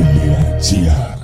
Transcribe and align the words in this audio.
radio.gr 0.00 1.18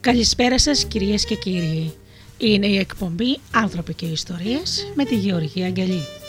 Καλησπέρα 0.00 0.58
σας 0.58 0.84
κυρίες 0.84 1.24
και 1.24 1.34
κύριοι. 1.34 1.92
Είναι 2.38 2.66
η 2.66 2.78
εκπομπή 2.78 3.38
«Άνθρωποι 3.52 3.94
και 3.94 4.06
Ιστορίες» 4.06 4.92
με 4.94 5.04
τη 5.04 5.14
Γεωργία 5.14 5.66
Αγγελή. 5.66 6.21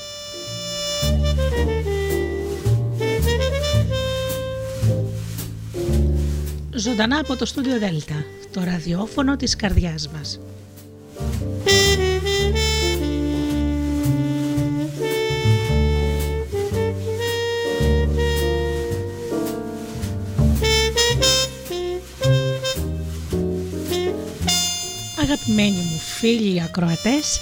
Ζωντανά 6.83 7.19
από 7.19 7.35
το 7.35 7.45
στούντιο 7.45 7.79
Δέλτα, 7.79 8.25
το 8.53 8.63
ραδιόφωνο 8.63 9.35
της 9.35 9.55
καρδιάς 9.55 10.09
μας. 10.09 10.39
Αγαπημένοι 25.21 25.71
μου 25.71 25.99
φίλοι 26.19 26.61
ακροατές, 26.61 27.39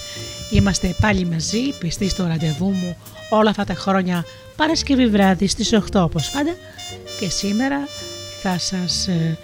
είμαστε 0.51 0.95
πάλι 1.01 1.25
μαζί, 1.25 1.73
πιστοί 1.79 2.09
στο 2.09 2.27
ραντεβού 2.27 2.69
μου 2.69 2.97
όλα 3.29 3.49
αυτά 3.49 3.63
τα 3.63 3.73
χρόνια 3.73 4.25
Παρασκευή 4.55 5.07
βράδυ 5.07 5.47
στις 5.47 5.73
8 5.73 5.79
όπως 5.93 6.29
πάντα 6.29 6.55
και 7.19 7.29
σήμερα 7.29 7.87
θα 8.41 8.57
σας 8.57 9.07
ε, 9.07 9.37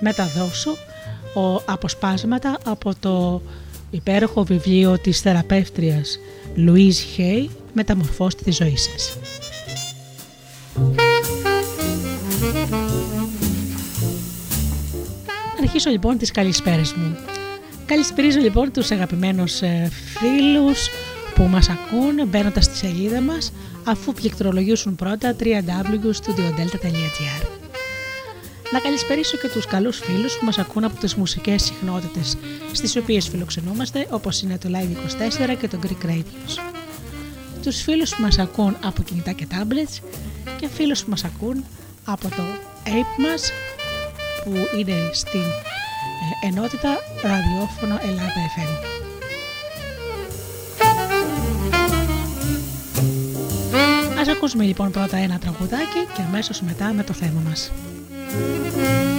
μεταδώσω 0.00 0.70
ο, 1.34 1.54
αποσπάσματα 1.64 2.58
από 2.64 2.92
το 3.00 3.42
υπέροχο 3.90 4.44
βιβλίο 4.44 4.98
της 4.98 5.20
θεραπεύτριας 5.20 6.18
Louise 6.56 7.18
Hay 7.18 7.46
«Μεταμορφώστε 7.72 8.42
τη 8.44 8.50
ζωή 8.50 8.76
σας». 8.76 9.18
Αρχίσω 15.60 15.90
λοιπόν 15.90 16.18
τις 16.18 16.30
καλησπέρες 16.30 16.92
μου. 16.92 17.16
Καλησπέριζω 17.86 18.40
λοιπόν 18.40 18.72
τους 18.72 18.90
αγαπημένους 18.90 19.62
ε, 19.62 19.90
φίλους 20.18 20.88
που 21.34 21.42
μας 21.42 21.68
ακούν 21.68 22.28
μπαίνοντας 22.28 22.64
στη 22.64 22.76
σελίδα 22.76 23.20
μας 23.20 23.52
αφού 23.84 24.12
πληκτρολογήσουν 24.12 24.94
πρώτα 24.94 25.36
www.studiodelta.gr 25.40 27.61
Να 28.72 28.80
καλησπερίσω 28.80 29.36
και 29.36 29.48
τους 29.48 29.66
καλούς 29.66 29.98
φίλους 29.98 30.38
που 30.38 30.44
μας 30.44 30.58
ακούν 30.58 30.84
από 30.84 31.00
τις 31.00 31.14
μουσικές 31.14 31.62
συχνότητες 31.62 32.36
στις 32.72 32.96
οποίες 32.96 33.28
φιλοξενούμαστε 33.28 34.06
όπως 34.10 34.42
είναι 34.42 34.58
το 34.58 34.68
Live24 34.72 35.56
και 35.60 35.68
το 35.68 35.78
Greek 35.82 36.06
Radios. 36.06 36.58
Τους 37.62 37.82
φίλους 37.82 38.14
που 38.14 38.22
μας 38.22 38.38
ακούν 38.38 38.76
από 38.84 39.02
κινητά 39.02 39.32
και 39.32 39.46
tablets 39.50 40.02
και 40.60 40.68
φίλους 40.68 41.04
που 41.04 41.10
μας 41.10 41.24
ακούν 41.24 41.64
από 42.04 42.28
το 42.28 42.42
app 42.84 43.22
μας 43.22 43.52
που 44.44 44.52
είναι 44.78 45.10
στην 45.12 45.40
ε, 45.40 46.46
ενότητα 46.46 46.98
ραδιόφωνο 47.22 47.98
Ελλάδα 48.02 48.32
FM. 48.56 48.92
Ας 54.20 54.28
ακούσουμε 54.28 54.64
λοιπόν 54.64 54.90
πρώτα 54.90 55.16
ένα 55.16 55.38
τραγουδάκι 55.38 56.06
και 56.14 56.22
αμέσως 56.22 56.60
μετά 56.60 56.92
με 56.92 57.02
το 57.02 57.12
θέμα 57.12 57.42
μας. 57.48 57.72
Música 58.32 59.11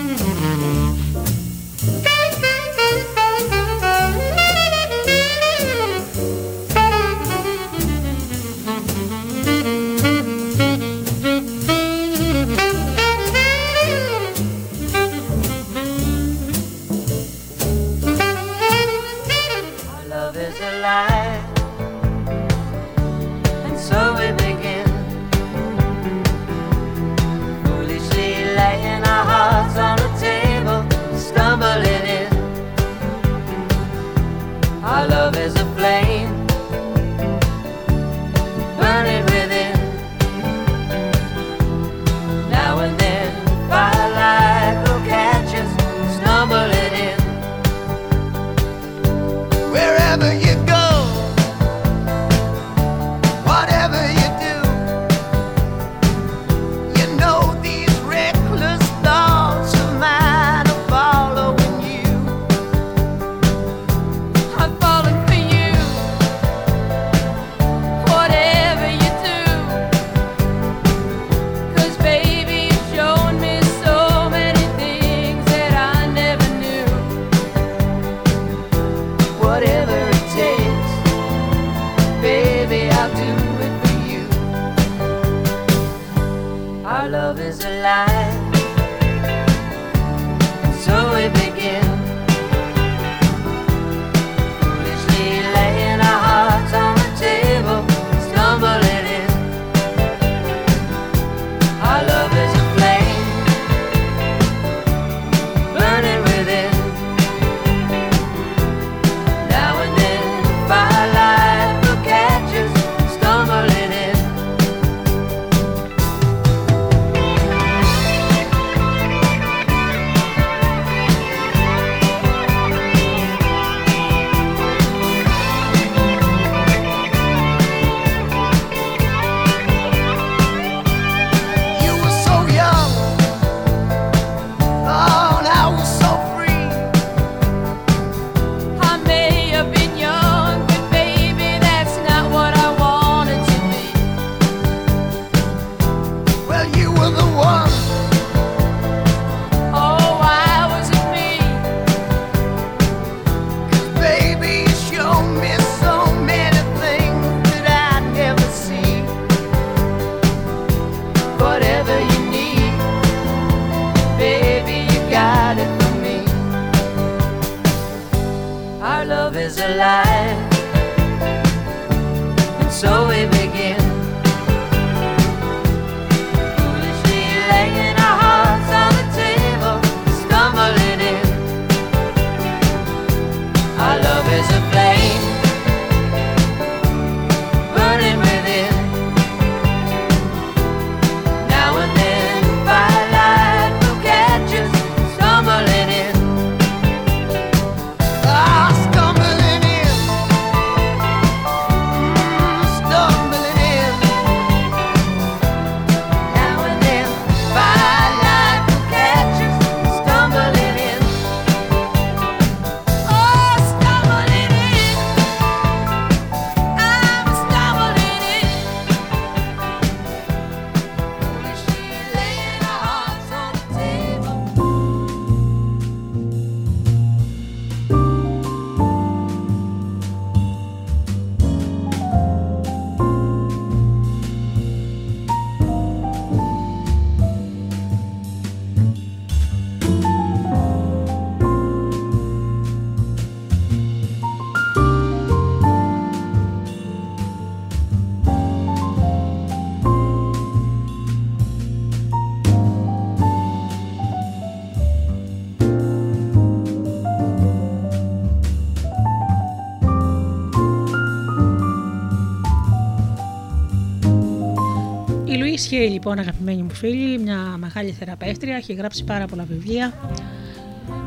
Σχέη 265.64 265.90
λοιπόν 265.90 266.20
αγαπημένη 266.20 266.62
μου 266.62 266.74
φίλη, 266.74 267.20
μια 267.20 267.38
μεγάλη 267.38 267.92
θεραπεύτρια, 267.92 268.56
έχει 268.56 268.74
γράψει 268.74 269.04
πάρα 269.04 269.26
πολλά 269.26 269.44
βιβλία. 269.44 269.94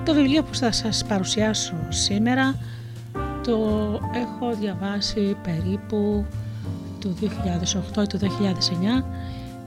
Το 0.05 0.15
βιβλίο 0.15 0.43
που 0.43 0.55
θα 0.55 0.73
σας 0.73 1.05
παρουσιάσω 1.09 1.75
σήμερα 1.89 2.59
το 3.43 3.59
έχω 4.15 4.55
διαβάσει 4.61 5.37
περίπου 5.43 6.27
το 7.01 7.09
2008 7.21 8.03
ή 8.03 8.07
το 8.07 8.19
2009 8.21 9.05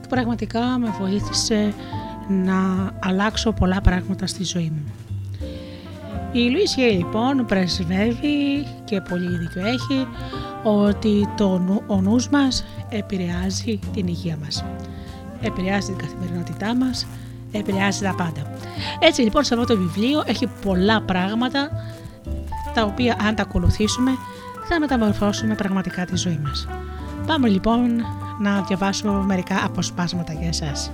και 0.00 0.06
πραγματικά 0.08 0.78
με 0.78 0.94
βοήθησε 1.00 1.74
να 2.28 2.90
αλλάξω 2.98 3.52
πολλά 3.52 3.80
πράγματα 3.80 4.26
στη 4.26 4.44
ζωή 4.44 4.72
μου. 4.74 4.92
Η 6.32 6.50
Λουίς 6.50 6.76
λοιπόν 6.76 7.46
πρεσβεύει 7.46 8.66
και 8.84 9.00
πολύ 9.00 9.36
δίκιο 9.36 9.66
έχει 9.66 10.06
ότι 10.62 11.28
το, 11.36 11.82
ο 11.86 12.00
νους 12.00 12.28
μας 12.28 12.64
επηρεάζει 12.88 13.78
την 13.92 14.06
υγεία 14.06 14.36
μας. 14.44 14.64
Επηρεάζει 15.40 15.86
την 15.86 15.96
καθημερινότητά 15.96 16.76
μας, 16.76 17.06
επηρεάζει 17.52 18.02
τα 18.02 18.14
πάντα. 18.14 18.42
Έτσι 18.98 19.22
λοιπόν 19.22 19.44
σε 19.44 19.54
αυτό 19.54 19.74
το 19.74 19.80
βιβλίο 19.80 20.22
έχει 20.26 20.46
πολλά 20.64 21.02
πράγματα 21.02 21.70
τα 22.74 22.82
οποία 22.82 23.16
αν 23.20 23.34
τα 23.34 23.42
ακολουθήσουμε 23.42 24.10
θα 24.68 24.80
μεταμορφώσουμε 24.80 25.54
πραγματικά 25.54 26.04
τη 26.04 26.16
ζωή 26.16 26.40
μας. 26.42 26.68
Πάμε 27.26 27.48
λοιπόν 27.48 28.04
να 28.40 28.62
διαβάσω 28.62 29.08
μερικά 29.12 29.64
αποσπάσματα 29.64 30.32
για 30.32 30.48
εσάς. 30.48 30.90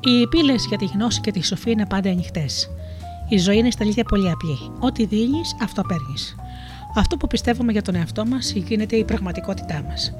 Οι 0.00 0.26
πύλες 0.26 0.66
για 0.66 0.78
τη 0.78 0.84
γνώση 0.84 1.20
και 1.20 1.30
τη 1.30 1.44
σοφία 1.44 1.72
είναι 1.72 1.86
πάντα 1.86 2.10
ανοιχτές. 2.10 2.70
Η 3.28 3.38
ζωή 3.38 3.56
είναι 3.56 3.70
στα 3.70 3.84
αλήθεια 3.84 4.04
πολύ 4.04 4.30
απλή. 4.30 4.58
Ό,τι 4.80 5.04
δίνεις, 5.04 5.56
αυτό 5.62 5.82
παίρνεις. 5.82 6.36
Αυτό 6.98 7.16
που 7.16 7.26
πιστεύουμε 7.26 7.72
για 7.72 7.82
τον 7.82 7.94
εαυτό 7.94 8.26
μας 8.26 8.52
γίνεται 8.52 8.96
η 8.96 9.04
πραγματικότητά 9.04 9.82
μας. 9.88 10.14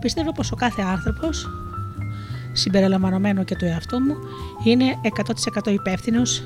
Πιστεύω 0.00 0.32
πως 0.32 0.52
ο 0.52 0.56
κάθε 0.56 0.82
άνθρωπος, 0.82 1.48
συμπεριλαμβανομένο 2.52 3.44
και 3.44 3.56
το 3.56 3.66
εαυτό 3.66 4.00
μου, 4.00 4.14
είναι 4.64 4.84
100% 5.02 5.70
υπεύθυνος 5.70 6.42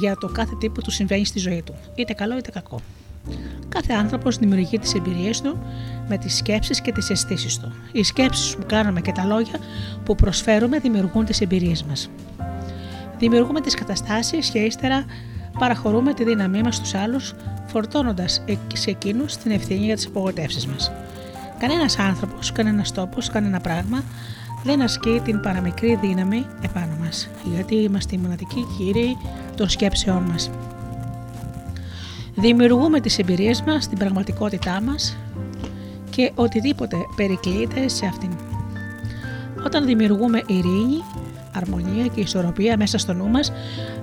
για 0.00 0.16
το 0.16 0.28
κάθε 0.28 0.54
τι 0.60 0.68
που 0.68 0.80
του 0.80 0.90
συμβαίνει 0.90 1.24
στη 1.24 1.38
ζωή 1.38 1.62
του, 1.62 1.74
είτε 1.94 2.12
καλό 2.12 2.38
είτε 2.38 2.50
κακό. 2.50 2.80
Κάθε 3.68 3.92
άνθρωπος 3.92 4.36
δημιουργεί 4.36 4.78
τις 4.78 4.94
εμπειρίες 4.94 5.40
του 5.40 5.58
με 6.08 6.18
τις 6.18 6.36
σκέψεις 6.36 6.80
και 6.80 6.92
τις 6.92 7.10
αισθήσεις 7.10 7.58
του. 7.58 7.72
Οι 7.92 8.02
σκέψεις 8.02 8.56
που 8.56 8.66
κάνουμε 8.66 9.00
και 9.00 9.12
τα 9.12 9.24
λόγια 9.24 9.58
που 10.04 10.14
προσφέρουμε 10.14 10.78
δημιουργούν 10.78 11.24
τις 11.24 11.40
εμπειρίες 11.40 11.82
μας. 11.82 12.10
Δημιουργούμε 13.18 13.60
τις 13.60 13.74
καταστάσεις 13.74 14.50
και 14.50 14.58
ύστερα 14.58 15.04
παραχωρούμε 15.58 16.14
τη 16.14 16.24
δύναμή 16.24 16.60
μας 16.60 16.76
στους 16.76 16.94
άλλους, 16.94 17.34
φορτώνοντας 17.70 18.42
σε 18.72 18.90
εκείνους 18.90 19.36
την 19.36 19.50
ευθύνη 19.50 19.84
για 19.84 19.94
τις 19.94 20.06
απογοητεύσεις 20.06 20.66
μας. 20.66 20.92
Κανένας 21.58 21.98
άνθρωπος, 21.98 22.52
κανένας 22.52 22.92
τόπος, 22.92 23.30
κανένα 23.30 23.60
πράγμα 23.60 24.02
δεν 24.64 24.82
ασκεί 24.82 25.20
την 25.24 25.40
παραμικρή 25.40 25.98
δύναμη 26.02 26.46
επάνω 26.62 26.96
μας, 27.00 27.28
γιατί 27.54 27.74
είμαστε 27.74 28.14
οι 28.16 28.18
μοναδικοί 28.18 28.66
κύριοι 28.78 29.16
των 29.56 29.68
σκέψεών 29.68 30.22
μας. 30.22 30.50
Δημιουργούμε 32.34 33.00
τις 33.00 33.18
εμπειρίες 33.18 33.62
μας, 33.62 33.88
την 33.88 33.98
πραγματικότητά 33.98 34.80
μας 34.80 35.16
και 36.10 36.32
οτιδήποτε 36.34 36.96
περικλείται 37.16 37.88
σε 37.88 38.06
αυτήν. 38.06 38.30
Όταν 39.64 39.84
δημιουργούμε 39.84 40.42
ειρήνη, 40.46 41.02
αρμονία 41.54 42.06
και 42.06 42.20
ισορροπία 42.20 42.76
μέσα 42.76 42.98
στο 42.98 43.12
νου 43.12 43.28
μας, 43.28 43.52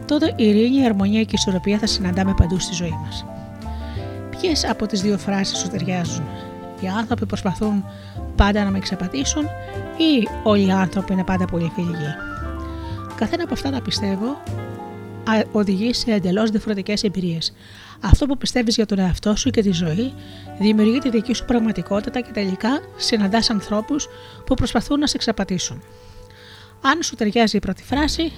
τότε 0.06 0.34
η 0.36 0.48
ειρήνη, 0.48 0.78
η 0.82 0.86
αρμονία 0.86 1.22
και 1.22 1.32
η 1.32 1.38
ισορροπία 1.38 1.78
θα 1.78 1.88
συναντάμε 1.88 2.34
παντού 2.38 2.60
στη 2.60 2.74
ζωή 2.74 3.00
μας. 3.06 3.26
Ποιε 4.42 4.52
από 4.70 4.86
τις 4.86 5.02
δύο 5.02 5.18
φράσεις 5.18 5.58
σου 5.58 5.70
ταιριάζουν. 5.70 6.26
Οι 6.82 6.88
άνθρωποι 6.88 7.26
προσπαθούν 7.26 7.86
πάντα 8.36 8.64
να 8.64 8.72
με 8.72 8.78
εξαπατήσουν 8.78 9.44
ή 9.98 10.28
όλοι 10.44 10.68
οι 10.68 10.72
άνθρωποι 10.72 11.14
είναι 11.14 11.24
πάντα 11.24 11.46
πολύ 11.46 11.72
φιλικοί. 11.76 12.14
Καθένα 13.16 13.44
από 13.44 13.54
αυτά 13.54 13.70
τα 13.70 13.82
πιστεύω 13.82 14.44
οδηγεί 15.52 15.94
σε 15.94 16.12
εντελώς 16.12 16.50
διαφορετικές 16.50 17.04
εμπειρίες. 17.04 17.54
Αυτό 18.02 18.26
που 18.26 18.38
πιστεύεις 18.38 18.76
για 18.76 18.86
τον 18.86 19.00
εαυτό 19.00 19.36
σου 19.36 19.50
και 19.50 19.62
τη 19.62 19.72
ζωή 19.72 20.14
δημιουργεί 20.60 21.00
τη 21.00 21.10
δική 21.10 21.34
σου 21.34 21.46
πραγματικότητα 21.46 22.22
και 22.22 22.32
τελικά 22.34 22.70
συναντάς 22.98 23.50
ανθρώπους 23.50 24.08
που 24.46 24.54
προσπαθούν 24.54 25.00
να 25.00 25.08
σε 25.08 25.16
εξαπατήσουν. 25.16 25.82
Αν 26.82 27.04
σου 27.04 27.16
ταιριάζει 27.16 27.58
η 27.58 27.60
πρώτη 27.60 27.84
φράση 27.84 28.32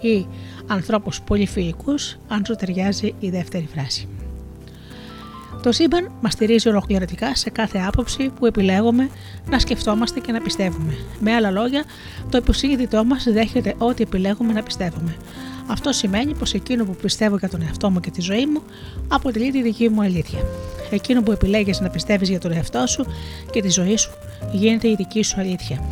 ή 0.00 0.26
ανθρώπους 0.66 1.20
πολύ 1.20 1.46
φιλικούς, 1.46 2.16
αν 2.28 2.44
σου 2.44 2.54
ταιριάζει 2.54 3.14
η 3.20 3.30
δεύτερη 3.30 3.68
φράση. 3.74 4.08
Το 5.62 5.72
σύμπαν 5.72 6.10
μας 6.20 6.32
στηρίζει 6.32 6.68
ολοκληρωτικά 6.68 7.34
σε 7.34 7.50
κάθε 7.50 7.78
άποψη 7.86 8.30
που 8.38 8.46
επιλέγουμε 8.46 9.10
να 9.50 9.58
σκεφτόμαστε 9.58 10.20
και 10.20 10.32
να 10.32 10.40
πιστεύουμε. 10.40 10.96
Με 11.20 11.34
άλλα 11.34 11.50
λόγια, 11.50 11.84
το 12.28 12.38
υποσύνειδητό 12.38 13.04
μας 13.04 13.24
δέχεται 13.24 13.74
ό,τι 13.78 14.02
επιλέγουμε 14.02 14.52
να 14.52 14.62
πιστεύουμε. 14.62 15.16
Αυτό 15.66 15.92
σημαίνει 15.92 16.34
πως 16.34 16.54
εκείνο 16.54 16.84
που 16.84 16.94
πιστεύω 16.94 17.36
για 17.36 17.48
τον 17.48 17.62
εαυτό 17.62 17.90
μου 17.90 18.00
και 18.00 18.10
τη 18.10 18.20
ζωή 18.20 18.46
μου 18.46 18.62
αποτελεί 19.08 19.50
τη 19.50 19.62
δική 19.62 19.88
μου 19.88 20.02
αλήθεια. 20.02 20.38
Εκείνο 20.90 21.22
που 21.22 21.32
επιλέγεις 21.32 21.80
να 21.80 21.90
πιστεύεις 21.90 22.28
για 22.28 22.40
τον 22.40 22.52
εαυτό 22.52 22.86
σου 22.86 23.06
και 23.50 23.62
τη 23.62 23.70
ζωή 23.70 23.96
σου 23.96 24.10
γίνεται 24.52 24.88
η 24.88 24.94
δική 24.94 25.22
σου 25.22 25.40
αλήθεια. 25.40 25.84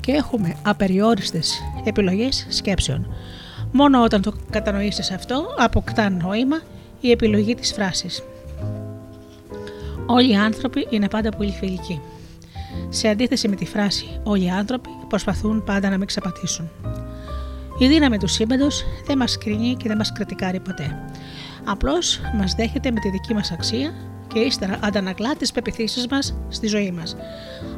Και 0.00 0.12
έχουμε 0.12 0.56
απεριόριστες 0.62 1.62
επιλογές 1.84 2.46
σκέψεων. 2.48 3.14
Μόνο 3.72 4.02
όταν 4.02 4.22
το 4.22 4.32
κατανοήσεις 4.50 5.10
αυτό, 5.10 5.44
αποκτά 5.58 6.10
νόημα 6.10 6.60
η 7.00 7.10
επιλογή 7.10 7.54
της 7.54 7.72
φράσης. 7.72 8.22
Όλοι 10.06 10.30
οι 10.30 10.36
άνθρωποι 10.36 10.86
είναι 10.90 11.08
πάντα 11.08 11.30
πολύ 11.30 11.50
φιλικοί. 11.50 12.00
Σε 12.88 13.08
αντίθεση 13.08 13.48
με 13.48 13.56
τη 13.56 13.66
φράση 13.66 14.20
Όλοι 14.22 14.44
οι 14.44 14.50
άνθρωποι 14.50 14.88
προσπαθούν 15.08 15.64
πάντα 15.64 15.90
να 15.90 15.98
με 15.98 16.04
ξαπατήσουν. 16.04 16.70
Η 17.78 17.86
δύναμη 17.86 18.18
του 18.18 18.26
σύμπαντος 18.26 18.84
δεν 19.06 19.18
μας 19.18 19.38
κρίνει 19.38 19.74
και 19.74 19.88
δεν 19.88 19.96
μας 19.96 20.12
κριτικάρει 20.12 20.60
ποτέ. 20.60 21.04
Απλώς 21.64 22.20
μας 22.34 22.54
δέχεται 22.54 22.90
με 22.90 23.00
τη 23.00 23.10
δική 23.10 23.34
μας 23.34 23.50
αξία 23.50 23.94
και 24.32 24.38
ύστερα 24.38 24.78
αντανακλά 24.82 25.36
τις 25.36 25.52
πεπιθήσεις 25.52 26.06
μας 26.06 26.36
στη 26.48 26.66
ζωή 26.66 26.90
μας. 26.90 27.16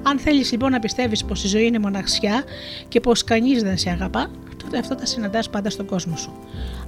Αν 0.02 0.18
θέλεις 0.18 0.50
λοιπόν 0.52 0.70
να 0.70 0.78
πιστεύεις 0.78 1.24
πως 1.24 1.44
η 1.44 1.48
ζωή 1.48 1.66
είναι 1.66 1.78
μοναξιά 1.78 2.44
και 2.88 3.00
πως 3.00 3.24
κανείς 3.24 3.62
δεν 3.62 3.78
σε 3.78 3.90
αγαπά, 3.90 4.30
τότε 4.56 4.78
αυτό 4.78 4.98
θα 4.98 5.06
συναντάς 5.06 5.50
πάντα 5.50 5.70
στον 5.70 5.86
κόσμο 5.86 6.16
σου. 6.16 6.32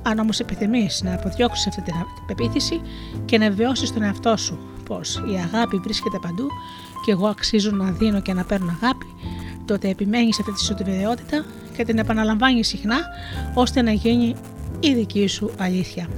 Αν 0.02 0.18
όμως 0.18 0.40
επιθυμείς 0.40 1.02
να 1.02 1.14
αποδιώξεις 1.14 1.66
αυτή 1.66 1.82
την 1.82 1.94
πεποίθηση 2.26 2.80
και 3.25 3.38
να 3.38 3.50
βιώσει 3.50 3.92
τον 3.92 4.02
εαυτό 4.02 4.37
σου 4.37 4.70
πω 4.90 5.00
η 5.32 5.37
αγάπη 5.37 5.76
βρίσκεται 5.76 6.18
παντού 6.23 6.47
και 7.04 7.11
εγώ 7.11 7.26
αξίζω 7.26 7.70
να 7.70 7.90
δίνω 7.90 8.20
και 8.20 8.32
να 8.32 8.44
παίρνω 8.44 8.76
αγάπη, 8.82 9.06
τότε 9.64 9.88
επιμένεις 9.88 10.35
σε 10.35 10.42
αυτή 10.42 10.52
τη 10.52 10.64
σου 10.64 10.75
και 11.76 11.85
την 11.85 11.99
επαναλαμβάνεις 11.99 12.68
συχνά 12.68 12.99
ώστε 13.54 13.82
να 13.82 13.92
γίνει 13.92 14.35
η 14.80 14.94
δική 14.94 15.26
σου 15.26 15.50
αλήθεια. 15.59 16.09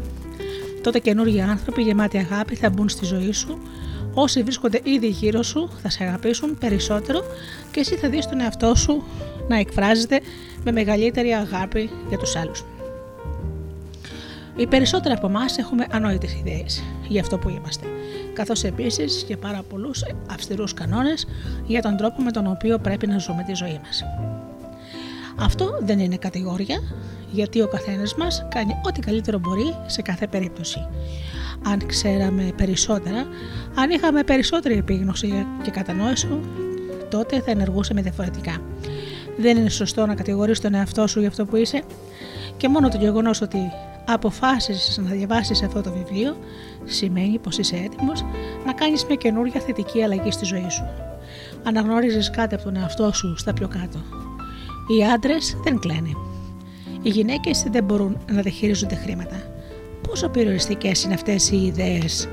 Τότε 0.83 0.99
καινούργιοι 0.99 1.41
άνθρωποι 1.41 1.83
γεμάτοι 1.83 2.19
αγάπη 2.19 2.55
θα 2.55 2.71
μπουν 2.71 2.89
στη 2.89 3.05
ζωή 3.05 3.33
σου. 3.33 3.59
Όσοι 4.15 4.43
βρίσκονται 4.43 4.81
ήδη 4.83 5.07
γύρω 5.07 5.43
σου 5.43 5.69
θα 5.83 5.91
σε 5.91 6.05
αγαπήσουν 6.05 6.59
περισσότερο 6.59 7.21
και 7.71 7.81
εσύ 7.81 7.95
θα 7.95 8.09
δεις 8.09 8.27
τον 8.27 8.41
εαυτό 8.41 8.75
σου 8.75 9.03
να 9.49 9.59
εκφράζεται 9.59 10.21
με 10.65 10.73
μεγαλύτερη 10.73 11.31
αγάπη 11.31 11.91
για 12.09 12.19
τους 12.19 12.37
άλλους. 12.37 12.65
Οι 14.57 14.67
περισσότεροι 14.67 15.15
από 15.15 15.27
εμάς 15.27 15.59
έχουμε 15.59 15.87
ανόητες 15.91 16.33
ιδέες 16.33 16.83
για 17.09 17.21
αυτό 17.21 17.39
που 17.39 17.49
είμαστε, 17.49 17.87
καθώς 18.33 18.65
επίσης 18.65 19.23
και 19.23 19.37
πάρα 19.37 19.63
πολλούς 19.69 20.05
αυστηρούς 20.31 20.75
κανόνες 20.75 21.27
για 21.67 21.83
τον 21.83 21.97
τρόπο 21.97 22.23
με 22.23 22.31
τον 22.31 22.47
οποίο 22.47 22.79
πρέπει 22.79 23.07
να 23.07 23.19
ζούμε 23.19 23.43
τη 23.43 23.55
ζωή 23.55 23.81
μας. 23.85 24.05
Αυτό 25.39 25.79
δεν 25.83 25.99
είναι 25.99 26.17
κατηγορία, 26.17 26.81
γιατί 27.31 27.63
ο 27.63 27.69
καθένας 27.69 28.15
μας 28.15 28.47
κάνει 28.51 28.77
ό,τι 28.87 29.01
καλύτερο 29.01 29.39
μπορεί 29.39 29.75
σε 29.87 30.03
κάθε 30.03 30.27
περίπτωση. 30.27 30.89
Αν 31.67 31.87
ξέραμε 31.87 32.53
περισσότερα, 32.57 33.27
αν 33.75 33.91
είχαμε 33.91 34.23
περισσότερη 34.23 34.77
επίγνωση 34.77 35.47
και 35.63 35.71
κατανόηση, 35.71 36.41
τότε 37.11 37.41
θα 37.41 37.51
ενεργούσαμε 37.51 38.03
διαφορετικά. 38.03 38.57
Δεν 39.37 39.57
είναι 39.57 39.69
σωστό 39.69 40.07
να 40.07 40.15
κατηγορείς 40.15 40.61
τον 40.61 40.75
εαυτό 40.75 41.07
σου 41.07 41.19
για 41.19 41.29
αυτό 41.29 41.45
που 41.45 41.57
είσαι 41.57 41.83
και 42.57 42.69
μόνο 42.69 42.89
το 42.89 42.97
γεγονός 42.97 43.41
ότι 43.41 43.59
αποφάσισε 44.05 45.01
να 45.01 45.11
διαβάσεις 45.11 45.63
αυτό 45.63 45.81
το 45.81 45.93
βιβλίο 45.93 46.37
σημαίνει 46.85 47.39
πως 47.39 47.59
είσαι 47.59 47.77
έτοιμος 47.77 48.25
να 48.67 48.73
κάνεις 48.73 49.05
μια 49.05 49.17
καινούργια 49.17 49.61
θετική 49.61 50.03
αλλαγή 50.03 50.31
στη 50.31 50.45
ζωή 50.45 50.69
σου. 50.69 50.85
Αναγνώριζες 51.63 52.31
κάτι 52.31 52.55
από 52.55 52.65
τον 52.65 52.77
εαυτό 52.77 53.13
σου 53.13 53.37
στα 53.37 53.53
πιο 53.53 53.69
κάτω. 53.69 53.99
Οι 54.87 55.05
άντρες 55.05 55.57
δεν 55.65 55.79
κλαίνε. 55.79 56.11
Οι 57.03 57.09
γυναίκες 57.09 57.67
δεν 57.71 57.85
μπορούν 57.85 58.19
να 58.33 58.43
διαχειρίζονται 58.43 58.95
χρήματα. 58.95 59.37
Πόσο 60.09 60.29
περιοριστικές 60.29 61.03
είναι 61.03 61.15
αυτές 61.15 61.51
οι 61.51 61.57
ιδέες 61.57 62.29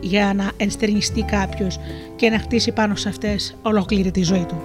για 0.00 0.32
να 0.34 0.50
ενστερνιστεί 0.56 1.22
κάποιος 1.22 1.78
και 2.16 2.30
να 2.30 2.38
χτίσει 2.38 2.72
πάνω 2.72 2.94
σε 2.94 3.08
αυτές 3.08 3.56
ολόκληρη 3.62 4.10
τη 4.10 4.22
ζωή 4.22 4.44
του; 4.48 4.62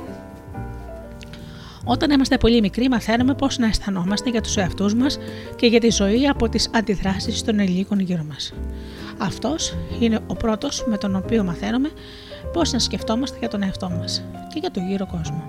Όταν 1.86 2.12
είμαστε 2.12 2.38
πολύ 2.38 2.62
μικροί, 2.62 2.90
μαθαίνουμε 2.90 3.34
πώς 3.34 3.58
να 3.58 3.68
αισθανόμαστε 3.68 4.30
για 4.30 4.42
τους 4.42 4.58
εαυτούς 4.58 4.96
μας 4.96 5.18
και 5.56 5.68
για 5.68 5.80
τη 5.80 5.90
ζωή 5.90 6.28
από 6.28 6.50
τις 6.50 6.70
αντιδράσεις 6.74 7.44
των 7.44 7.60
ελλήνων 7.60 8.00
γύρω 8.00 8.24
μας. 8.24 8.54
Αυτός 9.18 9.76
είναι 10.00 10.20
ο 10.28 10.36
πρώτος 10.36 10.86
με 10.88 10.98
τον 10.98 11.16
οποίο 11.16 11.44
μαθαίνουμε 11.44 11.90
πώς 12.54 12.72
να 12.72 12.80
σκεφτόμαστε 12.80 13.38
για 13.40 13.48
τον 13.48 13.64
εαυτό 13.64 13.90
μας 13.90 14.24
και 14.54 14.60
για 14.60 14.72
τον 14.72 14.88
γύρο 14.88 15.08
κόσμο. 15.08 15.44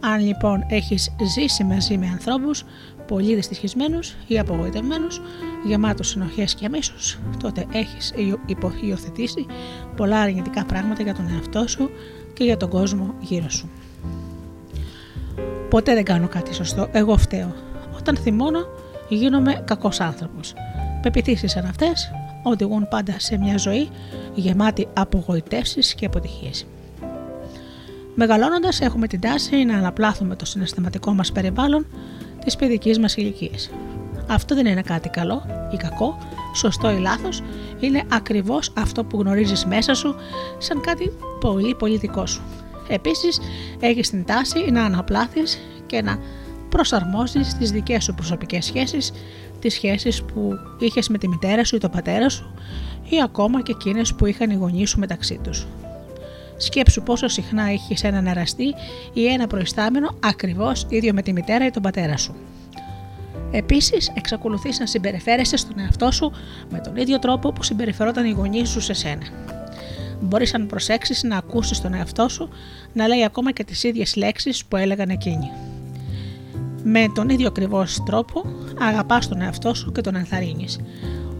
Αν 0.00 0.20
λοιπόν 0.20 0.64
έχεις 0.68 1.14
ζήσει 1.34 1.64
μαζί 1.64 1.98
με 1.98 2.06
ανθρώπους 2.06 2.64
πολύ 3.06 3.34
δυστυχισμένους 3.34 4.14
ή 4.26 4.38
απογοητευμένους, 4.38 5.20
γεμάτους 5.66 6.08
συνοχές 6.08 6.54
και 6.54 6.68
μίσους, 6.68 7.18
τότε 7.42 7.66
έχεις 7.72 8.12
υιοθετήσει 8.80 9.46
πολλά 9.96 10.20
αρνητικά 10.20 10.64
πράγματα 10.64 11.02
για 11.02 11.14
τον 11.14 11.28
εαυτό 11.34 11.68
σου 11.68 11.90
και 12.32 12.44
για 12.44 12.56
τον 12.56 12.68
κόσμο 12.68 13.14
γύρω 13.20 13.50
σου. 13.50 13.70
Ποτέ 15.72 15.94
δεν 15.94 16.04
κάνω 16.04 16.28
κάτι 16.28 16.54
σωστό, 16.54 16.88
εγώ 16.92 17.16
φταίω. 17.16 17.54
Όταν 17.98 18.16
θυμώνω, 18.16 18.58
γίνομαι 19.08 19.62
κακός 19.64 20.00
άνθρωπος. 20.00 20.54
Πεπιθήσεις 21.02 21.50
σαν 21.50 21.64
αυτές 21.64 22.10
οδηγούν 22.42 22.88
πάντα 22.88 23.14
σε 23.18 23.38
μια 23.38 23.58
ζωή 23.58 23.88
γεμάτη 24.34 24.88
απογοητεύσεις 24.92 25.94
και 25.94 26.06
αποτυχίες. 26.06 26.66
Μεγαλώνοντας, 28.14 28.80
έχουμε 28.80 29.06
την 29.06 29.20
τάση 29.20 29.64
να 29.64 29.76
αναπλάθουμε 29.78 30.36
το 30.36 30.44
συναισθηματικό 30.44 31.12
μας 31.12 31.32
περιβάλλον 31.32 31.86
της 32.44 32.56
παιδικής 32.56 32.98
μας 32.98 33.16
ηλικίας. 33.16 33.70
Αυτό 34.28 34.54
δεν 34.54 34.66
είναι 34.66 34.82
κάτι 34.82 35.08
καλό 35.08 35.42
ή 35.72 35.76
κακό, 35.76 36.18
σωστό 36.54 36.90
ή 36.90 36.98
λάθος, 36.98 37.42
είναι 37.80 38.02
ακριβώς 38.08 38.72
αυτό 38.76 39.04
που 39.04 39.20
γνωρίζεις 39.20 39.64
μέσα 39.66 39.94
σου 39.94 40.14
σαν 40.58 40.80
κάτι 40.80 41.12
πολύ 41.40 41.74
πολύ 41.74 41.96
δικό 41.96 42.26
σου. 42.26 42.42
Επίσης, 42.94 43.40
έχεις 43.80 44.10
την 44.10 44.24
τάση 44.24 44.70
να 44.70 44.84
αναπλάθεις 44.84 45.58
και 45.86 46.02
να 46.02 46.18
προσαρμόζεις 46.68 47.54
τις 47.54 47.70
δικές 47.70 48.04
σου 48.04 48.14
προσωπικές 48.14 48.64
σχέσεις, 48.64 49.12
τις 49.60 49.74
σχέσεις 49.74 50.22
που 50.22 50.52
είχες 50.78 51.08
με 51.08 51.18
τη 51.18 51.28
μητέρα 51.28 51.64
σου 51.64 51.76
ή 51.76 51.78
τον 51.78 51.90
πατέρα 51.90 52.28
σου, 52.28 52.54
ή 53.08 53.22
ακόμα 53.22 53.62
και 53.62 53.72
εκείνες 53.72 54.14
που 54.14 54.26
είχαν 54.26 54.50
οι 54.50 54.54
γονείς 54.54 54.90
σου 54.90 54.98
μεταξύ 54.98 55.40
τους. 55.42 55.66
Σκέψου 56.56 57.02
πόσο 57.02 57.28
συχνά 57.28 57.62
έχει 57.62 58.06
έναν 58.06 58.26
εραστή 58.26 58.74
ή 59.12 59.26
ένα 59.26 59.46
προϊστάμενο 59.46 60.14
ακριβώς 60.20 60.86
ίδιο 60.88 61.12
με 61.12 61.22
τη 61.22 61.32
μητέρα 61.32 61.66
ή 61.66 61.70
τον 61.70 61.82
πατέρα 61.82 62.16
σου. 62.16 62.34
Επίσης, 63.50 64.12
εξακολουθείς 64.14 64.78
να 64.78 64.86
συμπεριφέρεσαι 64.86 65.56
στον 65.56 65.78
εαυτό 65.78 66.10
σου 66.10 66.32
με 66.70 66.78
τον 66.78 66.96
ίδιο 66.96 67.18
τρόπο 67.18 67.52
που 67.52 67.62
συμπεριφερόταν 67.62 68.24
οι 68.24 68.30
γονεί 68.30 68.66
σου 68.66 68.80
σε 68.80 68.92
σένα. 68.92 69.26
Μπορείς 70.22 70.54
αν 70.54 70.66
προσέξεις 70.66 71.22
να 71.22 71.36
ακούσεις 71.36 71.80
τον 71.80 71.94
εαυτό 71.94 72.28
σου 72.28 72.48
να 72.92 73.06
λέει 73.06 73.24
ακόμα 73.24 73.52
και 73.52 73.64
τις 73.64 73.82
ίδιες 73.82 74.16
λέξεις 74.16 74.64
που 74.64 74.76
έλεγαν 74.76 75.08
εκείνοι. 75.08 75.50
Με 76.84 77.06
τον 77.14 77.28
ίδιο 77.28 77.46
ακριβώς 77.48 78.02
τρόπο 78.06 78.44
αγαπάς 78.78 79.28
τον 79.28 79.40
εαυτό 79.40 79.74
σου 79.74 79.92
και 79.92 80.00
τον 80.00 80.14
ενθαρρύνεις. 80.14 80.78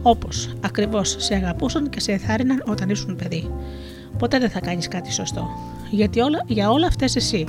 Όπως 0.01 0.53
ακριβώς 0.61 1.15
σε 1.19 1.35
αγαπούσαν 1.35 1.89
και 1.89 1.99
σε 1.99 2.11
ενθάρρυναν 2.11 2.63
όταν 2.65 2.89
ήσουν 2.89 3.15
παιδί 3.15 3.49
ποτέ 4.17 4.39
δεν 4.39 4.49
θα 4.49 4.59
κάνεις 4.59 4.87
κάτι 4.87 5.11
σωστό. 5.11 5.49
Γιατί 5.91 6.19
όλα, 6.19 6.43
για 6.47 6.69
όλα 6.69 6.87
αυτές 6.87 7.15
εσύ, 7.15 7.47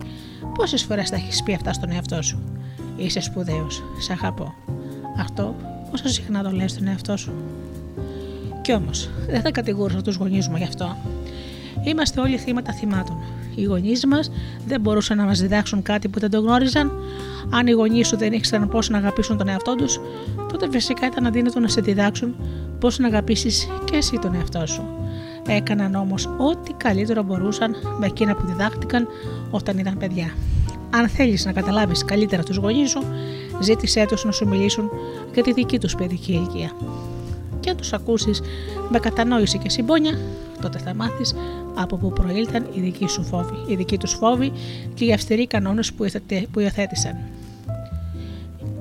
πόσες 0.55 0.83
φορές 0.83 1.09
θα 1.09 1.17
έχεις 1.17 1.43
πει 1.43 1.55
αυτά 1.55 1.73
στον 1.73 1.91
εαυτό 1.91 2.23
σου; 2.23 2.43
Είσαι 2.97 3.21
σπουδαίος, 3.21 3.83
σε 3.99 4.13
αγαπώ. 4.13 4.55
Αυτό 5.19 5.55
πόσο 5.91 6.09
συχνά 6.09 6.43
το 6.43 6.51
λες 6.51 6.71
στον 6.71 6.87
εαυτό 6.87 7.17
σου. 7.17 7.33
Κι 8.63 8.73
όμως, 8.73 9.11
δεν 9.27 9.41
θα 9.41 9.51
κατηγορήσω 9.51 10.03
τους 10.03 10.17
γονείς 10.17 10.49
μου 10.49 10.57
γι' 10.57 10.65
αυτό. 10.65 10.97
Είμαστε 11.85 12.21
όλοι 12.21 12.37
θύματα 12.37 12.73
θυμάτων. 12.73 13.17
Οι 13.55 13.63
γονείς 13.63 14.07
μας 14.07 14.31
δεν 14.67 14.81
μπορούσαν 14.81 15.17
να 15.17 15.25
μας 15.25 15.41
διδάξουν 15.41 15.83
κάτι 15.83 16.09
που 16.09 16.19
δεν 16.19 16.31
το 16.31 16.41
γνώριζαν. 16.41 16.93
Αν 17.51 17.67
οι 17.67 17.71
γονείς 17.71 18.07
σου 18.07 18.17
δεν 18.17 18.33
ήξεραν 18.33 18.69
πώς 18.69 18.89
να 18.89 18.99
αγαπήσουν 18.99 19.37
τον 19.37 19.49
εαυτό 19.49 19.75
τους, 19.75 20.01
τότε 20.53 20.69
φυσικά 20.71 21.07
ήταν 21.07 21.27
αδύνατο 21.27 21.61
να 21.61 21.69
σε 21.69 21.81
διδάξουν 21.81 22.35
πώς 22.81 22.99
να 22.99 23.07
αγαπήσεις 23.07 23.69
και 23.85 23.97
εσύ 23.97 24.19
τον 24.19 24.35
εαυτό 24.35 24.67
σου. 24.67 24.85
Έκαναν 25.47 25.95
όμως 25.95 26.27
ό,τι 26.39 26.73
καλύτερο 26.73 27.23
μπορούσαν 27.23 27.77
με 27.99 28.07
εκείνα 28.07 28.35
που 28.35 28.47
διδάχτηκαν 28.47 29.09
όταν 29.51 29.79
ήταν 29.79 29.97
παιδιά. 29.99 30.35
Αν 30.91 31.09
θέλεις 31.09 31.45
να 31.45 31.53
καταλάβεις 31.53 32.05
καλύτερα 32.05 32.43
τους 32.43 32.57
γονείς 32.57 32.91
σου, 32.91 33.03
ζήτησέ 33.61 34.07
τους 34.09 34.25
να 34.25 34.33
σου 34.33 34.49
μιλήσουν 34.49 34.91
για 35.35 35.43
τη 35.43 35.53
δική 35.53 35.79
τους 35.79 35.95
παιδική 35.95 36.33
ηλικία. 36.33 36.71
Και 37.65 37.71
αν 37.71 37.77
τους 37.77 37.93
ακούσεις 37.93 38.41
με 38.89 38.99
κατανόηση 38.99 39.59
και 39.59 39.71
συμπόνια, 39.71 40.19
τότε 40.61 40.79
θα 40.79 40.95
μάθεις 40.95 41.35
από 41.75 41.97
πού 41.97 42.13
προήλθαν 42.13 42.67
οι 42.75 42.81
δικοί 42.81 43.09
σου 43.09 43.25
φόβοι, 43.25 43.73
οι 43.73 43.75
δικοί 43.75 43.99
τους 43.99 44.13
φόβοι 44.13 44.53
και 44.95 45.05
οι 45.05 45.13
αυστηροί 45.13 45.47
κανόνες 45.47 45.93
που 46.51 46.61
υιοθέτησαν. 46.61 47.17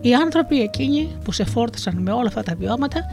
Οι 0.02 0.14
άνθρωποι 0.14 0.62
εκείνοι 0.62 1.10
που 1.24 1.32
σε 1.32 1.46
φόρτισαν 1.46 1.98
με 1.98 2.12
όλα 2.12 2.28
αυτά 2.28 2.44
τα 2.44 2.56
βιώματα 2.56 3.06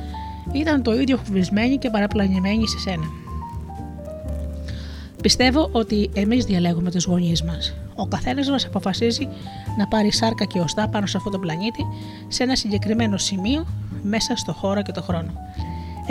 ήταν 0.52 0.82
το 0.82 1.00
ίδιο 1.00 1.16
φοβισμένοι 1.16 1.76
και 1.78 1.90
παραπλανημένοι 1.90 2.68
σε 2.68 2.78
σένα. 2.78 3.04
Πιστεύω 5.22 5.68
ότι 5.72 6.10
εμείς 6.14 6.44
διαλέγουμε 6.44 6.90
τους 6.90 7.04
γονείς 7.04 7.42
μας. 7.42 7.74
Ο 7.94 8.06
καθένας 8.06 8.50
μας 8.50 8.64
αποφασίζει 8.64 9.28
να 9.78 9.86
πάρει 9.88 10.12
σάρκα 10.12 10.44
και 10.44 10.60
οστά 10.60 10.88
πάνω 10.88 11.06
σε 11.06 11.16
αυτόν 11.16 11.32
τον 11.32 11.40
πλανήτη 11.40 11.86
σε 12.28 12.42
ένα 12.42 12.56
συγκεκριμένο 12.56 13.16
σημείο 13.16 13.66
μέσα 14.02 14.36
στο 14.36 14.52
χώρο 14.52 14.82
και 14.82 14.92
το 14.92 15.02
χρόνο. 15.02 15.30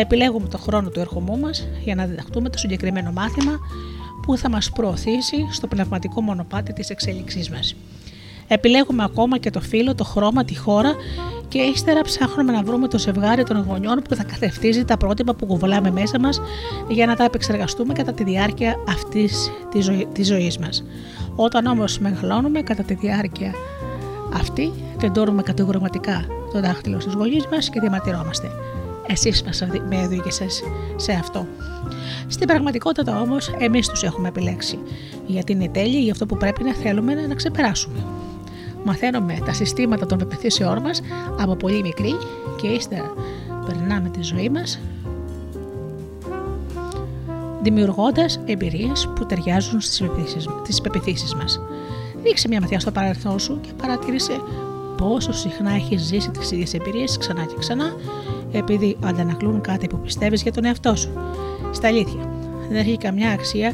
Επιλέγουμε 0.01 0.47
το 0.47 0.57
χρόνο 0.57 0.89
του 0.89 0.99
ερχομού 0.99 1.39
μας 1.39 1.67
για 1.83 1.95
να 1.95 2.05
διδαχτούμε 2.05 2.49
το 2.49 2.57
συγκεκριμένο 2.57 3.11
μάθημα 3.11 3.59
που 4.21 4.37
θα 4.37 4.49
μας 4.49 4.71
προωθήσει 4.71 5.47
στο 5.51 5.67
πνευματικό 5.67 6.21
μονοπάτι 6.21 6.73
της 6.73 6.89
εξέλιξής 6.89 7.49
μας. 7.49 7.75
Επιλέγουμε 8.47 9.03
ακόμα 9.03 9.37
και 9.37 9.49
το 9.49 9.61
φύλλο, 9.61 9.95
το 9.95 10.03
χρώμα, 10.03 10.45
τη 10.45 10.57
χώρα 10.57 10.93
και 11.47 11.59
ύστερα 11.59 12.01
ψάχνουμε 12.01 12.51
να 12.51 12.63
βρούμε 12.63 12.87
το 12.87 12.99
ζευγάρι 12.99 13.43
των 13.43 13.65
γονιών 13.67 14.01
που 14.09 14.15
θα 14.15 14.23
καθευτίζει 14.23 14.85
τα 14.85 14.97
πρότυπα 14.97 15.35
που 15.35 15.45
κουβαλάμε 15.45 15.91
μέσα 15.91 16.19
μας 16.19 16.41
για 16.89 17.05
να 17.05 17.15
τα 17.15 17.23
επεξεργαστούμε 17.23 17.93
κατά 17.93 18.13
τη 18.13 18.23
διάρκεια 18.23 18.75
αυτής 18.89 19.51
της 19.71 19.85
ζωή, 19.85 20.07
της 20.13 20.27
ζωής 20.27 20.57
μας. 20.57 20.83
Όταν 21.35 21.65
όμως 21.65 21.99
μεγαλώνουμε 21.99 22.61
κατά 22.61 22.83
τη 22.83 22.93
διάρκεια 22.93 23.53
αυτή, 24.33 24.71
τεντώνουμε 24.99 25.41
κατηγορηματικά 25.41 26.25
το 26.53 26.59
δάχτυλο 26.59 26.99
στου 26.99 27.11
γονείς 27.17 27.47
μας 27.51 27.69
και 27.69 27.79
διαμαρτυρόμαστε. 27.79 28.51
Εσείς 29.09 29.43
μας 29.43 29.63
με 29.89 30.03
οδήγησες 30.03 30.63
σε 30.95 31.11
αυτό. 31.11 31.47
Στην 32.27 32.47
πραγματικότητα 32.47 33.21
όμως, 33.21 33.51
εμείς 33.57 33.87
τους 33.87 34.03
έχουμε 34.03 34.27
επιλέξει. 34.27 34.79
Γιατί 35.25 35.51
είναι 35.51 35.69
τέλειοι 35.69 35.99
για 36.03 36.11
αυτό 36.11 36.25
που 36.25 36.37
πρέπει 36.37 36.63
να 36.63 36.73
θέλουμε 36.73 37.13
να 37.13 37.35
ξεπεράσουμε 37.35 38.03
μαθαίνουμε 38.83 39.39
τα 39.45 39.53
συστήματα 39.53 40.05
των 40.05 40.17
πεπιθήσεών 40.17 40.81
μας 40.81 41.01
από 41.39 41.55
πολύ 41.55 41.81
μικρή 41.81 42.15
και 42.61 42.67
ύστερα 42.67 43.13
περνάμε 43.65 44.09
τη 44.09 44.21
ζωή 44.21 44.49
μας 44.49 44.79
δημιουργώντας 47.61 48.39
εμπειρίες 48.45 49.09
που 49.15 49.25
ταιριάζουν 49.25 49.81
στις 49.81 50.81
πεπιθήσεις 50.81 51.35
μας. 51.35 51.59
Ρίξε 52.23 52.47
μια 52.47 52.61
ματιά 52.61 52.79
στο 52.79 52.91
παρελθόν 52.91 53.39
σου 53.39 53.59
και 53.61 53.69
παρατήρησε 53.77 54.41
πόσο 54.97 55.31
συχνά 55.31 55.71
έχεις 55.71 56.01
ζήσει 56.01 56.31
τις 56.31 56.51
ίδιες 56.51 56.73
εμπειρίες 56.73 57.17
ξανά 57.17 57.45
και 57.45 57.55
ξανά 57.59 57.93
επειδή 58.51 58.97
αντανακλούν 59.03 59.61
κάτι 59.61 59.87
που 59.87 59.99
πιστεύεις 59.99 60.41
για 60.41 60.51
τον 60.51 60.65
εαυτό 60.65 60.95
σου. 60.95 61.09
Στα 61.71 61.87
αλήθεια, 61.87 62.29
δεν 62.69 62.77
έχει 62.77 62.97
καμιά 62.97 63.31
αξία 63.31 63.73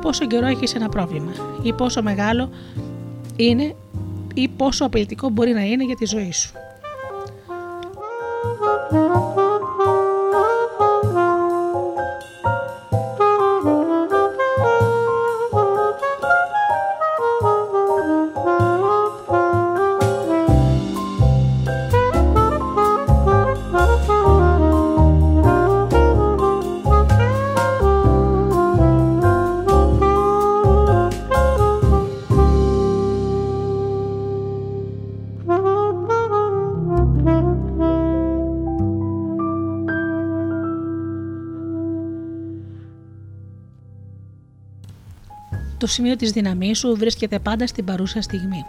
πόσο 0.00 0.26
καιρό 0.26 0.46
έχεις 0.46 0.74
ένα 0.74 0.88
πρόβλημα 0.88 1.32
ή 1.62 1.72
πόσο 1.72 2.02
μεγάλο 2.02 2.50
είναι 3.36 3.74
ή 4.34 4.48
πόσο 4.48 4.84
απειλητικό 4.84 5.28
μπορεί 5.28 5.52
να 5.52 5.62
είναι 5.62 5.84
για 5.84 5.96
τη 5.96 6.06
ζωή 6.06 6.32
σου. 6.32 6.52
Το 45.84 45.90
σημείο 45.90 46.16
της 46.16 46.30
δύναμή 46.30 46.74
σου 46.74 46.96
βρίσκεται 46.96 47.38
πάντα 47.38 47.66
στην 47.66 47.84
παρούσα 47.84 48.22
στιγμή. 48.22 48.64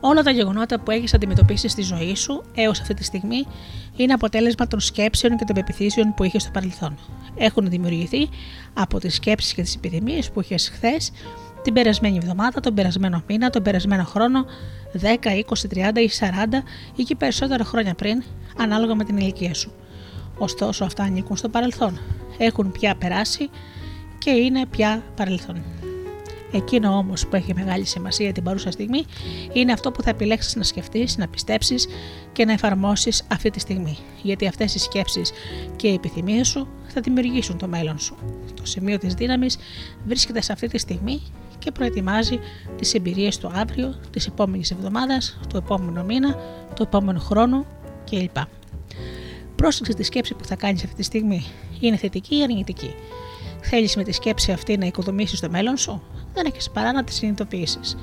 Όλα 0.00 0.22
τα 0.22 0.30
γεγονότα 0.30 0.80
που 0.80 0.90
έχεις 0.90 1.14
αντιμετωπίσει 1.14 1.68
στη 1.68 1.82
ζωή 1.82 2.14
σου 2.14 2.42
έως 2.54 2.80
αυτή 2.80 2.94
τη 2.94 3.04
στιγμή 3.04 3.46
είναι 3.96 4.12
αποτέλεσμα 4.12 4.66
των 4.66 4.80
σκέψεων 4.80 5.36
και 5.36 5.44
των 5.44 5.54
πεπιθήσεων 5.54 6.14
που 6.14 6.24
είχες 6.24 6.42
στο 6.42 6.50
παρελθόν. 6.50 6.98
Έχουν 7.36 7.68
δημιουργηθεί 7.68 8.28
από 8.74 8.98
τις 8.98 9.14
σκέψεις 9.14 9.54
και 9.54 9.62
τις 9.62 9.74
επιδημίε 9.74 10.18
που 10.32 10.40
είχες 10.40 10.68
χθες, 10.68 11.12
την 11.62 11.72
περασμένη 11.72 12.16
εβδομάδα, 12.16 12.60
τον 12.60 12.74
περασμένο 12.74 13.22
μήνα, 13.26 13.50
τον 13.50 13.62
περασμένο 13.62 14.04
χρόνο, 14.04 14.44
10, 14.92 15.34
20, 15.34 15.68
30 15.68 16.00
ή 16.00 16.08
40 16.08 16.62
ή 16.96 17.02
και 17.02 17.16
περισσότερα 17.16 17.64
χρόνια 17.64 17.94
πριν, 17.94 18.22
ανάλογα 18.58 18.94
με 18.94 19.04
την 19.04 19.16
ηλικία 19.16 19.54
σου. 19.54 19.72
Ωστόσο, 20.38 20.84
αυτά 20.84 21.02
ανήκουν 21.02 21.36
στο 21.36 21.48
παρελθόν. 21.48 21.98
Έχουν 22.38 22.72
πια 22.72 22.94
περάσει 22.94 23.50
και 24.24 24.30
είναι 24.30 24.66
πια 24.66 25.02
παρελθόν. 25.16 25.62
Εκείνο 26.52 26.96
όμως 26.96 27.26
που 27.26 27.36
έχει 27.36 27.54
μεγάλη 27.54 27.84
σημασία 27.84 28.32
την 28.32 28.42
παρούσα 28.42 28.70
στιγμή 28.70 29.04
είναι 29.52 29.72
αυτό 29.72 29.90
που 29.90 30.02
θα 30.02 30.10
επιλέξεις 30.10 30.56
να 30.56 30.62
σκεφτείς, 30.62 31.16
να 31.16 31.28
πιστέψεις 31.28 31.86
και 32.32 32.44
να 32.44 32.52
εφαρμόσεις 32.52 33.22
αυτή 33.32 33.50
τη 33.50 33.60
στιγμή. 33.60 33.96
Γιατί 34.22 34.46
αυτές 34.46 34.74
οι 34.74 34.78
σκέψεις 34.78 35.32
και 35.76 35.88
οι 35.88 35.94
επιθυμίες 35.94 36.48
σου 36.48 36.68
θα 36.86 37.00
δημιουργήσουν 37.00 37.58
το 37.58 37.68
μέλλον 37.68 37.98
σου. 37.98 38.16
Το 38.54 38.66
σημείο 38.66 38.98
της 38.98 39.14
δύναμης 39.14 39.56
βρίσκεται 40.06 40.40
σε 40.40 40.52
αυτή 40.52 40.68
τη 40.68 40.78
στιγμή 40.78 41.22
και 41.58 41.70
προετοιμάζει 41.70 42.38
τις 42.76 42.94
εμπειρίες 42.94 43.38
του 43.38 43.50
αύριο, 43.54 43.94
της 44.10 44.26
επόμενης 44.26 44.70
εβδομάδας, 44.70 45.38
του 45.48 45.56
επόμενου 45.56 46.04
μήνα, 46.04 46.38
του 46.74 46.82
επόμενου 46.82 47.20
χρόνου 47.20 47.66
κλπ. 48.10 48.36
Πρόσεξε 49.56 49.92
τη 49.92 50.02
σκέψη 50.02 50.34
που 50.34 50.44
θα 50.44 50.56
κάνεις 50.56 50.84
αυτή 50.84 50.96
τη 50.96 51.02
στιγμή. 51.02 51.44
Είναι 51.80 51.96
θετική 51.96 52.36
ή 52.36 52.42
αρνητική; 52.42 52.94
Θέλεις 53.66 53.96
με 53.96 54.02
τη 54.02 54.12
σκέψη 54.12 54.52
αυτή 54.52 54.76
να 54.76 54.86
οικοδομήσεις 54.86 55.40
το 55.40 55.50
μέλλον 55.50 55.76
σου, 55.76 56.02
δεν 56.34 56.46
έχεις 56.46 56.70
παρά 56.70 56.92
να 56.92 57.04
τη 57.04 57.12
συνειδητοποιήσεις. 57.12 57.96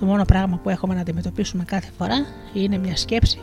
Το 0.00 0.06
μόνο 0.06 0.24
πράγμα 0.24 0.56
που 0.56 0.68
έχουμε 0.68 0.94
να 0.94 1.00
αντιμετωπίσουμε 1.00 1.64
κάθε 1.64 1.90
φορά 1.98 2.26
είναι 2.52 2.78
μια 2.78 2.96
σκέψη 2.96 3.38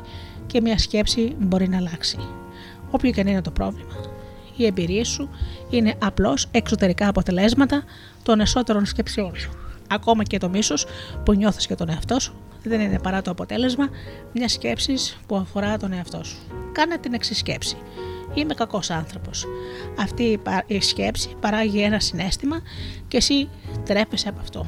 και 0.47 0.61
μια 0.61 0.77
σκέψη 0.77 1.35
μπορεί 1.39 1.67
να 1.67 1.77
αλλάξει. 1.77 2.17
Όποιο 2.91 3.11
και 3.11 3.21
αν 3.21 3.27
είναι 3.27 3.41
το 3.41 3.51
πρόβλημα, 3.51 3.93
οι 4.55 4.65
εμπειρίε 4.65 5.03
σου 5.03 5.29
είναι 5.69 5.95
απλώς 5.99 6.47
εξωτερικά 6.51 7.07
αποτελέσματα 7.07 7.83
των 8.23 8.39
εσωτερών 8.39 8.85
σκέψεών 8.85 9.35
σου. 9.35 9.51
Ακόμα 9.89 10.23
και 10.23 10.37
το 10.37 10.49
μίσος 10.49 10.85
που 11.25 11.33
νιώθεις 11.33 11.65
για 11.65 11.75
τον 11.75 11.89
εαυτό 11.89 12.19
σου 12.19 12.33
δεν 12.63 12.79
είναι 12.79 12.99
παρά 12.99 13.21
το 13.21 13.31
αποτέλεσμα 13.31 13.87
μιας 14.33 14.51
σκέψης 14.51 15.17
που 15.27 15.35
αφορά 15.35 15.77
τον 15.77 15.93
εαυτό 15.93 16.23
σου. 16.23 16.37
Κάνε 16.71 16.97
την 16.97 17.13
εξή 17.13 17.33
σκέψη. 17.33 17.77
Είμαι 18.33 18.53
κακός 18.53 18.89
άνθρωπος. 18.89 19.45
Αυτή 19.99 20.39
η 20.67 20.81
σκέψη 20.81 21.29
παράγει 21.39 21.81
ένα 21.81 21.99
συνέστημα 21.99 22.61
και 23.07 23.17
εσύ 23.17 23.49
τρέπεσαι 23.85 24.29
από 24.29 24.39
αυτό. 24.39 24.65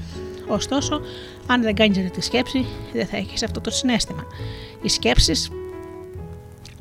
Ωστόσο, 0.47 1.02
αν 1.47 1.62
δεν 1.62 1.76
κάνεις 1.76 2.12
τη 2.12 2.21
σκέψη, 2.21 2.65
δεν 2.93 3.06
θα 3.06 3.17
έχεις 3.17 3.43
αυτό 3.43 3.62
το 3.62 3.71
συνέστημα. 3.71 4.24
Οι 4.82 4.89
σκέψεις 4.89 5.50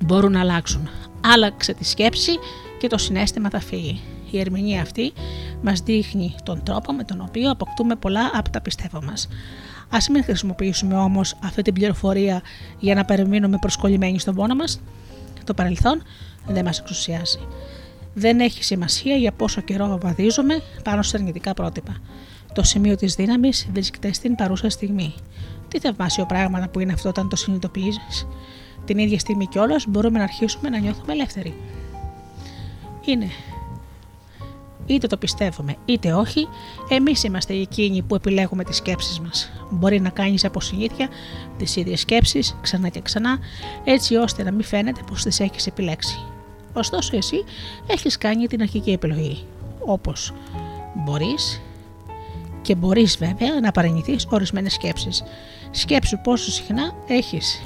μπορούν 0.04 0.32
να 0.32 0.40
αλλάξουν. 0.40 0.88
Άλλαξε 1.20 1.74
τη 1.74 1.84
σκέψη 1.84 2.32
και 2.78 2.86
το 2.86 2.98
συνέστημα 2.98 3.50
θα 3.50 3.60
φύγει. 3.60 4.00
Η 4.30 4.38
ερμηνεία 4.38 4.82
αυτή 4.82 5.12
μας 5.62 5.80
δείχνει 5.80 6.34
τον 6.42 6.62
τρόπο 6.62 6.92
με 6.92 7.04
τον 7.04 7.20
οποίο 7.20 7.50
αποκτούμε 7.50 7.96
πολλά 7.96 8.30
από 8.34 8.50
τα 8.50 8.60
πιστεύω 8.60 9.02
μας. 9.02 9.28
Α 9.88 9.98
μην 10.12 10.24
χρησιμοποιήσουμε 10.24 10.96
όμως 10.96 11.36
αυτή 11.44 11.62
την 11.62 11.74
πληροφορία 11.74 12.42
για 12.78 12.94
να 12.94 13.04
παραμείνουμε 13.04 13.56
προσκολλημένοι 13.60 14.18
στον 14.18 14.34
πόνο 14.34 14.54
μας. 14.54 14.80
Το 15.44 15.54
παρελθόν 15.54 16.02
δεν 16.46 16.64
μας 16.64 16.78
εξουσιάζει. 16.78 17.38
Δεν 18.14 18.40
έχει 18.40 18.64
σημασία 18.64 19.16
για 19.16 19.32
πόσο 19.32 19.60
καιρό 19.60 19.98
βαδίζουμε 20.02 20.62
πάνω 20.82 21.02
σε 21.02 21.16
αρνητικά 21.16 21.54
πρότυπα. 21.54 21.96
Το 22.52 22.62
σημείο 22.62 22.96
της 22.96 23.14
δύναμης 23.14 23.68
βρίσκεται 23.72 24.12
στην 24.12 24.34
παρούσα 24.34 24.70
στιγμή. 24.70 25.14
Τι 25.68 25.78
θαυμάσιο 25.78 26.26
πράγματα 26.26 26.68
που 26.68 26.80
είναι 26.80 26.92
αυτό 26.92 27.08
όταν 27.08 27.28
το 27.28 27.36
συνειδητοποιείς. 27.36 27.98
Την 28.84 28.98
ίδια 28.98 29.18
στιγμή 29.18 29.46
κιόλας 29.46 29.84
μπορούμε 29.88 30.18
να 30.18 30.24
αρχίσουμε 30.24 30.68
να 30.68 30.78
νιώθουμε 30.78 31.12
ελεύθεροι. 31.12 31.54
Είναι 33.04 33.28
είτε 34.92 35.06
το 35.06 35.16
πιστεύουμε 35.16 35.76
είτε 35.84 36.12
όχι, 36.12 36.48
εμείς 36.88 37.22
είμαστε 37.22 37.54
εκείνοι 37.54 38.02
που 38.02 38.14
επιλέγουμε 38.14 38.64
τις 38.64 38.76
σκέψεις 38.76 39.20
μας. 39.20 39.50
Μπορεί 39.70 40.00
να 40.00 40.08
κάνεις 40.08 40.44
από 40.44 40.60
συνήθεια 40.60 41.08
τις 41.58 41.76
ίδιες 41.76 42.00
σκέψεις 42.00 42.56
ξανά 42.60 42.88
και 42.88 43.00
ξανά, 43.00 43.38
έτσι 43.84 44.14
ώστε 44.16 44.42
να 44.42 44.50
μην 44.50 44.64
φαίνεται 44.64 45.00
πως 45.06 45.22
τις 45.22 45.40
έχεις 45.40 45.66
επιλέξει. 45.66 46.18
Ωστόσο, 46.72 47.16
εσύ 47.16 47.44
έχεις 47.86 48.18
κάνει 48.18 48.46
την 48.46 48.62
αρχική 48.62 48.90
επιλογή. 48.90 49.44
Όπως 49.84 50.32
μπορείς 50.94 51.60
και 52.62 52.74
μπορείς 52.74 53.16
βέβαια 53.16 53.60
να 53.60 53.70
παρενηθείς 53.70 54.26
ορισμένες 54.30 54.72
σκέψεις. 54.72 55.22
Σκέψου 55.70 56.20
πόσο 56.20 56.50
συχνά 56.50 56.92
έχεις 57.06 57.60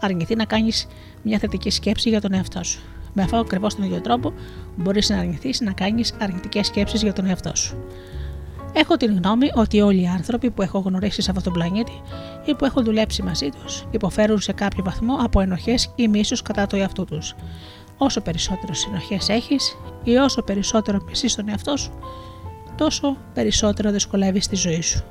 αρνηθεί 0.00 0.34
να 0.34 0.44
κάνεις 0.44 0.86
μια 1.22 1.38
θετική 1.38 1.70
σκέψη 1.70 2.08
για 2.08 2.20
τον 2.20 2.32
εαυτό 2.32 2.64
σου. 2.64 2.80
Με 3.18 3.22
αυτό 3.22 3.36
ακριβώς 3.36 3.74
τον 3.74 3.84
ίδιο 3.84 4.00
τρόπο 4.00 4.32
μπορείς 4.76 5.08
να 5.08 5.18
αρνηθείς 5.18 5.60
να 5.60 5.72
κάνεις 5.72 6.14
αρνητικές 6.20 6.66
σκέψεις 6.66 7.02
για 7.02 7.12
τον 7.12 7.26
εαυτό 7.26 7.54
σου. 7.54 7.76
Έχω 8.72 8.96
την 8.96 9.16
γνώμη 9.16 9.50
ότι 9.54 9.80
όλοι 9.80 10.02
οι 10.02 10.06
άνθρωποι 10.06 10.50
που 10.50 10.62
έχω 10.62 10.78
γνωρίσει 10.78 11.22
σε 11.22 11.30
αυτόν 11.30 11.44
τον 11.44 11.52
πλανήτη 11.52 12.02
ή 12.44 12.54
που 12.54 12.64
έχω 12.64 12.82
δουλέψει 12.82 13.22
μαζί 13.22 13.48
τους 13.48 13.86
υποφέρουν 13.90 14.40
σε 14.40 14.52
κάποιο 14.52 14.84
βαθμό 14.84 15.16
από 15.20 15.40
ενοχές 15.40 15.92
ή 15.94 16.08
μίσους 16.08 16.42
κατά 16.42 16.66
το 16.66 16.76
εαυτό 16.76 17.04
τους. 17.04 17.34
Όσο 17.96 18.20
περισσότερες 18.20 18.86
ενοχές 18.86 19.28
έχεις 19.28 19.76
ή 20.04 20.16
όσο 20.16 20.42
περισσότερο 20.42 20.98
μισεί 21.08 21.36
τον 21.36 21.48
εαυτό 21.48 21.76
σου, 21.76 21.92
τόσο 22.76 23.16
περισσότερο 23.34 23.90
δυσκολεύεις 23.90 24.48
τη 24.48 24.56
ζωή 24.56 24.82
σου. 24.82 25.04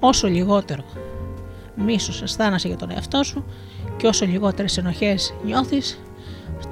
Όσο 0.00 0.28
λιγότερο 0.28 0.84
μίσος 1.74 2.22
αισθάνεσαι 2.22 2.68
για 2.68 2.76
τον 2.76 2.90
εαυτό 2.90 3.22
σου 3.22 3.44
και 3.96 4.06
όσο 4.06 4.26
λιγότερες 4.26 4.76
ενοχές 4.76 5.34
νιώθεις, 5.44 6.00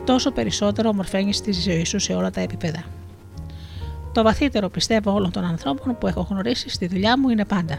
τόσο 0.05 0.31
περισσότερο 0.31 0.89
ομορφαίνεις 0.89 1.41
τη 1.41 1.53
ζωή 1.53 1.85
σου 1.85 1.99
σε 1.99 2.15
όλα 2.15 2.31
τα 2.31 2.41
επίπεδα. 2.41 2.85
Το 4.12 4.23
βαθύτερο 4.23 4.69
πιστεύω 4.69 5.12
όλων 5.12 5.31
των 5.31 5.45
ανθρώπων 5.45 5.99
που 5.99 6.07
έχω 6.07 6.27
γνωρίσει 6.31 6.69
στη 6.69 6.87
δουλειά 6.87 7.19
μου 7.19 7.29
είναι 7.29 7.45
πάντα. 7.45 7.79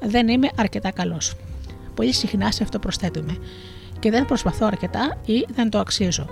Δεν 0.00 0.28
είμαι 0.28 0.48
αρκετά 0.56 0.90
καλός. 0.90 1.34
Πολύ 1.94 2.12
συχνά 2.12 2.52
σε 2.52 2.62
αυτό 2.62 2.78
προσθέτουμε. 2.78 3.36
Και 3.98 4.10
δεν 4.10 4.24
προσπαθώ 4.24 4.66
αρκετά 4.66 5.18
ή 5.24 5.46
δεν 5.54 5.70
το 5.70 5.78
αξίζω. 5.78 6.26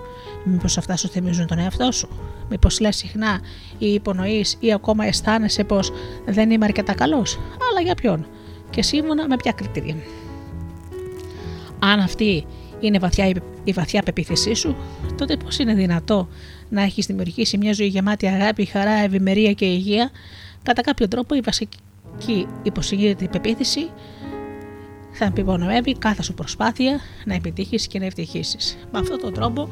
Μήπως 0.44 0.78
αυτά 0.78 0.96
σου 0.96 1.08
θυμίζουν 1.08 1.46
τον 1.46 1.58
εαυτό 1.58 1.92
σου; 1.92 2.08
Μήπως 2.48 2.80
λες 2.80 2.96
συχνά 2.96 3.40
ή 3.78 3.92
υπονοείς 3.92 4.56
ή 4.60 4.72
ακόμα 4.72 5.04
αισθάνεσαι 5.06 5.64
πως 5.64 5.92
δεν 6.26 6.50
είμαι 6.50 6.64
αρκετά 6.64 6.94
καλός; 6.94 7.38
Αλλά 7.70 7.80
για 7.80 7.94
ποιον; 7.94 8.26
Και 8.70 8.82
σύμφωνα 8.82 9.28
με 9.28 9.36
ποια 9.36 9.52
κριτήρια. 9.52 9.96
Αν 11.78 12.00
αυτή 12.00 12.46
είναι 12.86 12.98
βαθιά 12.98 13.32
η 13.64 13.72
βαθιά 13.72 14.02
πεποίθησή 14.02 14.54
σου, 14.54 14.76
τότε 15.16 15.36
πώς 15.36 15.58
είναι 15.58 15.74
δυνατό 15.74 16.28
να 16.68 16.82
έχεις 16.82 17.06
δημιουργήσει 17.06 17.58
μια 17.58 17.72
ζωή 17.72 17.86
γεμάτη 17.86 18.26
αγάπη, 18.26 18.64
χαρά, 18.64 18.92
ευημερία 18.92 19.52
και 19.52 19.64
υγεία, 19.64 20.10
κατά 20.62 20.82
κάποιο 20.82 21.08
τρόπο 21.08 21.34
η 21.34 21.40
βασική 21.44 22.46
υποσυνείδητη 22.62 23.28
πεποίθηση 23.28 23.90
θα 25.12 25.24
επιπονομεύει 25.24 25.98
κάθε 25.98 26.22
σου 26.22 26.34
προσπάθεια 26.34 27.00
να 27.24 27.34
επιτύχεις 27.34 27.86
και 27.86 27.98
να 27.98 28.04
ευτυχήσει. 28.04 28.56
Με 28.92 28.98
αυτόν 28.98 29.20
τον 29.20 29.32
τρόπο 29.32 29.68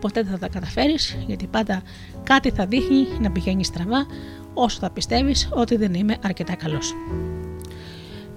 ποτέ 0.00 0.22
δεν 0.22 0.32
θα 0.32 0.38
τα 0.38 0.48
καταφέρεις, 0.48 1.18
γιατί 1.26 1.46
πάντα 1.46 1.82
κάτι 2.22 2.50
θα 2.50 2.66
δείχνει 2.66 3.06
να 3.20 3.30
πηγαίνει 3.30 3.64
στραβά 3.64 4.06
όσο 4.54 4.78
θα 4.78 4.90
πιστεύεις 4.90 5.48
ότι 5.52 5.76
δεν 5.76 5.94
είμαι 5.94 6.16
αρκετά 6.22 6.54
καλός. 6.54 6.94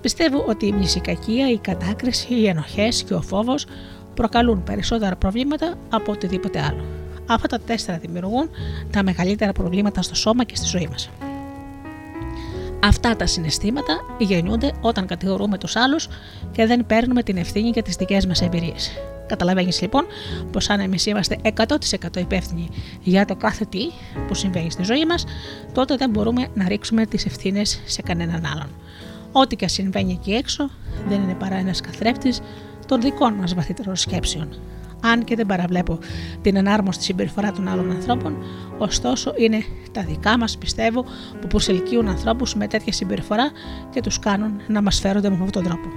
Πιστεύω 0.01 0.45
ότι 0.47 0.65
η 0.65 0.71
μνησικακία, 0.71 1.51
η 1.51 1.57
κατάκριση, 1.57 2.33
οι 2.33 2.47
ενοχές 2.47 3.03
και 3.03 3.13
ο 3.13 3.21
φόβος 3.21 3.65
προκαλούν 4.19 4.63
περισσότερα 4.63 5.15
προβλήματα 5.15 5.75
από 5.89 6.11
οτιδήποτε 6.11 6.59
άλλο. 6.61 6.83
Αυτά 7.25 7.47
τα 7.47 7.59
τέσσερα 7.59 7.97
δημιουργούν 7.97 8.49
τα 8.91 9.03
μεγαλύτερα 9.03 9.51
προβλήματα 9.51 10.01
στο 10.01 10.15
σώμα 10.15 10.43
και 10.43 10.55
στη 10.55 10.65
ζωή 10.65 10.87
μας. 10.91 11.09
Αυτά 12.83 13.15
τα 13.15 13.25
συναισθήματα 13.25 13.99
γεννιούνται 14.17 14.71
όταν 14.81 15.05
κατηγορούμε 15.05 15.57
τους 15.57 15.75
άλλους 15.75 16.07
και 16.51 16.65
δεν 16.65 16.85
παίρνουμε 16.85 17.23
την 17.23 17.37
ευθύνη 17.37 17.69
για 17.69 17.81
τις 17.81 17.95
δικές 17.95 18.25
μας 18.25 18.41
εμπειρίες. 18.41 18.91
Καταλαβαίνεις 19.27 19.81
λοιπόν 19.81 20.05
πως 20.51 20.69
αν 20.69 20.79
εμείς 20.79 21.05
είμαστε 21.05 21.37
100% 21.43 22.17
υπεύθυνοι 22.17 22.69
για 23.01 23.25
το 23.25 23.35
κάθε 23.35 23.65
τι 23.65 23.89
που 24.27 24.33
συμβαίνει 24.33 24.71
στη 24.71 24.83
ζωή 24.83 25.05
μας, 25.05 25.25
τότε 25.73 25.95
δεν 25.95 26.09
μπορούμε 26.09 26.47
να 26.53 26.67
ρίξουμε 26.67 27.05
τις 27.05 27.25
ευθύνες 27.25 27.81
σε 27.85 28.01
κανέναν 28.01 28.45
άλλον. 28.45 28.69
Ό,τι 29.31 29.55
και 29.55 29.67
συμβαίνει 29.67 30.11
εκεί 30.11 30.31
έξω 30.31 30.69
δεν 31.07 31.21
είναι 31.21 31.33
παρά 31.33 31.55
ένας 31.55 31.81
καθρέφτης 31.81 32.41
των 32.89 33.01
δικών 33.01 33.33
μας 33.33 33.53
βαθύτερων 33.53 33.95
σκέψεων. 33.95 34.49
Αν 35.01 35.23
και 35.23 35.35
δεν 35.35 35.45
παραβλέπω 35.45 35.99
την 36.41 36.55
ενάρμοστη 36.55 37.03
συμπεριφορά 37.03 37.51
των 37.51 37.67
άλλων 37.67 37.91
ανθρώπων, 37.91 38.37
ωστόσο 38.77 39.33
είναι 39.37 39.63
τα 39.91 40.01
δικά 40.01 40.37
μας, 40.37 40.57
πιστεύω, 40.57 41.05
που 41.41 41.47
προσελκύουν 41.47 42.07
ανθρώπους 42.07 42.55
με 42.55 42.67
τέτοια 42.67 42.93
συμπεριφορά 42.93 43.51
και 43.89 44.01
τους 44.01 44.19
κάνουν 44.19 44.51
να 44.67 44.81
μας 44.81 44.99
φέρονται 44.99 45.29
με 45.29 45.33
αυτόν 45.33 45.51
τον 45.51 45.63
τρόπο. 45.63 45.87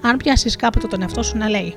Αν 0.00 0.16
πιάσεις 0.16 0.56
κάποτε 0.56 0.86
τον 0.86 1.02
εαυτό 1.02 1.22
σου 1.22 1.36
να 1.36 1.48
λέει 1.48 1.74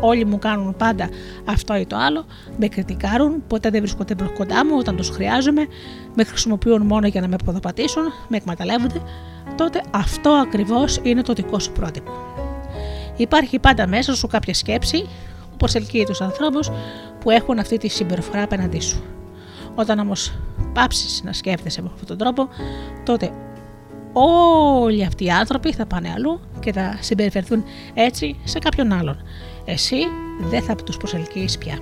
Όλοι 0.00 0.24
μου 0.24 0.38
κάνουν 0.38 0.76
πάντα 0.76 1.08
αυτό 1.44 1.76
ή 1.76 1.86
το 1.86 1.96
άλλο, 1.96 2.24
με 2.58 2.68
κριτικάρουν, 2.68 3.46
ποτέ 3.46 3.70
δεν 3.70 3.80
βρίσκονται 3.80 4.14
κοντά 4.34 4.66
μου 4.66 4.76
όταν 4.78 4.96
τους 4.96 5.08
χρειάζομαι, 5.08 5.66
με 6.14 6.24
χρησιμοποιούν 6.24 6.82
μόνο 6.82 7.06
για 7.06 7.20
να 7.20 7.28
με 7.28 7.36
αποδοπατήσουν, 7.40 8.02
με 8.28 8.36
εκμεταλλεύονται, 8.36 9.02
τότε 9.56 9.82
αυτό 9.90 10.30
ακριβώς 10.30 11.00
είναι 11.02 11.22
το 11.22 11.32
δικό 11.32 11.58
σου 11.58 11.72
πρότυπο. 11.72 12.12
Υπάρχει 13.18 13.58
πάντα 13.58 13.86
μέσα 13.86 14.14
σου 14.14 14.26
κάποια 14.26 14.54
σκέψη 14.54 15.08
που 15.50 15.56
προσελκύει 15.56 16.04
τους 16.04 16.20
ανθρώπους 16.20 16.70
που 17.20 17.30
έχουν 17.30 17.58
αυτή 17.58 17.76
τη 17.76 17.88
συμπεριφορά 17.88 18.42
απέναντί 18.42 18.80
σου. 18.80 19.02
Όταν 19.74 19.98
όμως 19.98 20.38
πάψεις 20.72 21.22
να 21.24 21.32
σκέφτεσαι 21.32 21.82
με 21.82 21.88
αυτόν 21.92 22.06
τον 22.06 22.18
τρόπο, 22.18 22.48
τότε 23.04 23.30
όλοι 24.12 25.04
αυτοί 25.04 25.24
οι 25.24 25.30
άνθρωποι 25.30 25.72
θα 25.72 25.86
πάνε 25.86 26.12
αλλού 26.14 26.40
και 26.60 26.72
θα 26.72 26.98
συμπεριφερθούν 27.00 27.64
έτσι 27.94 28.36
σε 28.44 28.58
κάποιον 28.58 28.92
άλλον. 28.92 29.22
Εσύ 29.64 29.96
δεν 30.40 30.62
θα 30.62 30.74
τους 30.74 30.96
προσελκύεις 30.96 31.58
πια. 31.58 31.78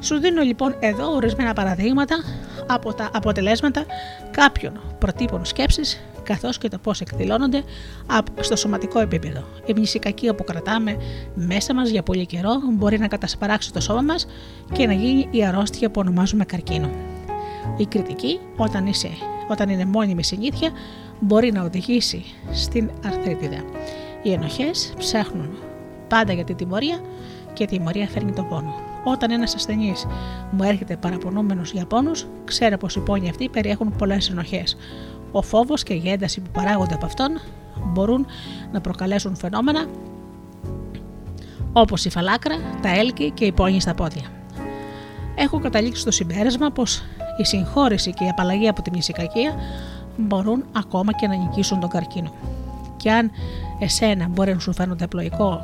Σου 0.00 0.18
δίνω 0.18 0.42
λοιπόν 0.42 0.76
εδώ 0.80 1.14
ορισμένα 1.14 1.52
παραδείγματα 1.52 2.16
από 2.66 2.94
τα 2.94 3.10
αποτελέσματα 3.12 3.84
κάποιων 4.30 4.80
προτύπων 4.98 5.44
σκέψης 5.44 6.00
καθώς 6.24 6.58
και 6.58 6.68
το 6.68 6.78
πώς 6.78 7.00
εκδηλώνονται 7.00 7.62
στο 8.40 8.56
σωματικό 8.56 9.00
επίπεδο. 9.00 9.44
Η 9.66 9.72
μνησικακία 9.72 10.34
που 10.34 10.44
κρατάμε 10.44 10.96
μέσα 11.34 11.74
μας 11.74 11.88
για 11.88 12.02
πολύ 12.02 12.26
καιρό 12.26 12.52
μπορεί 12.72 12.98
να 12.98 13.08
κατασπαράξει 13.08 13.72
το 13.72 13.80
σώμα 13.80 14.02
μας 14.02 14.26
και 14.72 14.86
να 14.86 14.92
γίνει 14.92 15.28
η 15.30 15.44
αρρώστια 15.44 15.90
που 15.90 16.00
ονομάζουμε 16.00 16.44
καρκίνο. 16.44 16.90
Η 17.76 17.86
κριτική, 17.86 18.38
όταν, 18.56 18.86
είσαι, 18.86 19.10
όταν 19.48 19.68
είναι 19.68 19.84
μόνιμη 19.84 20.24
συνήθεια, 20.24 20.70
μπορεί 21.20 21.52
να 21.52 21.62
οδηγήσει 21.62 22.24
στην 22.52 22.90
αρθρίτιδα. 23.04 23.64
Οι 24.22 24.32
ενοχές 24.32 24.92
ψάχνουν 24.98 25.48
πάντα 26.08 26.32
για 26.32 26.44
την 26.44 26.56
τιμωρία 26.56 27.00
και 27.52 27.62
η 27.62 27.66
τιμωρία 27.66 28.08
φέρνει 28.08 28.32
τον 28.32 28.48
πόνο. 28.48 28.74
Όταν 29.04 29.30
ένας 29.30 29.54
ασθενής 29.54 30.06
μου 30.50 30.62
έρχεται 30.62 30.96
παραπονούμενος 30.96 31.72
για 31.72 31.86
πόνους, 31.86 32.26
ξέρω 32.44 32.76
πως 32.76 32.96
οι 32.96 33.00
πόνοι 33.00 33.28
αυτοί 33.28 33.48
περιέχουν 33.48 33.94
πολλές 33.98 34.30
ενοχές. 34.30 34.76
Ο 35.36 35.42
φόβος 35.42 35.82
και 35.82 35.92
η 35.92 36.10
ένταση 36.10 36.40
που 36.40 36.50
παράγονται 36.52 36.94
από 36.94 37.06
αυτόν 37.06 37.40
μπορούν 37.84 38.26
να 38.72 38.80
προκαλέσουν 38.80 39.36
φαινόμενα 39.36 39.86
όπως 41.72 42.04
η 42.04 42.10
φαλάκρα, 42.10 42.56
τα 42.82 42.88
έλκη 42.88 43.30
και 43.30 43.44
οι 43.44 43.52
πόνοι 43.52 43.80
στα 43.80 43.94
πόδια. 43.94 44.22
Έχω 45.34 45.58
καταλήξει 45.58 46.00
στο 46.00 46.10
συμπέρασμα 46.10 46.70
πως 46.70 47.02
η 47.40 47.44
συγχώρηση 47.44 48.12
και 48.12 48.24
η 48.24 48.28
απαλλαγή 48.28 48.68
από 48.68 48.82
τη 48.82 48.90
μυσικακία 48.90 49.54
μπορούν 50.16 50.64
ακόμα 50.72 51.12
και 51.12 51.26
να 51.26 51.34
νικήσουν 51.34 51.80
τον 51.80 51.88
καρκίνο. 51.88 52.32
Και 52.96 53.10
αν 53.10 53.30
εσένα 53.78 54.28
μπορεί 54.28 54.54
να 54.54 54.60
σου 54.60 54.72
φαίνονται 54.72 55.04
απλοϊκό 55.04 55.60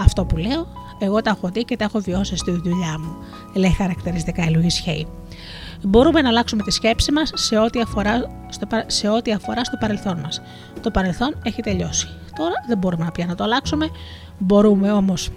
αυτό 0.00 0.24
που 0.24 0.36
λέω, 0.36 0.66
εγώ 0.98 1.22
τα 1.22 1.30
έχω 1.30 1.48
δει 1.48 1.64
και 1.64 1.76
τα 1.76 1.84
έχω 1.84 1.98
βιώσει 1.98 2.36
στη 2.36 2.50
δουλειά 2.50 2.98
μου, 2.98 3.16
λέει 3.54 3.72
χαρακτηριστικά 3.72 4.44
η 4.44 4.50
Λουίς 4.50 4.78
Χέι. 4.78 5.06
Μπορούμε 5.82 6.22
να 6.22 6.28
αλλάξουμε 6.28 6.62
τη 6.62 6.70
σκέψη 6.70 7.12
μας 7.12 7.30
σε 7.34 7.58
ό,τι 7.58 7.80
αφορά 7.80 8.30
στο, 8.48 8.66
σε 8.86 9.08
ό,τι 9.08 9.32
αφορά 9.32 9.64
στο 9.64 9.76
παρελθόν 9.80 10.18
μας. 10.20 10.40
Το 10.80 10.90
παρελθόν 10.90 11.34
έχει 11.42 11.62
τελειώσει. 11.62 12.08
Τώρα 12.36 12.54
δεν 12.68 12.78
μπορούμε 12.78 13.04
να 13.04 13.10
πια 13.10 13.26
να 13.26 13.34
το 13.34 13.44
αλλάξουμε, 13.44 13.90
μπορούμε 14.38 14.92
όμως 14.92 15.30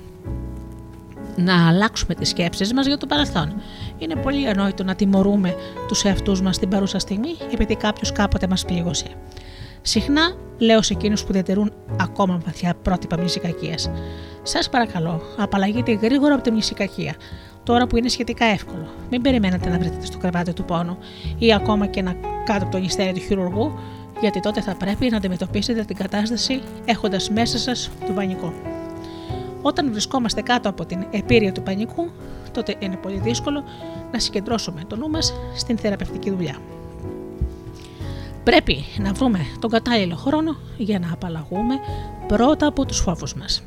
να 1.36 1.67
αλλάξουμε 1.67 2.15
τις 2.15 2.30
σκέψεις 2.30 2.73
μας 2.73 2.86
για 2.86 2.97
το 2.97 3.06
παρελθόν. 3.06 3.54
Είναι 3.97 4.15
πολύ 4.15 4.47
ανόητο 4.47 4.84
να 4.84 4.95
τιμωρούμε 4.95 5.56
τους 5.88 6.04
εαυτούς 6.04 6.41
μας 6.41 6.56
στην 6.56 6.69
παρούσα 6.69 6.99
στιγμή 6.99 7.36
επειδή 7.52 7.75
κάποιος 7.75 8.12
κάποτε 8.12 8.47
μας 8.47 8.65
πλήγωσε. 8.65 9.08
Συχνά 9.82 10.34
λέω 10.58 10.82
σε 10.82 10.93
εκείνους 10.93 11.23
που 11.23 11.34
διατηρούν 11.34 11.73
ακόμα 11.99 12.41
βαθιά 12.45 12.73
πρότυπα 12.82 13.17
μνησικακίας. 13.17 13.89
Σας 14.43 14.69
παρακαλώ, 14.69 15.21
απαλλαγείτε 15.38 15.91
γρήγορα 15.93 16.34
από 16.34 16.43
τη 16.43 16.52
μνησικακία, 16.52 17.15
τώρα 17.63 17.88
που 17.88 17.98
είναι 17.98 18.10
σχετικά 18.10 18.45
εύκολο. 18.45 18.88
Μην 19.10 19.22
περιμένετε 19.22 19.69
να 19.69 19.78
βρείτε 19.78 20.06
στο 20.06 20.17
κρεβάτι 20.17 20.54
του 20.54 20.63
πόνου 20.63 20.98
ή 21.38 21.54
ακόμα 21.54 21.86
και 21.86 22.02
να 22.02 22.15
κάτω 22.45 22.63
από 22.63 22.72
το 22.72 22.78
νηστέρι 22.78 23.13
του 23.13 23.19
χειρουργού, 23.19 23.80
γιατί 24.22 24.39
τότε 24.39 24.62
θα 24.62 24.76
πρέπει 24.76 25.10
να 25.10 25.17
αντιμετωπίσετε 25.17 25.84
την 25.84 25.95
κατάσταση 25.95 26.62
έχοντας 26.86 27.30
μέσα 27.30 27.58
σας 27.58 27.91
το 28.08 28.13
πανικό. 28.13 28.54
Όταν 29.62 29.91
βρισκόμαστε 29.91 30.41
κάτω 30.41 30.69
από 30.69 30.86
την 30.86 31.06
επίρρεια 31.12 31.52
του 31.52 31.63
πανικού, 31.63 32.10
τότε 32.52 32.76
είναι 32.80 32.95
πολύ 32.95 33.19
δύσκολο 33.19 33.63
να 34.12 34.19
συγκεντρώσουμε 34.19 34.82
το 34.88 34.95
νου 34.95 35.10
μας 35.10 35.34
στην 35.56 35.78
θεραπευτική 35.78 36.30
δουλειά. 36.30 36.56
Πρέπει 38.43 38.84
να 38.98 39.13
βρούμε 39.13 39.39
τον 39.60 39.69
κατάλληλο 39.69 40.15
χρόνο 40.15 40.56
για 40.78 41.00
να 41.00 41.13
απαλλαγούμε 41.13 41.76
πρώτα 42.28 42.67
από 42.67 42.86
τους 42.86 43.00
φόβους 43.00 43.34
μας. 43.34 43.63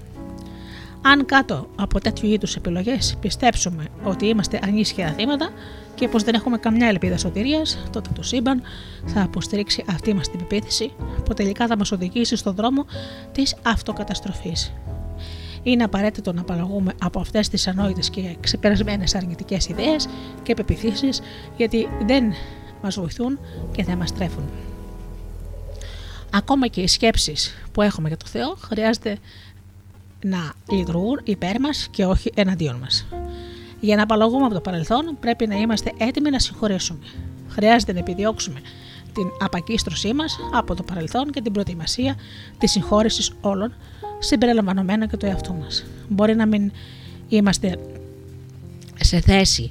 Αν 1.03 1.27
κάτω 1.27 1.69
από 1.77 2.01
τέτοιου 2.01 2.29
είδους 2.29 2.57
επιλογές 2.57 3.17
πιστέψουμε 3.21 3.87
ότι 4.05 4.27
είμαστε 4.27 4.59
ανίσχυα 4.63 5.13
θύματα 5.13 5.51
και 5.95 6.09
πως 6.09 6.23
δεν 6.23 6.35
έχουμε 6.35 6.59
καμιά 6.59 6.89
ελπίδα 6.89 7.19
σωτηρίας, 7.19 7.79
τότε 7.93 8.11
το 8.15 8.23
σύμπαν 8.23 8.63
θα 9.07 9.23
αποστηρίξει 9.23 9.85
αυτή 9.89 10.15
μας 10.15 10.31
την 10.31 10.39
πεποίθηση 10.39 10.93
που 11.25 11.35
τελικά 11.35 11.67
θα 11.67 11.77
μας 11.77 11.93
οδηγήσει 11.93 12.37
στον 12.37 12.55
δρόμο 12.55 12.87
της 13.33 13.57
αυτοκαταστροφής. 13.63 14.73
Είναι 15.63 15.85
απαραίτητο 15.85 16.33
να 16.33 16.41
απαλλαγούμε 16.41 16.93
από 17.03 17.21
αυτές 17.21 17.49
τις 17.49 17.67
ανόητες 17.67 18.11
και 18.11 18.37
ξεπερασμένες 18.41 19.15
αρνητικές 19.15 19.69
ιδέες 19.69 20.09
και 20.43 20.55
πεπιθήσει, 20.55 21.09
γιατί 21.57 21.89
δεν 22.07 22.25
μας 22.83 22.95
βοηθούν 22.95 23.39
και 23.73 23.85
δεν 23.85 23.97
μας 23.97 24.15
τρέφουν. 24.15 24.45
Ακόμα 26.35 26.67
και 26.67 26.81
οι 26.81 26.87
σκέψεις 26.87 27.55
που 27.73 27.83
έχουμε 27.83 28.09
για 28.09 28.17
το 28.17 28.27
Θεό 28.27 28.57
χρειάζεται 28.61 29.19
να 30.23 30.53
λειτουργούν 30.71 31.21
υπέρ 31.25 31.61
μας 31.61 31.89
και 31.91 32.05
όχι 32.05 32.31
εναντίον 32.35 32.77
μας. 32.77 33.07
Για 33.81 33.97
να 33.97 34.03
απαλλαγούμε 34.03 34.45
από 34.45 34.55
το 34.55 34.61
παρελθόν, 34.61 35.17
πρέπει 35.21 35.47
να 35.47 35.55
είμαστε 35.55 35.93
έτοιμοι 35.97 36.31
να 36.31 36.39
συγχωρέσουμε. 36.39 36.99
Χρειάζεται 37.49 37.93
να 37.93 37.99
επιδιώξουμε 37.99 38.61
την 39.13 39.27
απακίστρωσή 39.41 40.15
μας 40.15 40.39
από 40.53 40.75
το 40.75 40.83
παρελθόν 40.83 41.31
και 41.31 41.41
την 41.41 41.53
προετοιμασία 41.53 42.17
της 42.59 42.71
συγχώρεσης 42.71 43.33
όλων, 43.41 43.75
συμπεριλαμβανομένων 44.19 45.09
και 45.09 45.17
του 45.17 45.27
εαυτού 45.27 45.55
μας. 45.55 45.85
Μπορεί 46.09 46.35
να 46.35 46.47
μην 46.47 46.73
είμαστε 47.29 47.79
σε 49.01 49.21
θέση 49.21 49.71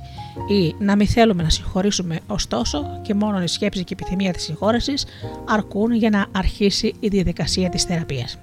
ή 0.50 0.76
να 0.80 0.96
μην 0.96 1.08
θέλουμε 1.08 1.44
να 1.44 1.50
συγχωρήσουμε, 1.50 2.20
ωστόσο 2.28 3.00
και 3.02 3.14
μόνο 3.14 3.44
η 3.44 3.48
σκέψη 3.48 3.84
και 3.84 3.94
η 3.94 3.98
επιθυμία 4.00 4.34
της 4.34 4.44
συγχώρεσης 4.44 5.06
αρκούν 5.46 5.92
για 5.92 6.10
να 6.10 6.26
αρχίσει 6.32 6.94
η 7.00 7.08
διαδικασία 7.08 7.70
της 7.70 7.84
θεραπείας. 7.84 8.38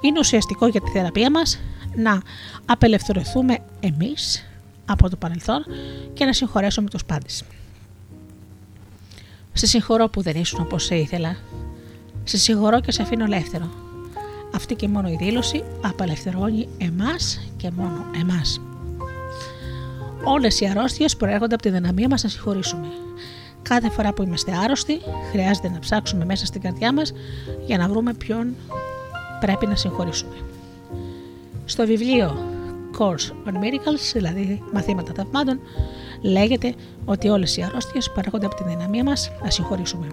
Είναι 0.00 0.18
ουσιαστικό 0.18 0.66
για 0.66 0.80
τη 0.80 0.90
θεραπεία 0.90 1.30
μας 1.30 1.58
να 1.94 2.22
απελευθερωθούμε 2.66 3.58
εμείς 3.80 4.46
από 4.86 5.10
το 5.10 5.16
παρελθόν 5.16 5.64
και 6.12 6.24
να 6.24 6.32
συγχωρέσουμε 6.32 6.88
τους 6.88 7.04
πάντες. 7.04 7.44
Σε 9.52 9.66
συγχωρώ 9.66 10.08
που 10.08 10.22
δεν 10.22 10.36
ήσουν 10.36 10.60
όπως 10.60 10.84
σε 10.84 10.94
ήθελα. 10.94 11.36
Σε 12.24 12.36
συγχωρώ 12.36 12.80
και 12.80 12.92
σε 12.92 13.02
αφήνω 13.02 13.24
ελεύθερο. 13.24 13.70
Αυτή 14.54 14.74
και 14.74 14.88
μόνο 14.88 15.08
η 15.08 15.16
δήλωση 15.16 15.64
απελευθερώνει 15.80 16.68
εμάς 16.78 17.40
και 17.56 17.70
μόνο 17.70 18.04
εμάς. 18.20 18.60
Όλες 20.24 20.60
οι 20.60 20.66
αρρώστιες 20.66 21.16
προέρχονται 21.16 21.54
από 21.54 21.62
τη 21.62 21.70
δυναμία 21.70 22.08
μας 22.08 22.22
να 22.22 22.28
συγχωρήσουμε. 22.28 22.86
Κάθε 23.62 23.90
φορά 23.90 24.12
που 24.12 24.22
είμαστε 24.22 24.56
άρρωστοι, 24.56 25.00
χρειάζεται 25.30 25.68
να 25.68 25.78
ψάξουμε 25.78 26.24
μέσα 26.24 26.46
στην 26.46 26.60
καρδιά 26.60 26.92
μας 26.92 27.12
για 27.66 27.78
να 27.78 27.88
βρούμε 27.88 28.14
ποιον 28.14 28.54
πρέπει 29.40 29.66
να 29.66 29.76
συγχωρήσουμε. 29.76 30.34
Στο 31.64 31.86
βιβλίο 31.86 32.36
Course 32.98 33.48
on 33.48 33.52
Miracles, 33.52 34.12
δηλαδή 34.12 34.62
μαθήματα 34.72 35.12
θαυμάτων, 35.16 35.60
λέγεται 36.22 36.74
ότι 37.04 37.28
όλες 37.28 37.56
οι 37.56 37.62
αρρώστιες 37.62 38.10
παρέχονται 38.10 38.46
από 38.46 38.54
τη 38.54 38.64
δυναμία 38.64 39.04
μας 39.04 39.30
να 39.42 39.50
συγχωρήσουμε. 39.50 40.06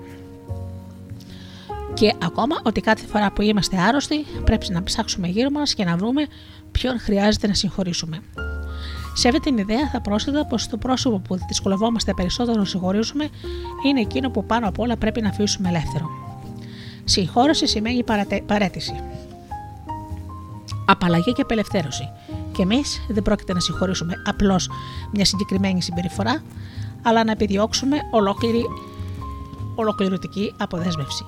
Και 1.93 2.13
ακόμα 2.23 2.55
ότι 2.63 2.81
κάθε 2.81 3.05
φορά 3.05 3.31
που 3.31 3.41
είμαστε 3.41 3.77
άρρωστοι 3.77 4.25
πρέπει 4.43 4.71
να 4.71 4.83
ψάξουμε 4.83 5.27
γύρω 5.27 5.49
μας 5.49 5.73
και 5.73 5.83
να 5.83 5.97
βρούμε 5.97 6.25
ποιον 6.71 6.99
χρειάζεται 6.99 7.47
να 7.47 7.53
συγχωρήσουμε. 7.53 8.19
Σε 9.13 9.27
αυτή 9.27 9.39
την 9.39 9.57
ιδέα 9.57 9.89
θα 9.91 10.01
πρόσθετα 10.01 10.45
πως 10.45 10.67
το 10.67 10.77
πρόσωπο 10.77 11.19
που 11.19 11.37
δυσκολευόμαστε 11.47 12.13
περισσότερο 12.13 12.57
να 12.57 12.65
συγχωρήσουμε 12.65 13.29
είναι 13.85 13.99
εκείνο 13.99 14.29
που 14.29 14.45
πάνω 14.45 14.67
απ' 14.67 14.79
όλα 14.79 14.97
πρέπει 14.97 15.21
να 15.21 15.29
αφήσουμε 15.29 15.69
ελεύθερο. 15.69 16.32
Συγχώρεση 17.05 17.67
σημαίνει 17.67 18.03
παρέτηση. 18.45 18.93
Απαλλαγή 20.85 21.33
και 21.33 21.41
απελευθέρωση. 21.41 22.09
Και 22.51 22.61
εμείς 22.61 23.05
δεν 23.09 23.23
πρόκειται 23.23 23.53
να 23.53 23.59
συγχωρήσουμε 23.59 24.13
απλώς 24.25 24.69
μια 25.13 25.25
συγκεκριμένη 25.25 25.81
συμπεριφορά, 25.81 26.43
αλλά 27.01 27.23
να 27.23 27.31
επιδιώξουμε 27.31 27.97
ολόκληρη, 28.11 28.65
ολοκληρωτική 29.75 30.53
αποδέσμευση. 30.57 31.25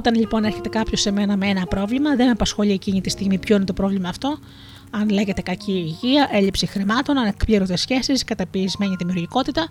Όταν 0.00 0.14
λοιπόν 0.14 0.44
έρχεται 0.44 0.68
κάποιος 0.68 1.00
σε 1.00 1.10
μένα 1.10 1.36
με 1.36 1.46
ένα 1.46 1.66
πρόβλημα, 1.66 2.16
δεν 2.16 2.26
με 2.26 2.32
απασχολεί 2.32 2.72
εκείνη 2.72 3.00
τη 3.00 3.10
στιγμή 3.10 3.38
ποιο 3.38 3.56
είναι 3.56 3.64
το 3.64 3.72
πρόβλημα 3.72 4.08
αυτό. 4.08 4.38
Αν 4.90 5.08
λέγεται 5.08 5.42
κακή 5.42 5.72
υγεία, 5.72 6.28
έλλειψη 6.32 6.66
χρημάτων, 6.66 7.18
ανεκπλήρωτε 7.18 7.76
σχέσεις, 7.76 8.24
καταπιεσμένη 8.24 8.94
δημιουργικότητα, 8.98 9.66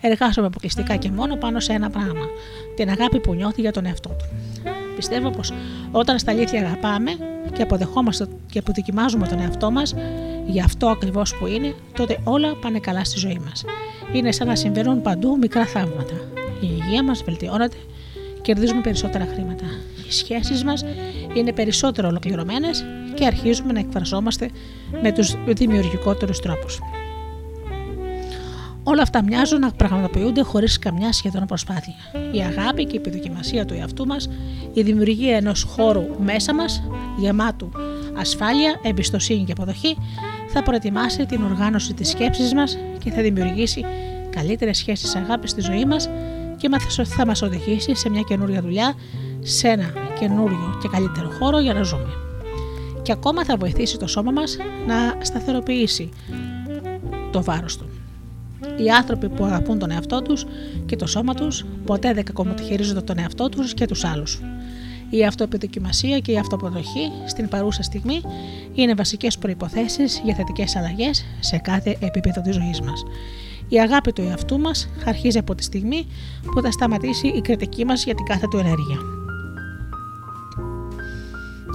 εργάζομαι 0.00 0.46
αποκλειστικά 0.46 0.96
και 0.96 1.10
μόνο 1.10 1.36
πάνω 1.36 1.60
σε 1.60 1.72
ένα 1.72 1.90
πράγμα. 1.90 2.26
Την 2.76 2.88
αγάπη 2.88 3.20
που 3.20 3.34
νιώθει 3.34 3.60
για 3.60 3.72
τον 3.72 3.86
εαυτό 3.86 4.08
του. 4.08 4.24
Πιστεύω 4.96 5.30
πως 5.30 5.52
όταν 5.90 6.18
στα 6.18 6.30
αλήθεια 6.30 6.60
αγαπάμε 6.60 7.10
και 7.52 7.62
αποδεχόμαστε 7.62 8.28
και 8.50 8.58
αποδοκιμάζουμε 8.58 9.26
τον 9.26 9.38
εαυτό 9.40 9.70
μας 9.70 9.94
για 10.46 10.64
αυτό 10.64 10.88
ακριβώς 10.88 11.36
που 11.36 11.46
είναι, 11.46 11.74
τότε 11.92 12.20
όλα 12.24 12.56
πάνε 12.56 12.78
καλά 12.78 13.04
στη 13.04 13.18
ζωή 13.18 13.40
μας. 13.44 13.64
Είναι 14.12 14.32
σαν 14.32 14.46
να 14.46 14.54
συμβαίνουν 14.54 15.02
παντού 15.02 15.38
μικρά 15.38 15.66
θαύματα. 15.66 16.14
Η 16.60 16.68
υγεία 16.80 17.02
μας 17.04 17.22
βελτιώνεται, 17.22 17.76
κερδίζουμε 18.42 18.80
περισσότερα 18.80 19.26
χρήματα. 19.32 19.64
Οι 20.08 20.12
σχέσεις 20.12 20.64
μας 20.64 20.84
είναι 21.34 21.52
περισσότερο 21.52 22.08
ολοκληρωμένες 22.08 22.84
και 23.14 23.26
αρχίζουμε 23.26 23.72
να 23.72 23.78
εκφραζόμαστε 23.78 24.50
με 25.02 25.12
τους 25.12 25.34
δημιουργικότερους 25.46 26.40
τρόπους. 26.40 26.78
Όλα 28.82 29.02
αυτά 29.02 29.22
μοιάζουν 29.22 29.60
να 29.60 29.70
πραγματοποιούνται 29.70 30.42
χωρίς 30.42 30.78
καμιά 30.78 31.12
σχεδόν 31.12 31.46
προσπάθεια. 31.46 31.94
Η 32.32 32.38
αγάπη 32.38 32.84
και 32.84 32.96
η 32.96 33.00
επιδοκιμασία 33.06 33.64
του 33.64 33.74
εαυτού 33.74 34.06
μας, 34.06 34.28
η 34.72 34.82
δημιουργία 34.82 35.36
ενός 35.36 35.62
χώρου 35.62 36.04
μέσα 36.24 36.54
μας, 36.54 36.82
γεμάτου 37.18 37.70
ασφάλεια, 38.18 38.80
εμπιστοσύνη 38.82 39.44
και 39.44 39.52
αποδοχή, 39.52 39.96
θα 40.48 40.62
προετοιμάσει 40.62 41.26
την 41.26 41.42
οργάνωση 41.42 41.94
της 41.94 42.08
σκέψης 42.08 42.54
μας 42.54 42.78
και 43.04 43.10
θα 43.10 43.22
δημιουργήσει 43.22 43.84
καλύτερες 44.30 44.76
σχέσεις 44.76 45.14
αγάπης 45.14 45.50
στη 45.50 45.60
ζωή 45.60 45.84
μας 45.84 46.08
και 46.58 46.68
θα 47.04 47.26
μας 47.26 47.42
οδηγήσει 47.42 47.94
σε 47.94 48.10
μια 48.10 48.22
καινούρια 48.22 48.62
δουλειά, 48.62 48.94
σε 49.40 49.68
ένα 49.68 49.92
καινούριο 50.20 50.78
και 50.82 50.88
καλύτερο 50.88 51.30
χώρο 51.38 51.58
για 51.60 51.74
να 51.74 51.82
ζούμε. 51.82 52.12
Και 53.02 53.12
ακόμα 53.12 53.44
θα 53.44 53.56
βοηθήσει 53.56 53.98
το 53.98 54.06
σώμα 54.06 54.30
μας 54.30 54.56
να 54.86 55.24
σταθεροποιήσει 55.24 56.08
το 57.30 57.42
βάρος 57.42 57.76
του. 57.76 57.88
Οι 58.84 58.90
άνθρωποι 58.90 59.28
που 59.28 59.44
αγαπούν 59.44 59.78
τον 59.78 59.90
εαυτό 59.90 60.22
τους 60.22 60.46
και 60.86 60.96
το 60.96 61.06
σώμα 61.06 61.34
τους 61.34 61.64
ποτέ 61.84 62.12
δεν 62.12 62.24
κακομεταχειρίζονται 62.24 63.00
τον 63.00 63.18
εαυτό 63.18 63.48
τους 63.48 63.74
και 63.74 63.86
τους 63.86 64.04
άλλους. 64.04 64.40
Η 65.10 65.24
αυτοεπιδοκιμασία 65.24 66.18
και 66.18 66.32
η 66.32 66.38
αυτοποδοχή 66.38 67.12
στην 67.26 67.48
παρούσα 67.48 67.82
στιγμή 67.82 68.20
είναι 68.74 68.94
βασικές 68.94 69.38
προϋποθέσεις 69.38 70.20
για 70.24 70.34
θετικές 70.34 70.76
αλλαγές 70.76 71.24
σε 71.40 71.56
κάθε 71.56 71.96
επίπεδο 72.00 72.40
της 72.40 72.54
ζωής 72.54 72.80
μας. 72.80 73.02
Η 73.68 73.80
αγάπη 73.80 74.12
του 74.12 74.22
εαυτού 74.22 74.58
μας 74.58 74.88
αρχίζει 75.04 75.38
από 75.38 75.54
τη 75.54 75.62
στιγμή 75.62 76.06
που 76.52 76.62
θα 76.62 76.70
σταματήσει 76.70 77.26
η 77.26 77.40
κριτική 77.40 77.84
μας 77.84 78.04
για 78.04 78.14
την 78.14 78.24
κάθε 78.24 78.46
του 78.50 78.58
ενέργεια. 78.58 78.98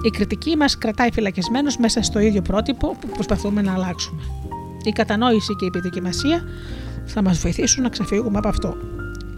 Η 0.03 0.09
κριτική 0.09 0.55
μας 0.55 0.77
κρατάει 0.77 1.11
φυλακισμένους 1.11 1.77
μέσα 1.77 2.01
στο 2.01 2.19
ίδιο 2.19 2.41
πρότυπο 2.41 2.95
που 2.99 3.07
προσπαθούμε 3.07 3.61
να 3.61 3.73
αλλάξουμε. 3.73 4.21
Η 4.83 4.91
κατανόηση 4.91 5.55
και 5.55 5.65
η 5.65 5.67
επιδοκιμασία 5.67 6.43
θα 7.05 7.21
μας 7.21 7.39
βοηθήσουν 7.39 7.83
να 7.83 7.89
ξεφύγουμε 7.89 8.37
από 8.37 8.47
αυτό. 8.47 8.77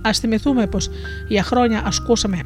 Ας 0.02 0.20
θυμηθούμε 0.20 0.68
πως 0.68 0.90
για 1.28 1.44
χρόνια 1.44 1.84
ασκούσαμε 1.86 2.42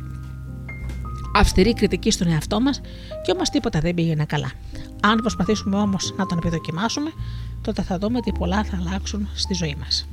αυστηρή 1.35 1.73
κριτική 1.73 2.11
στον 2.11 2.27
εαυτό 2.27 2.61
μας 2.61 2.81
και 3.23 3.31
όμως 3.31 3.49
τίποτα 3.49 3.79
δεν 3.79 3.93
πήγαινε 3.93 4.25
καλά. 4.25 4.51
Αν 5.01 5.17
προσπαθήσουμε 5.17 5.77
όμως 5.77 6.13
να 6.17 6.25
τον 6.25 6.37
επιδοκιμάσουμε, 6.37 7.11
τότε 7.61 7.81
θα 7.81 7.97
δούμε 7.97 8.21
τι 8.21 8.31
πολλά 8.31 8.63
θα 8.63 8.77
αλλάξουν 8.77 9.27
στη 9.33 9.53
ζωή 9.53 9.75
μας. 9.79 10.07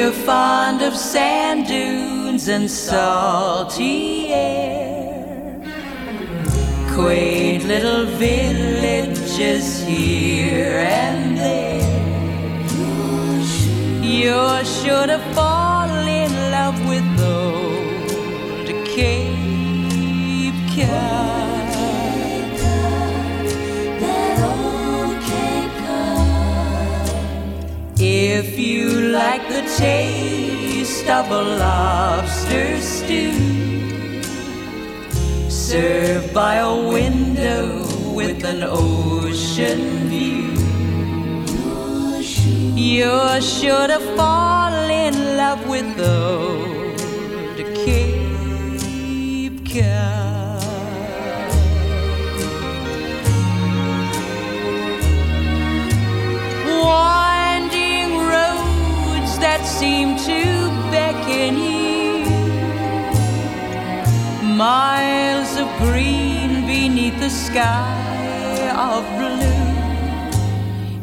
Of 0.00 0.96
sand 0.96 1.66
dunes 1.66 2.48
and 2.48 2.70
salty 2.70 4.28
air. 4.32 5.60
Quaint 6.94 7.64
little 7.64 8.06
villages 8.06 9.84
here 9.84 10.78
and 10.78 11.36
there. 11.36 11.82
You're 14.02 14.64
sure 14.64 15.06
to 15.06 15.18
fall 15.34 15.90
in 15.90 16.32
love 16.50 16.78
with 16.88 17.04
old 17.20 18.68
Cape 18.86 20.54
Cod. 20.74 21.31
If 28.34 28.58
you 28.58 28.88
like 29.12 29.46
the 29.48 29.60
taste 29.76 31.06
of 31.06 31.30
a 31.30 31.42
lobster 31.42 32.80
stew 32.80 34.22
served 35.50 36.32
by 36.32 36.54
a 36.54 36.74
window 36.88 37.84
with 38.14 38.42
an 38.44 38.62
ocean 38.62 40.08
view. 40.08 40.56
You're 42.74 43.40
sure 43.42 43.86
to 43.86 44.00
fall 44.16 44.72
in 44.88 45.36
love 45.36 45.68
with 45.68 46.00
old 46.00 47.58
Cape 47.84 49.60
Cod. 49.66 50.22
That 56.64 57.31
seem 59.82 60.16
to 60.16 60.42
beckon 60.92 61.54
you. 61.58 62.24
Miles 64.64 65.56
of 65.62 65.66
green 65.78 66.64
beneath 66.68 67.18
the 67.18 67.28
sky 67.28 68.60
of 68.90 69.02
blue. 69.18 69.70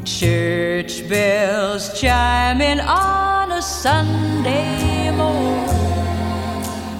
Church 0.05 0.93
bells 1.09 1.99
chiming 1.99 2.79
on 2.79 3.51
a 3.51 3.61
Sunday 3.61 5.11
morn 5.11 5.67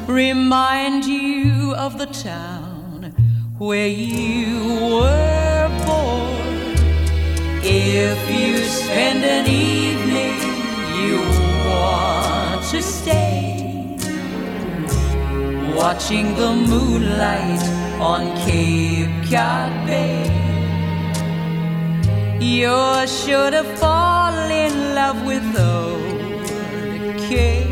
remind 0.06 1.06
you 1.06 1.74
of 1.86 1.98
the 1.98 2.08
town 2.08 3.14
where 3.58 3.88
you 3.88 4.60
were 4.98 5.70
born. 5.88 6.76
If 7.64 8.20
you 8.38 8.58
spend 8.66 9.24
an 9.24 9.46
evening, 9.48 10.36
you 11.00 11.39
to 12.72 12.82
stay, 12.84 13.98
watching 15.76 16.36
the 16.36 16.54
moonlight 16.54 17.64
on 18.00 18.22
Cape 18.46 19.10
Cod 19.28 19.72
Bay. 19.88 20.30
You're 22.40 23.08
sure 23.08 23.50
to 23.50 23.64
fall 23.78 24.36
in 24.52 24.94
love 24.94 25.26
with 25.26 25.44
old 25.58 26.46
Cape 27.28 27.66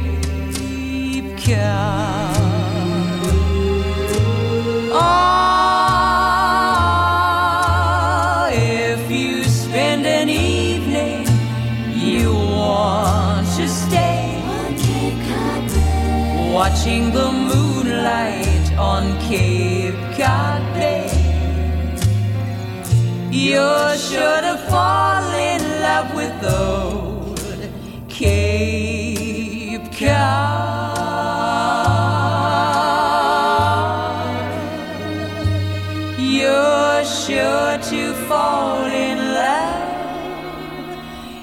Cod. 1.46 2.36
Oh, 5.00 5.77
You're 23.40 23.96
sure 23.98 24.42
to 24.42 24.58
fall 24.68 25.32
in 25.36 25.62
love 25.84 26.16
with 26.16 26.44
old 26.44 27.40
Cape 28.10 29.92
Cod. 29.92 30.98
You're 36.18 37.06
sure 37.06 37.78
to 37.78 38.14
fall 38.28 38.86
in 38.86 39.20
love. 39.36 39.86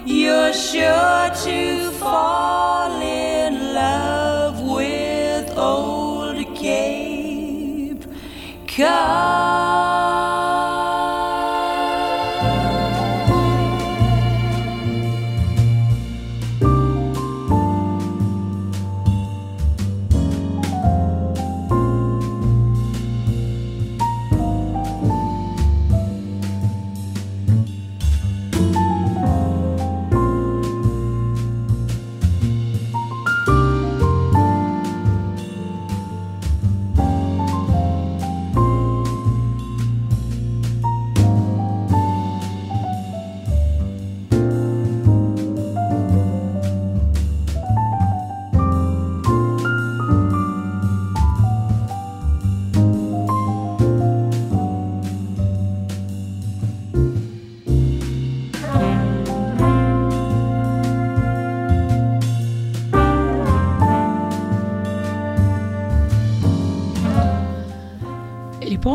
You're 0.04 0.52
sure 0.52 1.30
to 1.44 1.90
fall 1.92 3.00
in 3.02 3.72
love. 3.72 4.60
With 4.60 5.56
old 5.56 6.56
Cape 6.56 8.04
Cod. 8.66 9.73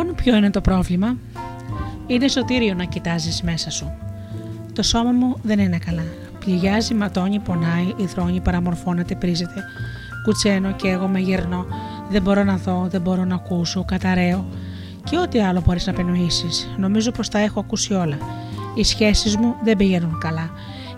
Ποιο 0.06 0.36
είναι 0.36 0.50
το 0.50 0.62
πρόβλημα; 0.62 1.18
Είναι 2.08 2.28
σωτήριο 2.28 2.74
να 2.74 2.84
κοιτάζεις 2.84 3.42
μέσα 3.42 3.70
σου. 3.70 3.92
Το 4.74 4.84
σώμα 4.84 5.12
μου 5.12 5.36
δεν 5.42 5.60
είναι 5.60 5.78
καλά. 5.78 6.04
Πληγιάζει, 6.40 6.94
ματώνει, 6.94 7.40
πονάει, 7.40 7.94
υδρώνει, 7.98 8.40
παραμορφώνεται, 8.42 9.16
πρίζεται. 9.16 9.64
Κουτσένω 10.24 10.72
και 10.72 10.88
εγώ 10.88 11.08
με 11.08 11.20
γυρνώ. 11.20 11.66
Δεν 12.10 12.22
μπορώ 12.22 12.44
να 12.44 12.58
δω, 12.58 12.88
δεν 12.90 13.02
μπορώ 13.02 13.26
να 13.26 13.36
ακούσω, 13.36 13.86
καταραίω. 13.86 14.46
Και 15.04 15.18
ό,τι 15.18 15.40
άλλο 15.40 15.62
μπορείς 15.66 15.88
να 15.88 15.94
πενοήσεις. 15.94 16.70
Νομίζω 16.78 17.12
πως 17.12 17.30
τα 17.30 17.40
έχω 17.40 17.60
ακούσει 17.60 17.94
όλα. 17.94 18.18
Οι 18.76 18.84
σχέσεις 18.84 19.38
μου 19.38 19.56
δεν 19.64 19.78
πηγαίνουν 19.78 20.18
καλά. 20.20 20.50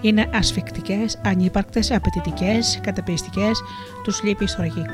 Είναι 0.02 0.30
ασφικτικές, 0.34 1.20
ανύπαρκτες, 1.26 1.92
απαιτητικές, 1.92 2.80
καταπιεστικέ, 2.84 3.52
τους 4.04 4.24
λείπεις 4.24 4.50
η 4.50 4.54
στοργή. 4.54 4.86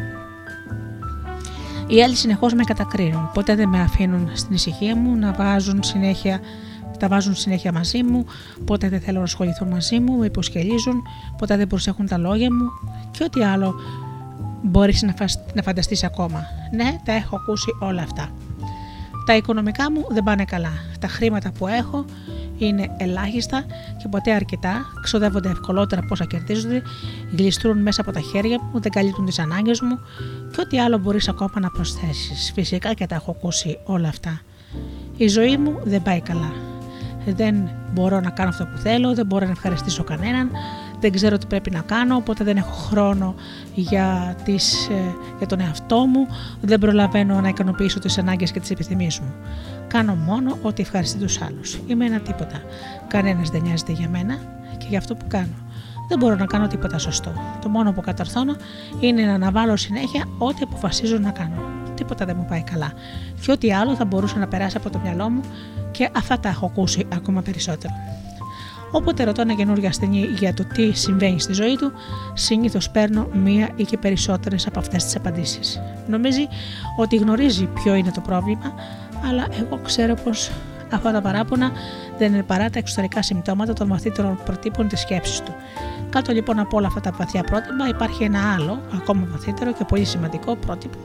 Οι 1.88 2.04
άλλοι 2.04 2.16
συνεχώς 2.16 2.54
με 2.54 2.64
κατακρίνουν. 2.64 3.30
Ποτέ 3.34 3.56
δεν 3.56 3.70
με 3.70 3.82
αφήνουν 3.82 4.30
στην 4.34 4.56
ησυχία 4.56 4.96
μου 4.96 5.16
να 5.16 5.32
βάζουν 5.32 5.84
συνέχεια 5.84 6.40
τα 6.98 7.08
βάζουν 7.08 7.36
συνέχεια 7.36 7.72
μαζί 7.72 8.04
μου, 8.04 8.26
ποτέ 8.66 8.90
δεν 8.90 9.00
θέλουν 9.00 9.18
να 9.18 9.24
ασχοληθούν 9.24 9.68
μαζί 9.68 10.00
μου, 10.00 10.18
με 10.18 10.26
υποσκελίζουν, 10.26 11.02
ποτέ 11.38 11.58
δεν 11.58 11.68
προσέχουν 11.68 12.08
τα 12.08 12.18
λόγια 12.18 12.54
μου 12.54 12.70
και 13.12 13.24
ό,τι 13.24 13.44
άλλο 13.44 13.76
μπορείς 14.62 15.02
να, 15.02 15.14
να 15.54 15.62
φανταστείς 15.62 16.04
ακόμα. 16.04 16.46
Ναι, 16.72 16.96
τα 17.04 17.12
έχω 17.12 17.36
ακούσει 17.36 17.76
όλα 17.80 18.02
αυτά. 18.02 18.30
Τα 19.26 19.36
οικονομικά 19.36 19.92
μου 19.92 20.06
δεν 20.10 20.24
πάνε 20.24 20.46
καλά. 20.46 20.72
Τα 21.00 21.08
χρήματα 21.08 21.52
που 21.52 21.68
έχω 21.68 22.06
είναι 22.58 22.96
ελάχιστα 22.98 23.66
και 23.98 24.08
ποτέ 24.08 24.32
αρκετά, 24.32 24.86
ξοδεύονται 25.02 25.50
ευκολότερα 25.50 26.02
από 26.02 26.10
όσα 26.12 26.26
κερδίζονται, 26.26 26.82
γλιστρούν 27.38 27.78
μέσα 27.78 28.02
από 28.02 28.12
τα 28.12 28.20
χέρια 28.20 28.60
μου, 28.62 28.80
δεν 28.80 28.92
καλύπτουν 28.92 29.26
τις 29.26 29.40
ανάγκες 29.40 29.82
μου 29.82 30.00
και 30.52 30.62
ό,τι 30.62 30.80
άλλο 30.80 30.98
μπορείς 30.98 31.30
ακόμα 31.30 31.60
να 31.60 31.70
προσθέσεις. 31.70 32.52
Φυσικά 32.56 32.94
και 32.94 33.06
τα 33.06 33.16
έχω 33.16 33.32
ακούσει 33.32 33.80
όλα 33.84 34.08
αυτά. 34.08 34.42
Η 35.18 35.28
ζωή 35.28 35.58
μου 35.58 35.80
δεν 35.84 36.02
πάει 36.02 36.22
καλά. 36.22 36.52
Δεν 37.26 37.70
μπορώ 37.94 38.20
να 38.20 38.30
κάνω 38.30 38.50
αυτό 38.50 38.66
που 38.66 38.78
θέλω, 38.78 39.14
δεν 39.14 39.26
μπορώ 39.26 39.46
να 39.46 39.52
ευχαριστήσω 39.52 40.04
κανέναν, 40.04 40.52
δεν 41.00 41.12
ξέρω 41.12 41.38
τι 41.38 41.46
πρέπει 41.46 41.70
να 41.72 41.82
κάνω, 41.82 42.16
οπότε 42.16 42.44
δεν 42.44 42.58
έχω 42.58 42.72
χρόνο 42.72 43.36
για, 43.74 44.36
τις, 44.44 44.88
ε, 44.88 45.16
για 45.38 45.48
τον 45.48 45.60
εαυτό 45.60 46.06
μου, 46.06 46.28
δεν 46.62 46.80
προλαβαίνω 46.80 47.42
να 47.42 47.48
ικανοποιήσω 47.48 48.00
τις 48.00 48.18
ανάγκες 48.18 48.52
και 48.52 48.60
τις 48.60 48.70
επιθυμίες 48.70 49.20
μου. 49.20 49.34
Κάνω 49.88 50.16
μόνο 50.16 50.58
ό,τι 50.62 50.82
ευχαριστεί 50.82 51.18
τους 51.18 51.42
άλλους. 51.42 51.80
Είμαι 51.88 52.06
ένα 52.06 52.20
τίποτα. 52.20 52.62
Κανένας 53.08 53.50
δεν 53.50 53.62
νοιάζεται 53.62 53.92
για 53.92 54.10
μένα 54.10 54.36
και 54.78 54.86
για 54.90 54.98
αυτό 54.98 55.16
που 55.16 55.26
κάνω. 55.28 55.56
Δεν 56.08 56.20
μπορώ 56.20 56.36
να 56.36 56.46
κάνω 56.46 56.68
τίποτα 56.68 56.98
σωστό. 56.98 57.34
Το 57.62 57.70
μόνο 57.70 57.92
που 57.92 58.02
καταρθώνω 58.02 58.56
είναι 59.00 59.24
να 59.24 59.34
αναβάλω 59.34 59.76
συνέχεια 59.76 60.26
ό,τι 60.38 60.60
αποφασίζω 60.64 61.18
να 61.18 61.32
κάνω. 61.32 61.62
Τίποτα 61.96 62.26
δεν 62.26 62.36
μου 62.40 62.46
πάει 62.50 62.62
καλά. 62.62 62.92
Και 63.46 63.52
ό,τι 63.52 63.74
άλλο 63.74 63.96
θα 63.96 64.06
μπορούσε 64.06 64.40
να 64.40 64.48
περάσει 64.48 64.78
από 64.78 64.90
το 64.90 65.00
μυαλό 65.00 65.30
μου 65.30 65.42
και 65.92 66.10
αυτά 66.16 66.40
τα 66.40 66.50
έχω 66.50 66.66
ακούσει 66.66 67.06
ακόμα 67.14 67.42
περισσότερο. 67.42 67.94
Όποτε 68.92 69.24
ρωτώ 69.24 69.42
ένα 69.42 69.54
καινούργιο 69.54 69.88
ασθενή 69.88 70.20
για 70.20 70.54
το 70.54 70.64
τι 70.66 70.92
συμβαίνει 70.92 71.40
στη 71.40 71.54
ζωή 71.54 71.76
του, 71.76 71.92
συνήθως 72.34 72.90
παίρνω 72.90 73.28
μία 73.34 73.70
ή 73.76 73.84
και 73.84 73.98
περισσότερες 73.98 74.68
από 74.68 74.80
αυτές 74.80 75.04
τις 75.04 75.16
απαντήσεις. 75.16 75.82
Νομίζει 76.08 76.48
ότι 76.98 77.16
γνωρίζει 77.16 77.66
ποιο 77.66 77.96
είναι 77.96 78.12
το 78.12 78.22
πρόβλημα, 78.22 78.74
αλλά 79.24 79.48
εγώ 79.60 79.80
ξέρω 79.84 80.14
πως 80.14 80.52
αυτά 80.92 81.12
τα 81.12 81.22
παράπονα 81.22 81.72
δεν 82.18 82.34
είναι 82.34 82.44
παρά 82.44 82.70
τα 82.70 82.80
εξωτερικά 82.80 83.22
συμπτώματα 83.22 83.74
των 83.74 83.88
βαθύτερων 83.88 84.40
προτύπων 84.46 84.88
της 84.88 85.00
σκέψης 85.00 85.42
του. 85.42 85.56
Κάτω 86.10 86.32
λοιπόν 86.32 86.60
από 86.60 86.78
όλα 86.78 86.88
αυτά 86.88 87.00
τα 87.00 87.12
βαθιά 87.12 87.44
πρότυπα 87.44 87.88
υπάρχει 87.88 88.24
ένα 88.24 88.54
άλλο, 88.54 88.82
ακόμα 88.94 89.28
βαθύτερο 89.32 89.74
και 89.74 89.84
πολύ 89.84 90.06
σημαντικό 90.06 90.56
πρότυπο 90.56 90.98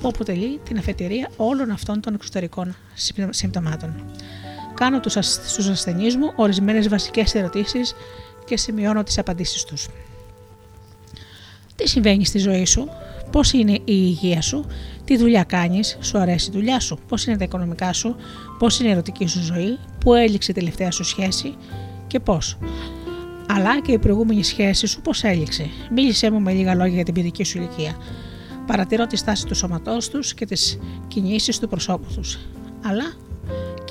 που 0.00 0.08
αποτελεί 0.08 0.60
την 0.64 0.78
αφετηρία 0.78 1.30
όλων 1.36 1.70
αυτών 1.70 2.00
των 2.00 2.14
εξωτερικών 2.14 2.76
συμπτωμάτων. 3.30 3.94
Κάνω 4.74 5.00
στους 5.46 5.68
ασθενείς 5.68 6.16
μου 6.16 6.32
ορισμένες 6.36 6.88
βασικές 6.88 7.34
ερωτήσεις 7.34 7.94
και 8.44 8.56
σημειώνω 8.56 9.02
τις 9.02 9.18
απαντήσεις 9.18 9.64
τους. 9.64 9.88
Τι 11.76 11.88
συμβαίνει 11.88 12.24
στη 12.24 12.38
ζωή 12.38 12.64
σου, 12.64 12.88
πώς 13.30 13.52
είναι 13.52 13.72
η 13.72 13.82
υγεία 13.84 14.40
σου, 14.40 14.66
τι 15.04 15.16
δουλειά 15.16 15.44
κάνεις, 15.44 15.98
σου 16.00 16.18
αρέσει 16.18 16.50
η 16.50 16.52
δουλειά 16.52 16.80
σου, 16.80 16.98
πώς 17.08 17.26
είναι 17.26 17.36
τα 17.36 17.44
οικονομικά 17.44 17.92
σου, 17.92 18.16
πώς 18.58 18.80
είναι 18.80 18.88
η 18.88 18.92
ερωτική 18.92 19.26
σου 19.26 19.42
ζωή, 19.42 19.78
πού 20.00 20.14
έληξε 20.14 20.50
η 20.50 20.54
τελευταία 20.54 20.90
σου 20.90 21.04
σχέση 21.04 21.54
και 22.06 22.20
πώς. 22.20 22.58
Αλλά 23.48 23.80
και 23.80 23.92
η 23.92 23.98
προηγούμενη 23.98 24.44
σχέση 24.44 24.86
σου 24.86 25.00
πώς 25.00 25.22
έληξε. 25.22 25.66
Μίλησέ 25.90 26.30
μου 26.30 26.40
με 26.40 26.52
λίγα 26.52 26.74
λόγια 26.74 26.94
για 26.94 27.04
την 27.04 27.14
παιδική 27.14 27.44
σου 27.44 27.58
ηλικία. 27.58 27.96
Παρατηρώ 28.66 29.06
τη 29.06 29.16
στάση 29.16 29.46
του 29.46 29.54
σώματός 29.54 30.08
τους 30.08 30.34
και 30.34 30.46
τις 30.46 30.78
κινήσεις 31.08 31.58
του 31.58 31.68
προσώπου 31.68 32.14
τους. 32.14 32.38
Αλλά 32.84 33.04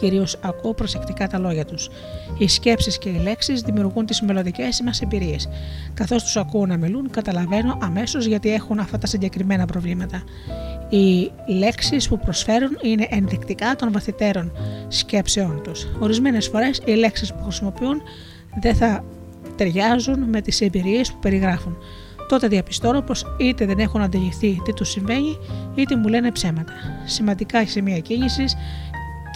κυρίως 0.04 0.38
ακούω 0.42 0.74
προσεκτικά 0.74 1.28
τα 1.28 1.40
λόγια 1.40 1.66
τους. 1.66 1.90
Οι 2.38 2.48
σκέψεις 2.48 2.98
και 2.98 3.10
οι 3.10 3.20
λέξεις 3.24 3.62
δημιουργούν 3.62 4.06
τις 4.06 4.22
μελλοντικές 4.22 4.82
μας 4.86 5.02
εμπειρίες. 5.02 5.50
Καθώς 5.94 6.24
τους 6.24 6.38
ακούω 6.38 6.66
να 6.66 6.78
μιλούν, 6.78 7.10
καταλαβαίνω 7.10 7.78
αμέσως 7.82 8.26
γιατί 8.26 8.54
έχουν 8.54 8.80
αυτά 8.80 8.98
τα 8.98 9.08
συγκεκριμένα 9.08 9.66
προβλήματα. 9.66 10.24
Οι 10.90 11.32
λέξεις 11.48 12.08
που 12.08 12.20
προσφέρουν 12.20 12.78
είναι 12.82 13.08
ενδεικτικά 13.10 13.76
των 13.76 13.92
βαθυτέρων 13.92 14.52
σκέψεών 14.88 15.62
τους. 15.64 15.88
Ορισμένες 16.00 16.48
φορές 16.48 16.82
οι 16.86 16.92
λέξεις 16.92 17.34
που 17.34 17.44
χρησιμοποιούν 17.44 18.02
δεν 18.62 18.76
θα 18.76 19.04
ταιριάζουν 19.56 20.20
με 20.30 20.42
τις 20.42 20.62
εμπειρίες 20.62 21.12
που 21.12 21.20
περιγράφουν. 21.20 21.78
Τότε 22.28 22.48
διαπιστώνω 22.48 23.02
πως 23.02 23.36
είτε 23.40 23.66
δεν 23.66 23.80
έχουν 23.80 24.02
αντιληφθεί 24.02 24.62
τι 24.64 24.74
τους 24.74 24.90
συμβαίνει, 24.90 25.38
είτε 25.76 25.96
μου 25.96 26.08
λένε 26.08 26.32
ψέματα. 26.32 26.74
Σημαντικά 27.06 27.66
σημεία 27.66 28.00
κίνησης 28.00 28.56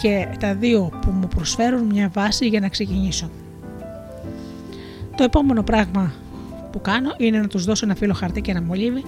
και 0.02 0.28
τα 0.40 0.54
δύο 0.54 0.90
που 1.00 1.10
μου 1.10 1.28
προσφέρουν 1.28 1.84
μια 1.84 2.10
βάση 2.12 2.46
για 2.46 2.60
να 2.60 2.68
ξεκινήσω. 2.68 3.30
Το 5.16 5.24
επόμενο 5.24 5.62
πράγμα 5.62 6.12
που 6.72 6.80
κάνω 6.80 7.14
είναι 7.16 7.38
να 7.38 7.46
τους 7.46 7.64
δώσω 7.64 7.84
ένα 7.84 7.94
φύλλο 7.94 8.14
χαρτί 8.14 8.40
και 8.40 8.50
ένα 8.50 8.62
μολύβι 8.62 9.04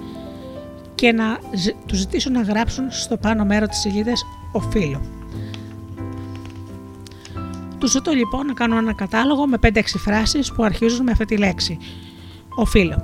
και 0.95 1.13
να 1.13 1.39
τους 1.87 1.99
ζητήσω 1.99 2.31
να 2.31 2.43
γράψουν 2.43 2.91
στο 2.91 3.17
πάνω 3.17 3.45
μέρος 3.45 3.69
της 3.69 3.79
σελίδας 3.79 4.23
«Οφείλω». 4.53 5.01
Τους 7.79 7.91
ζητώ 7.91 8.13
λοιπόν 8.13 8.47
να 8.47 8.53
κάνω 8.53 8.77
ένα 8.77 8.95
κατάλογο 8.95 9.47
με 9.47 9.57
5-6 9.63 9.81
φράσεις 9.97 10.53
που 10.53 10.63
αρχίζουν 10.63 11.03
με 11.03 11.11
αυτή 11.11 11.25
τη 11.25 11.37
λέξη 11.37 11.79
«Οφείλω». 12.55 13.03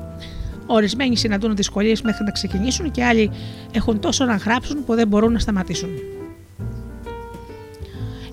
Ορισμένοι 0.66 1.16
συναντούν 1.16 1.56
δυσκολίες 1.56 2.02
μέχρι 2.02 2.24
να 2.24 2.30
ξεκινήσουν 2.30 2.90
και 2.90 3.04
άλλοι 3.04 3.30
έχουν 3.72 4.00
τόσο 4.00 4.24
να 4.24 4.36
γράψουν 4.36 4.84
που 4.84 4.94
δεν 4.94 5.08
μπορούν 5.08 5.32
να 5.32 5.38
σταματήσουν. 5.38 5.88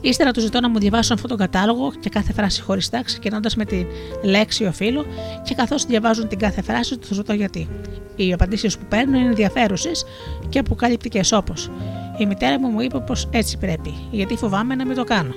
Ύστερα 0.05 0.31
του 0.31 0.39
ζητώ 0.39 0.59
να 0.59 0.69
μου 0.69 0.79
διαβάσουν 0.79 1.13
αυτόν 1.13 1.29
τον 1.29 1.39
κατάλογο 1.39 1.91
και 1.99 2.09
κάθε 2.09 2.33
φράση 2.33 2.61
χωριστά, 2.61 3.03
ξεκινώντας 3.03 3.55
με 3.55 3.65
τη 3.65 3.85
λέξη 4.23 4.65
οφείλω 4.65 5.05
και 5.43 5.55
καθώς 5.55 5.85
διαβάζουν 5.85 6.27
την 6.27 6.39
κάθε 6.39 6.61
φράση, 6.61 6.97
τους 6.97 7.17
ρωτώ 7.17 7.33
γιατί. 7.33 7.67
Οι 8.15 8.33
απαντήσεις 8.33 8.77
που 8.77 8.85
παίρνουν 8.89 9.13
είναι 9.13 9.27
ενδιαφέρουσες 9.27 10.05
και 10.49 10.59
αποκαλυπτικές 10.59 11.31
όπως 11.31 11.71
Η 12.17 12.25
μητέρα 12.25 12.59
μου 12.59 12.67
μου 12.67 12.81
είπε 12.81 12.99
πως 12.99 13.27
έτσι 13.31 13.57
πρέπει, 13.57 13.93
γιατί 14.11 14.35
φοβάμαι 14.35 14.75
να 14.75 14.85
μην 14.85 14.95
το 14.95 15.03
κάνω. 15.03 15.33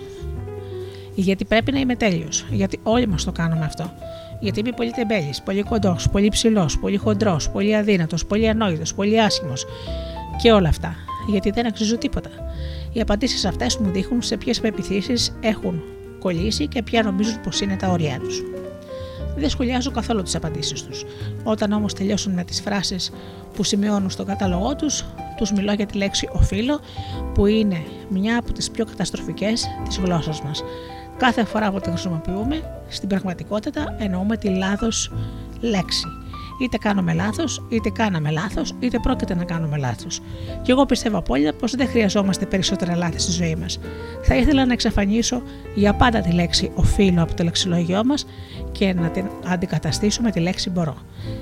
Γιατί 1.15 1.45
πρέπει 1.45 1.73
να 1.73 1.79
είμαι 1.79 1.97
τέλειος, 1.97 2.47
γιατί 2.51 2.81
όλοι 2.83 3.07
μας 3.07 3.25
το 3.25 3.33
κάνουμε 3.33 3.65
αυτό. 3.65 3.93
Γιατί 4.41 4.61
είμαι 4.61 4.73
πολύ 4.73 4.91
τεμπέλης, 4.91 5.43
πολύ 5.43 5.63
κοντός, 5.63 6.09
πολύ 6.09 6.29
ψηλός, 6.29 6.79
πολύ 6.79 6.97
χοντρός, 6.97 7.51
πολύ 7.51 7.77
αδύνατος, 7.77 8.27
πολύ 8.27 8.49
ανόητος, 8.49 8.95
πολύ 8.95 9.21
άσχημος 9.21 9.67
και 10.43 10.53
όλα 10.53 10.69
αυτά. 10.69 10.95
Γιατί 11.29 11.51
δεν 11.51 11.67
αξίζω 11.67 11.99
τίποτα. 11.99 12.31
Οι 12.97 13.01
απαντήσεις 13.01 13.45
αυτές 13.45 13.77
μου 13.77 13.91
δείχνουν 13.91 14.23
σε 14.23 14.37
ποιες 14.37 14.61
πεπιθήσεις 14.61 15.37
έχουν 15.41 15.83
κολλήσει 16.19 16.67
και 16.67 16.83
ποια 16.83 17.03
νομίζουν 17.03 17.41
πως 17.41 17.61
είναι 17.61 17.77
τα 17.77 17.89
όρια 17.89 18.19
τους. 18.19 18.43
Δεν 19.37 19.49
σχολιάζω 19.49 19.91
καθόλου 19.91 20.23
τις 20.23 20.35
απαντήσεις 20.35 20.83
τους. 20.83 21.05
Όταν 21.45 21.73
όμως 21.73 21.95
τελειώσουν 21.95 22.33
με 22.33 22.45
τις 22.45 22.61
φράσεις 22.61 23.11
που 23.55 23.65
σημειώνουν 23.65 24.11
στο 24.11 24.25
κατάλογό 24.25 24.77
τους, 24.77 25.05
τους 25.37 25.53
μιλώ 25.53 25.73
για 25.73 25.87
τη 25.87 25.97
λέξη 25.97 26.29
οφείλω, 26.33 26.81
που 27.35 27.47
είναι 27.47 27.83
μια 28.09 28.39
από 28.39 28.53
τις 28.53 28.71
πιο 28.71 28.85
καταστροφικές 28.85 29.67
της 29.85 29.99
γλώσσας 29.99 30.43
μας. 30.43 30.63
Κάθε 31.17 31.45
φορά 31.45 31.71
που 31.71 31.81
τη 31.81 31.89
χρησιμοποιούμε, 31.89 32.83
στην 32.89 33.09
πραγματικότητα 33.09 33.97
εννοούμε 33.99 34.37
τη 34.37 34.49
λάθος 34.49 35.13
λέξη 35.61 36.07
είτε 36.61 36.79
κάνουμε 36.79 37.13
λάθος, 37.13 37.65
είτε 37.69 37.91
κάναμε 37.91 38.31
λάθος, 38.31 38.75
είτε 38.79 38.99
πρόκειται 38.99 39.35
να 39.35 39.45
κάνουμε 39.45 39.77
λάθος. 39.77 40.21
Και 40.63 40.73
εγώ 40.73 40.87
πιστεύω 40.87 41.19
απόλυτα 41.19 41.53
πως 41.53 41.75
δεν 41.75 41.89
χρειαζόμαστε 41.89 42.47
περισσότερα 42.47 42.97
λάθη 42.97 43.19
στη 43.19 43.33
ζωή 43.33 43.55
μας. 43.55 43.79
Θα 44.23 44.37
ήθελα 44.37 44.67
να 44.67 44.73
εξαφανίσω 44.73 45.43
για 45.75 45.95
πάντα 45.95 46.21
τη 46.21 46.33
λέξη 46.33 46.71
οφείλω 46.75 47.23
από 47.23 47.35
το 47.35 47.45
λεξιλόγιό 47.45 48.05
μας 48.05 48.27
και 48.73 48.95
να 48.95 49.09
την 49.09 49.25
αντικαταστήσω 49.47 50.23
με 50.23 50.31
τη 50.31 50.41
λέξη 50.41 50.71
μπορώ. 50.71 50.97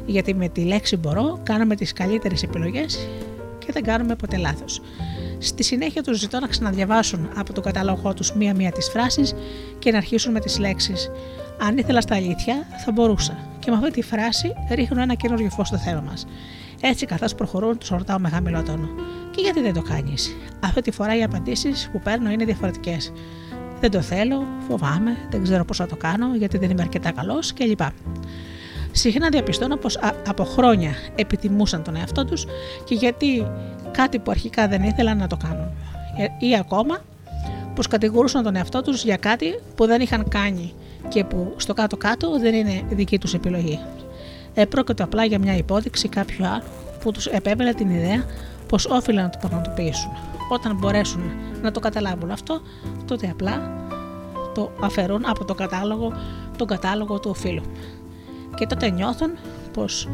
Γιατί 0.06 0.34
με 0.34 0.48
τη 0.48 0.60
λέξη 0.60 0.96
μπορώ 0.96 1.40
κάνουμε 1.42 1.74
τις 1.74 1.92
καλύτερες 1.92 2.42
επιλογές 2.42 3.08
και 3.58 3.72
δεν 3.72 3.82
κάνουμε 3.82 4.14
ποτέ 4.14 4.36
λάθος. 4.36 4.80
Στη 5.38 5.62
συνέχεια 5.62 6.02
τους 6.02 6.18
ζητώ 6.18 6.40
να 6.40 6.46
ξαναδιαβάσουν 6.46 7.28
από 7.36 7.52
το 7.52 7.60
κατάλογό 7.60 8.14
τους 8.14 8.32
μία-μία 8.32 8.72
τις 8.72 8.88
φράσεις 8.88 9.34
και 9.78 9.90
να 9.90 9.96
αρχίσουν 9.96 10.32
με 10.32 10.40
τις 10.40 10.58
λέξεις. 10.58 11.10
Αν 11.60 11.78
ήθελα 11.78 12.00
στα 12.00 12.14
αλήθεια, 12.14 12.54
θα 12.84 12.92
μπορούσα 12.92 13.53
και 13.64 13.70
με 13.70 13.76
αυτή 13.76 13.90
τη 13.90 14.02
φράση 14.02 14.54
ρίχνω 14.70 15.02
ένα 15.02 15.14
καινούριο 15.14 15.50
φως 15.50 15.68
στο 15.68 15.76
θέμα 15.76 16.00
μας. 16.00 16.26
Έτσι, 16.80 17.06
καθώς 17.06 17.34
προχωρούν, 17.34 17.78
τους 17.78 17.88
ρωτάω 17.88 18.18
με 18.18 18.28
χαμηλό 18.28 18.62
τόνο. 18.62 18.88
Και 19.30 19.40
γιατί 19.40 19.60
δεν 19.60 19.72
το 19.72 19.82
κάνεις; 19.82 20.36
Αυτή 20.60 20.80
τη 20.80 20.90
φορά 20.90 21.16
οι 21.16 21.22
απαντήσεις 21.22 21.88
που 21.92 22.00
παίρνω 22.00 22.30
είναι 22.30 22.44
διαφορετικές. 22.44 23.12
Δεν 23.80 23.90
το 23.90 24.00
θέλω, 24.00 24.46
φοβάμαι, 24.68 25.16
δεν 25.30 25.42
ξέρω 25.42 25.64
πώς 25.64 25.76
θα 25.76 25.86
το 25.86 25.96
κάνω, 25.96 26.34
γιατί 26.36 26.58
δεν 26.58 26.70
είμαι 26.70 26.82
αρκετά 26.82 27.12
καλός 27.12 27.52
κλπ. 27.52 27.80
Συχνά 28.92 29.28
διαπιστώνω 29.28 29.76
πως 29.76 29.98
από 30.26 30.44
χρόνια 30.44 30.90
επιτιμούσαν 31.14 31.82
τον 31.82 31.96
εαυτό 31.96 32.24
τους 32.24 32.46
και 32.84 32.94
γιατί 32.94 33.46
κάτι 33.90 34.18
που 34.18 34.30
αρχικά 34.30 34.68
δεν 34.68 34.82
ήθελαν 34.82 35.16
να 35.16 35.26
το 35.26 35.36
κάνουν. 35.36 35.68
Ε, 36.18 36.46
ή 36.46 36.56
ακόμα 36.56 36.98
πως 37.74 37.86
κατηγορούσαν 37.86 38.42
τον 38.42 38.56
εαυτό 38.56 38.82
τους 38.82 39.04
για 39.04 39.16
κάτι 39.16 39.60
που 39.74 39.86
δεν 39.86 40.00
είχαν 40.00 40.28
κάνει 40.28 40.74
και 41.08 41.24
που 41.24 41.54
στο 41.56 41.74
κάτω-κάτω 41.74 42.38
δεν 42.38 42.54
είναι 42.54 42.82
δική 42.90 43.18
τους 43.18 43.34
επιλογή. 43.34 43.78
Επρόκειτο 44.54 45.04
απλά 45.04 45.24
για 45.24 45.38
μια 45.38 45.56
υπόδειξη 45.56 46.08
κάποιου 46.08 46.46
άλλου 46.46 46.64
που 47.00 47.12
τους 47.12 47.26
επέβαινε 47.26 47.74
την 47.74 47.90
ιδέα 47.90 48.24
πως 48.68 48.86
όφυλαν 48.86 49.24
να 49.24 49.30
το 49.30 49.38
πραγματοποιήσουν. 49.40 50.10
Όταν 50.50 50.76
μπορέσουν 50.76 51.22
να 51.62 51.70
το 51.70 51.80
καταλάβουν 51.80 52.30
αυτό, 52.30 52.60
τότε 53.04 53.28
απλά 53.30 53.82
το 54.54 54.70
αφαιρούν 54.80 55.24
από 55.26 55.44
το 55.44 55.54
κατάλογο, 55.54 56.12
τον 56.56 56.66
κατάλογο 56.66 57.20
του 57.20 57.30
οφείλου. 57.30 57.62
Και 58.54 58.66
τότε 58.66 58.90
νιώθουν 58.90 59.30
πως 59.72 60.08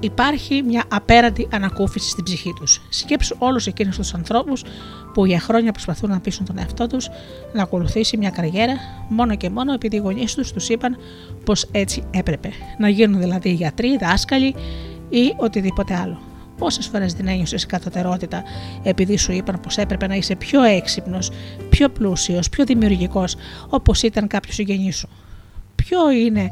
υπάρχει 0.00 0.62
μια 0.62 0.84
απέραντη 0.88 1.48
ανακούφιση 1.52 2.08
στην 2.08 2.24
ψυχή 2.24 2.52
τους. 2.56 2.80
Σκέψου 2.88 3.36
όλους 3.38 3.66
εκείνους 3.66 3.96
τους 3.96 4.14
ανθρώπους 4.14 4.62
που 5.14 5.26
για 5.26 5.40
χρόνια 5.40 5.72
προσπαθούν 5.72 6.10
να 6.10 6.20
πείσουν 6.20 6.46
τον 6.46 6.58
εαυτό 6.58 6.86
τους 6.86 7.08
να 7.52 7.62
ακολουθήσει 7.62 8.16
μια 8.16 8.30
καριέρα 8.30 8.74
μόνο 9.08 9.34
και 9.34 9.50
μόνο 9.50 9.72
επειδή 9.72 9.96
οι 9.96 9.98
γονείς 9.98 10.34
τους 10.34 10.52
τους 10.52 10.68
είπαν 10.68 10.96
πως 11.44 11.68
έτσι 11.72 12.02
έπρεπε. 12.10 12.50
Να 12.78 12.88
γίνουν 12.88 13.20
δηλαδή 13.20 13.50
γιατροί, 13.52 13.96
δάσκαλοι 13.96 14.54
ή 15.08 15.34
οτιδήποτε 15.36 15.94
άλλο. 15.94 16.20
Πόσες 16.58 16.86
φορές 16.86 17.14
δεν 17.14 17.28
ένιωσες 17.28 17.66
κατωτερότητα 17.66 18.42
επειδή 18.82 19.16
σου 19.16 19.32
είπαν 19.32 19.60
πως 19.60 19.76
έπρεπε 19.76 20.06
να 20.06 20.14
είσαι 20.14 20.34
πιο 20.34 20.62
έξυπνος, 20.62 21.30
πιο 21.70 21.88
πλούσιος, 21.88 22.48
πιο 22.48 22.64
δημιουργικός, 22.64 23.36
όπως 23.68 24.02
ήταν 24.02 24.26
κάποιος 24.26 24.54
συγγενής 24.54 24.96
σου; 24.96 25.08
Ποιο 25.74 26.10
είναι 26.10 26.48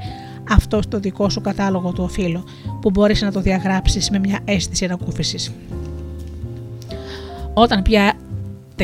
αυτό 0.51 0.81
το 0.89 0.99
δικό 0.99 1.29
σου 1.29 1.41
κατάλογο 1.41 1.93
του 1.93 2.03
οφείλου 2.05 2.45
που 2.81 2.91
μπορείς 2.91 3.23
να 3.23 3.33
το 3.33 3.41
διαγράψεις 3.41 4.11
με 4.11 4.19
μια 4.19 4.39
αίσθηση 4.45 4.85
ανακούφισης; 4.85 5.53
Όταν 7.55 7.83
πια 7.83 8.13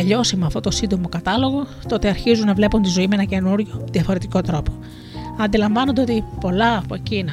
τελειώσει 0.00 0.36
με 0.36 0.46
αυτό 0.46 0.60
το 0.60 0.70
σύντομο 0.70 1.08
κατάλογο, 1.08 1.66
τότε 1.88 2.08
αρχίζουν 2.08 2.46
να 2.46 2.54
βλέπουν 2.54 2.82
τη 2.82 2.88
ζωή 2.88 3.06
με 3.06 3.14
ένα 3.14 3.24
καινούριο 3.24 3.84
διαφορετικό 3.90 4.40
τρόπο. 4.40 4.72
Αντιλαμβάνονται 5.38 6.00
ότι 6.00 6.24
πολλά 6.40 6.78
από 6.78 6.94
εκείνα 6.94 7.32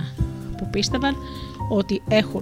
που 0.58 0.68
πίστευαν 0.72 1.16
ότι 1.70 2.02
έχουν 2.08 2.42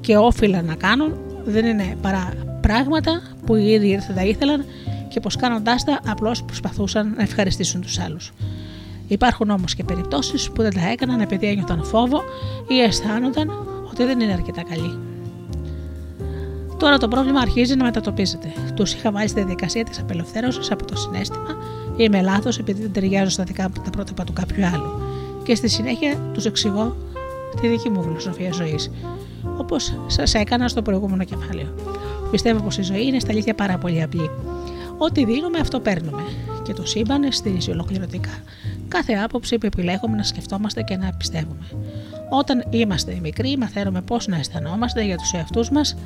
και 0.00 0.16
όφυλαν 0.16 0.64
να 0.64 0.74
κάνουν 0.74 1.12
δεν 1.44 1.66
είναι 1.66 1.96
παρά 2.02 2.32
πράγματα 2.60 3.22
που 3.46 3.54
οι 3.54 3.66
ίδιοι 3.72 3.90
δεν 3.90 4.02
θα 4.02 4.12
τα 4.12 4.24
ήθελαν 4.24 4.64
και 5.08 5.20
πως 5.20 5.36
κάνοντάς 5.36 5.84
τα 5.84 6.00
απλώς 6.06 6.42
προσπαθούσαν 6.42 7.14
να 7.16 7.22
ευχαριστήσουν 7.22 7.80
τους 7.80 7.98
άλλους. 7.98 8.32
Υπάρχουν 9.06 9.50
όμως 9.50 9.74
και 9.74 9.84
περιπτώσεις 9.84 10.50
που 10.50 10.62
δεν 10.62 10.74
τα 10.74 10.88
έκαναν 10.88 11.20
επειδή 11.20 11.46
ένιωθαν 11.46 11.84
φόβο 11.84 12.22
ή 12.68 12.80
αισθάνονταν 12.80 13.50
ότι 13.90 14.04
δεν 14.04 14.20
είναι 14.20 14.32
αρκετά 14.32 14.62
καλοί. 14.62 15.13
Τώρα 16.78 16.98
το 16.98 17.08
πρόβλημα 17.08 17.40
αρχίζει 17.40 17.74
να 17.74 17.84
μετατοπίζεται. 17.84 18.52
Τους 18.74 18.94
είχα 18.94 19.12
βάλει 19.12 19.28
στη 19.28 19.40
διαδικασία 19.40 19.84
της 19.84 19.98
απελευθέρωσης 19.98 20.70
από 20.70 20.84
το 20.84 20.96
συνέστημα 20.96 21.56
είμαι 21.96 22.22
λάθος 22.22 22.58
επειδή 22.58 22.82
δεν 22.82 22.92
ταιριάζω 22.92 23.30
στα 23.30 23.44
δικά 23.44 23.70
τα 23.84 23.90
πρότυπα 23.90 24.24
του 24.24 24.32
κάποιου 24.32 24.66
άλλου. 24.66 25.02
Και 25.44 25.54
στη 25.54 25.68
συνέχεια 25.68 26.16
τους 26.32 26.44
εξηγώ 26.44 26.96
τη 27.60 27.68
δική 27.68 27.90
μου 27.90 28.02
φιλοσοφία 28.02 28.52
ζωής. 28.52 28.90
Όπως 29.58 29.94
σας 30.06 30.34
έκανα 30.34 30.68
στο 30.68 30.82
προηγούμενο 30.82 31.24
κεφάλαιο. 31.24 31.74
Πιστεύω 32.30 32.62
πως 32.62 32.78
η 32.78 32.82
ζωή 32.82 33.06
είναι 33.06 33.18
στα 33.18 33.30
αλήθεια 33.30 33.54
πάρα 33.54 33.78
πολύ 33.78 34.02
απλή. 34.02 34.30
Ό,τι 34.98 35.24
δίνουμε, 35.24 35.58
αυτό 35.58 35.80
παίρνουμε. 35.80 36.22
Και 36.62 36.72
το 36.72 36.86
σύμπαν 36.86 37.32
στηρίζει 37.32 37.70
ολοκληρωτικά 37.70 38.30
κάθε 38.88 39.12
άποψη 39.12 39.58
που 39.58 39.66
επιλέγουμε 39.66 40.16
να 40.16 40.22
σκεφτόμαστε 40.22 40.82
και 40.82 40.96
να 40.96 41.12
πιστεύουμε. 41.18 41.66
Όταν 42.30 42.64
είμαστε 42.70 43.18
μικροί, 43.22 43.56
μαθαίνουμε 43.58 44.00
πώς 44.00 44.26
να 44.26 44.36
αισθανόμαστε 44.36 45.04
για 45.04 45.16
τους 45.16 45.32
εαυτούς 45.32 45.70
μας 45.70 45.96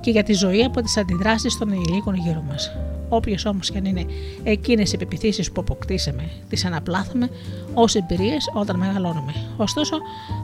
και 0.00 0.10
για 0.10 0.22
τη 0.22 0.32
ζωή 0.32 0.64
από 0.64 0.82
τις 0.82 0.96
αντιδράσεις 0.96 1.58
των 1.58 1.72
υλίκων 1.72 2.14
γύρω 2.14 2.44
μας. 2.48 2.72
Όποιες 3.08 3.44
όμως 3.44 3.70
και 3.70 3.78
αν 3.78 3.84
είναι 3.84 4.06
εκείνες 4.42 4.92
οι 4.92 4.96
πεπιθήσει 4.96 5.52
που 5.52 5.60
αποκτήσαμε, 5.60 6.30
τις 6.48 6.64
αναπλάθουμε 6.64 7.30
ως 7.74 7.94
εμπειρίες 7.94 8.50
όταν 8.52 8.76
μεγαλώνουμε. 8.76 9.34
Ωστόσο, 9.56 9.96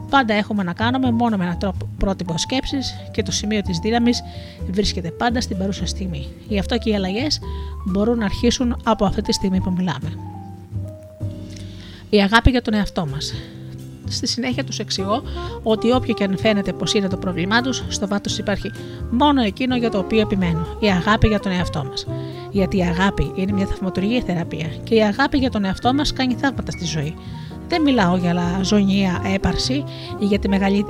πάντα 0.09 0.33
έχουμε 0.33 0.63
να 0.63 0.73
κάνουμε 0.73 1.11
μόνο 1.11 1.37
με 1.37 1.43
έναν 1.43 1.57
τρόπο 1.59 1.89
πρότυπο 1.97 2.37
σκέψης 2.37 2.95
και 3.11 3.23
το 3.23 3.31
σημείο 3.31 3.61
της 3.61 3.77
δύναμης 3.77 4.23
βρίσκεται 4.69 5.11
πάντα 5.11 5.41
στην 5.41 5.57
παρούσα 5.57 5.85
στιγμή. 5.85 6.27
Γι' 6.47 6.59
αυτό 6.59 6.77
και 6.77 6.89
οι 6.89 6.95
αλλαγές 6.95 7.39
μπορούν 7.85 8.17
να 8.17 8.25
αρχίσουν 8.25 8.81
από 8.83 9.05
αυτή 9.05 9.21
τη 9.21 9.33
στιγμή 9.33 9.61
που 9.61 9.73
μιλάμε 9.77 10.11
η 12.09 12.21
αγάπη 12.21 12.49
για 12.49 12.61
τον 12.61 12.73
εαυτό 12.73 13.05
μας. 13.05 13.33
Στη 14.09 14.27
συνέχεια 14.27 14.63
τους 14.63 14.79
εξηγώ 14.79 15.21
ότι 15.63 15.91
όποιο 15.91 16.13
και 16.13 16.23
αν 16.23 16.37
φαίνεται 16.37 16.73
πως 16.73 16.93
είναι 16.93 17.07
το 17.07 17.17
πρόβλημά 17.17 17.61
τους, 17.61 17.83
στο 17.87 18.07
βάθος 18.07 18.37
υπάρχει 18.37 18.71
μόνο 19.11 19.41
εκείνο 19.41 19.75
για 19.75 19.89
το 19.89 19.97
οποίο 19.97 20.19
επιμένω, 20.19 20.67
η 20.79 20.87
αγάπη 20.87 21.27
για 21.27 21.39
τον 21.39 21.51
εαυτό 21.51 21.83
μας. 21.89 22.07
Γιατί 22.51 22.77
η 22.77 22.81
αγάπη 22.81 23.31
είναι 23.35 23.51
μια 23.51 23.65
θαυματουργή 23.65 24.21
θεραπεία 24.21 24.67
και 24.83 24.95
η 24.95 25.01
αγάπη 25.03 25.37
για 25.37 25.49
τον 25.49 25.65
εαυτό 25.65 25.93
μας 25.93 26.13
κάνει 26.13 26.33
θαύματα 26.33 26.71
στη 26.71 26.85
ζωή. 26.85 27.15
Δεν 27.67 27.81
μιλάω 27.81 28.17
για 28.17 28.33
λαζονία 28.33 29.21
έπαρση 29.33 29.83
ή 30.19 30.25
για 30.25 30.39
τη 30.39 30.49
μεγάλη, 30.49 30.85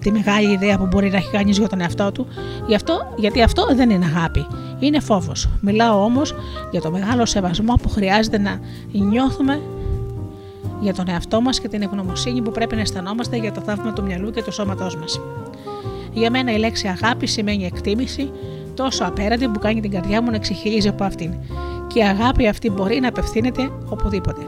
τη 0.00 0.12
μεγάλη 0.12 0.52
ιδέα 0.52 0.78
που 0.78 0.86
μπορεί 0.86 1.10
να 1.10 1.16
έχει 1.16 1.30
κανείς 1.30 1.58
για 1.58 1.68
τον 1.68 1.80
εαυτό 1.80 2.12
του, 2.12 2.26
γι 2.66 2.74
αυτό, 2.74 3.14
γιατί 3.16 3.42
αυτό 3.42 3.66
δεν 3.74 3.90
είναι 3.90 4.04
αγάπη. 4.04 4.46
Είναι 4.78 5.00
φόβος. 5.00 5.48
Μιλάω 5.60 6.04
όμως 6.04 6.34
για 6.70 6.80
το 6.80 6.90
μεγάλο 6.90 7.26
σεβασμό 7.26 7.74
που 7.82 7.88
χρειάζεται 7.88 8.38
να 8.38 8.60
νιώθουμε 8.92 9.60
για 10.80 10.94
τον 10.94 11.08
εαυτό 11.08 11.40
μας 11.40 11.60
και 11.60 11.68
την 11.68 11.82
ευγνωμοσύνη 11.82 12.42
που 12.42 12.50
πρέπει 12.50 12.74
να 12.74 12.80
αισθανόμαστε 12.80 13.36
για 13.36 13.52
το 13.52 13.60
θαύμα 13.60 13.92
του 13.92 14.02
μυαλού 14.02 14.30
και 14.30 14.42
του 14.42 14.52
σώματός 14.52 14.96
μας. 14.96 15.20
Για 16.12 16.30
μένα 16.30 16.52
η 16.52 16.58
λέξη 16.58 16.88
αγάπη 16.88 17.26
σημαίνει 17.26 17.64
εκτίμηση 17.64 18.30
τόσο 18.74 19.04
απέραντη 19.04 19.48
που 19.48 19.58
κάνει 19.58 19.80
την 19.80 19.90
καρδιά 19.90 20.22
μου 20.22 20.30
να 20.30 20.36
εξεχειρίζει 20.36 20.88
από 20.88 21.04
αυτήν. 21.04 21.34
Και 21.86 21.98
η 21.98 22.02
αγάπη 22.02 22.48
αυτή 22.48 22.70
μπορεί 22.70 23.00
να 23.00 23.08
απευθύνεται 23.08 23.70
οπουδήποτε. 23.88 24.46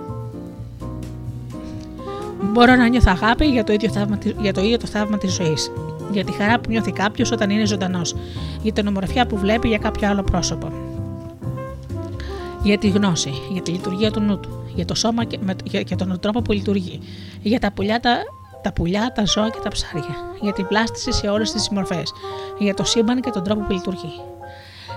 Μπορώ 2.52 2.74
να 2.76 2.88
νιώθω 2.88 3.10
αγάπη 3.10 3.44
για 3.44 3.64
το 3.64 3.72
ίδιο, 3.72 3.90
θαύμα, 3.90 4.18
για 4.40 4.52
το, 4.52 4.60
ίδιο 4.60 4.76
το 4.76 4.86
θαύμα 4.86 5.18
της 5.18 5.34
ζωής. 5.34 5.72
Για 6.12 6.24
τη 6.24 6.32
χαρά 6.32 6.60
που 6.60 6.70
νιώθει 6.70 6.92
κάποιος 6.92 7.30
όταν 7.30 7.50
είναι 7.50 7.66
ζωντανός. 7.66 8.14
Για 8.62 8.72
την 8.72 8.86
ομορφιά 8.86 9.26
που 9.26 9.38
βλέπει 9.38 9.68
για 9.68 9.78
κάποιο 9.78 10.08
άλλο 10.08 10.22
πρόσωπο. 10.22 10.72
Για 12.62 12.78
τη 12.78 12.88
γνώση, 12.88 13.32
για 13.52 13.62
τη 13.62 13.70
λειτουργία 13.70 14.10
του 14.10 14.20
νου 14.20 14.38
του 14.38 14.57
για 14.78 14.86
το 14.86 14.94
σώμα 14.94 15.24
και, 15.24 15.38
με, 15.40 15.54
για, 15.64 15.80
για 15.80 15.96
τον 15.96 16.20
τρόπο 16.20 16.42
που 16.42 16.52
λειτουργεί, 16.52 17.00
για 17.42 17.60
τα 17.60 17.72
πουλιά, 17.72 18.00
τα, 18.00 18.16
τα 18.62 18.72
πουλιά, 18.72 19.12
τα 19.14 19.24
ζώα 19.24 19.50
και 19.50 19.58
τα 19.62 19.68
ψάρια, 19.68 20.16
για 20.40 20.52
την 20.52 20.66
πλάστηση 20.66 21.12
σε 21.12 21.28
όλες 21.28 21.52
τις 21.52 21.68
μορφές, 21.68 22.12
για 22.58 22.74
το 22.74 22.84
σύμπαν 22.84 23.20
και 23.20 23.30
τον 23.30 23.44
τρόπο 23.44 23.60
που 23.60 23.72
λειτουργεί. 23.72 24.20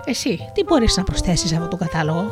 Εσύ, 0.05 0.39
τι 0.53 0.63
μπορείς 0.63 0.97
να 0.97 1.03
προσθέσεις 1.03 1.49
σε 1.49 1.55
αυτό 1.55 1.67
το 1.67 1.75
κατάλογο, 1.77 2.25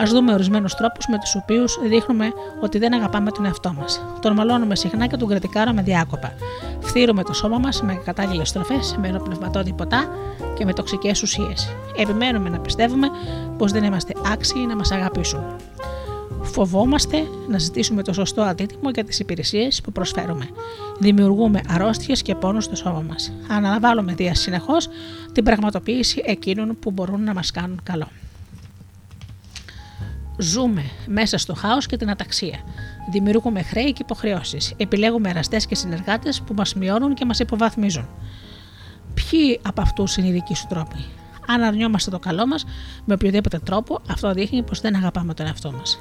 Α 0.00 0.02
δούμε 0.06 0.32
ορισμένους 0.32 0.74
τρόπους 0.74 1.06
με 1.06 1.18
τους 1.18 1.34
οποίους 1.34 1.78
δείχνουμε 1.88 2.32
ότι 2.60 2.78
δεν 2.78 2.94
αγαπάμε 2.94 3.30
τον 3.30 3.44
εαυτό 3.44 3.72
μας. 3.72 4.04
Τον 4.20 4.32
μαλώνουμε 4.32 4.76
συχνά 4.76 5.06
και 5.06 5.16
τον 5.16 5.28
κρατικάρουμε 5.28 5.82
διάκοπα. 5.82 6.32
Φθύρουμε 6.80 7.22
το 7.22 7.32
σώμα 7.32 7.58
μας 7.58 7.82
με 7.82 7.94
κατάλληλες 8.04 8.48
στροφές, 8.48 8.96
με 9.00 9.08
ενοπνευματώδη 9.08 9.72
ποτά 9.72 10.08
και 10.54 10.64
με 10.64 10.72
τοξικές 10.72 11.22
ουσίες. 11.22 11.74
Επιμένουμε 11.96 12.48
να 12.48 12.58
πιστεύουμε 12.58 13.08
πως 13.58 13.72
δεν 13.72 13.84
είμαστε 13.84 14.12
άξιοι 14.32 14.66
να 14.66 14.76
μας 14.76 14.90
αγαπήσουν 14.92 15.44
φοβόμαστε 16.42 17.28
να 17.48 17.58
ζητήσουμε 17.58 18.02
το 18.02 18.12
σωστό 18.12 18.42
αντίτιμο 18.42 18.90
για 18.90 19.04
τις 19.04 19.18
υπηρεσίες 19.18 19.80
που 19.80 19.92
προσφέρουμε. 19.92 20.48
Δημιουργούμε 20.98 21.60
αρρώστιες 21.68 22.22
και 22.22 22.34
πόνο 22.34 22.60
στο 22.60 22.76
σώμα 22.76 23.04
μας. 23.08 23.32
Αναλαμβάνουμε 23.48 24.14
δια 24.14 24.34
συνεχώς 24.34 24.88
την 25.32 25.44
πραγματοποίηση 25.44 26.22
εκείνων 26.24 26.76
που 26.80 26.90
μπορούν 26.90 27.24
να 27.24 27.34
μας 27.34 27.50
κάνουν 27.50 27.80
καλό. 27.82 28.08
Ζούμε 30.38 30.82
μέσα 31.06 31.38
στο 31.38 31.54
χάος 31.54 31.86
και 31.86 31.96
την 31.96 32.10
αταξία. 32.10 32.58
Δημιουργούμε 33.10 33.62
χρέη 33.62 33.92
και 33.92 34.02
υποχρεώσεις. 34.02 34.74
Επιλέγουμε 34.76 35.30
εραστές 35.30 35.66
και 35.66 35.74
συνεργάτες 35.74 36.40
που 36.40 36.54
μας 36.54 36.74
μειώνουν 36.74 37.14
και 37.14 37.24
μας 37.24 37.38
υποβαθμίζουν. 37.38 38.08
Ποιοι 39.14 39.60
από 39.62 39.80
αυτούς 39.80 40.16
είναι 40.16 40.28
οι 40.28 40.32
δικοί 40.32 40.54
σου 40.54 40.66
τρόποι; 40.68 41.04
Αν 41.46 41.62
αρνιόμαστε 41.62 42.10
το 42.10 42.18
καλό 42.18 42.46
μας 42.46 42.64
με 43.04 43.14
οποιοδήποτε 43.14 43.58
τρόπο, 43.58 44.00
αυτό 44.10 44.32
δείχνει 44.32 44.62
πως 44.62 44.80
δεν 44.80 44.96
αγαπάμε 44.96 45.34
τον 45.34 45.46
εαυτό 45.46 45.72
μας. 45.72 45.98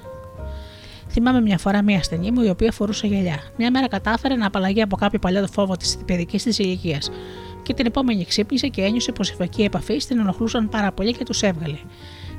Θυμάμαι 1.12 1.42
μια 1.42 1.58
φορά 1.58 1.84
μια 1.84 1.98
ασθενή 1.98 2.32
μου 2.32 2.42
η 2.42 2.50
οποία 2.50 2.72
φορούσε 2.72 3.08
γυαλιά. 3.08 3.40
Μια 3.58 3.72
μέρα 3.72 3.88
κατάφερε 3.88 4.36
να 4.36 4.48
απαλλαγεί 4.48 4.82
από 4.82 4.96
κάποιο 4.96 5.20
παλιό 5.20 5.48
φόβο 5.48 5.78
της 5.78 5.98
παιδικής 6.06 6.44
της 6.44 6.60
ηλικίας. 6.60 7.10
Και 7.64 7.74
την 7.74 7.86
επόμενη 7.86 8.26
ξύπνησε 8.26 8.68
και 8.68 8.82
ένιωσε 8.82 9.12
πως 9.12 9.30
οι 9.30 9.34
φακοί 9.34 9.64
επαφή 9.64 9.98
την 9.98 10.20
ενοχλούσαν 10.20 10.70
πάρα 10.70 10.92
πολύ 10.92 11.14
και 11.14 11.24
τους 11.24 11.42
έβγαλε. 11.42 11.78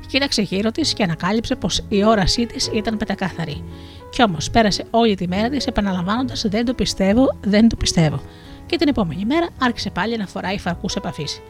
Κοίταξε 0.07 0.41
γύρω 0.41 0.71
της 0.71 0.93
και 0.93 1.03
ανακάλυψε 1.03 1.55
πως 1.55 1.85
η 1.89 2.03
όρασή 2.03 2.45
της 2.45 2.69
ήταν 2.73 2.97
πεντακάθαρη. 2.97 3.63
Κι 4.09 4.23
όμως 4.23 4.49
πέρασε 4.49 4.85
όλη 4.89 5.15
τη 5.15 5.27
μέρα 5.27 5.49
της 5.49 5.67
επαναλαμβάνοντας 5.67 6.45
Δεν 6.49 6.65
το 6.65 6.73
πιστεύω, 6.73 7.37
δεν 7.41 7.69
το 7.69 7.75
πιστεύω. 7.75 8.21
Και 8.65 8.77
την 8.77 8.87
επόμενη 8.87 9.25
μέρα 9.25 9.47
άρχισε 9.59 9.89
πάλι 9.89 10.17
να 10.17 10.27
φοράει 10.27 10.59
φαρκού 10.59 10.87
επαφής. 10.95 11.41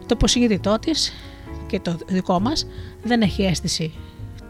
Το 0.00 0.08
υποσυνείδητό 0.12 0.78
της 0.78 1.12
και 1.66 1.80
το 1.80 1.96
δικό 2.06 2.40
μας 2.40 2.66
δεν 3.02 3.20
έχει 3.20 3.42
αίσθηση 3.42 3.92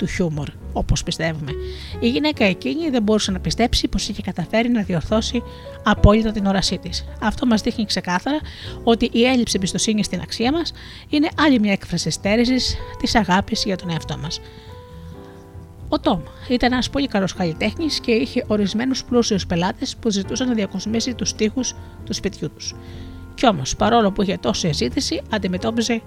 του 0.02 0.08
χιούμορ, 0.08 0.48
όπως 0.72 1.02
πιστεύουμε. 1.02 1.52
Η 2.00 2.08
γυναίκα 2.08 2.44
εκείνη 2.44 2.90
δεν 2.90 3.02
μπορούσε 3.02 3.30
να 3.30 3.40
πιστέψει 3.40 3.88
πως 3.88 4.08
είχε 4.08 4.22
καταφέρει 4.22 4.68
να 4.68 4.82
διορθώσει 4.82 5.42
απόλυτα 5.82 6.30
την 6.30 6.46
όρασή 6.46 6.78
της. 6.78 7.04
Αυτό 7.20 7.46
μας 7.46 7.60
δείχνει 7.60 7.84
ξεκάθαρα 7.84 8.38
ότι 8.84 9.10
η 9.12 9.24
έλλειψη 9.24 9.54
εμπιστοσύνης 9.56 10.06
στην 10.06 10.20
αξία 10.20 10.52
μας 10.52 10.72
είναι 11.08 11.28
άλλη 11.38 11.60
μια 11.60 11.72
έκφραση 11.72 12.10
στέρησης 12.10 12.76
της 12.98 13.14
αγάπης 13.14 13.64
για 13.64 13.76
τον 13.76 13.90
εαυτό 13.90 14.18
μας. 14.18 14.40
Ο 15.88 16.00
Τόμ 16.00 16.20
ήταν 16.48 16.72
ένας 16.72 16.90
πολύ 16.90 17.06
καλός 17.06 17.34
καλλιτέχνης 17.34 18.00
και 18.00 18.10
είχε 18.12 18.44
ορισμένους 18.46 19.04
πλούσιους 19.04 19.46
πελάτες 19.46 19.96
που 19.96 20.10
ζητούσαν 20.10 20.48
να 20.48 20.54
διακοσμήσει 20.54 21.14
τους 21.14 21.34
τοίχου 21.34 21.60
του 22.04 22.14
σπιτιού 22.14 22.50
τους. 22.56 22.74
Κι 23.34 23.46
όμως, 23.46 23.76
παρόλο 23.76 24.12
που 24.12 24.22
είχε 24.22 24.36
τόση 24.40 24.72
ζήτηση, 24.72 25.22
αντιμετώπιζε 25.30 26.02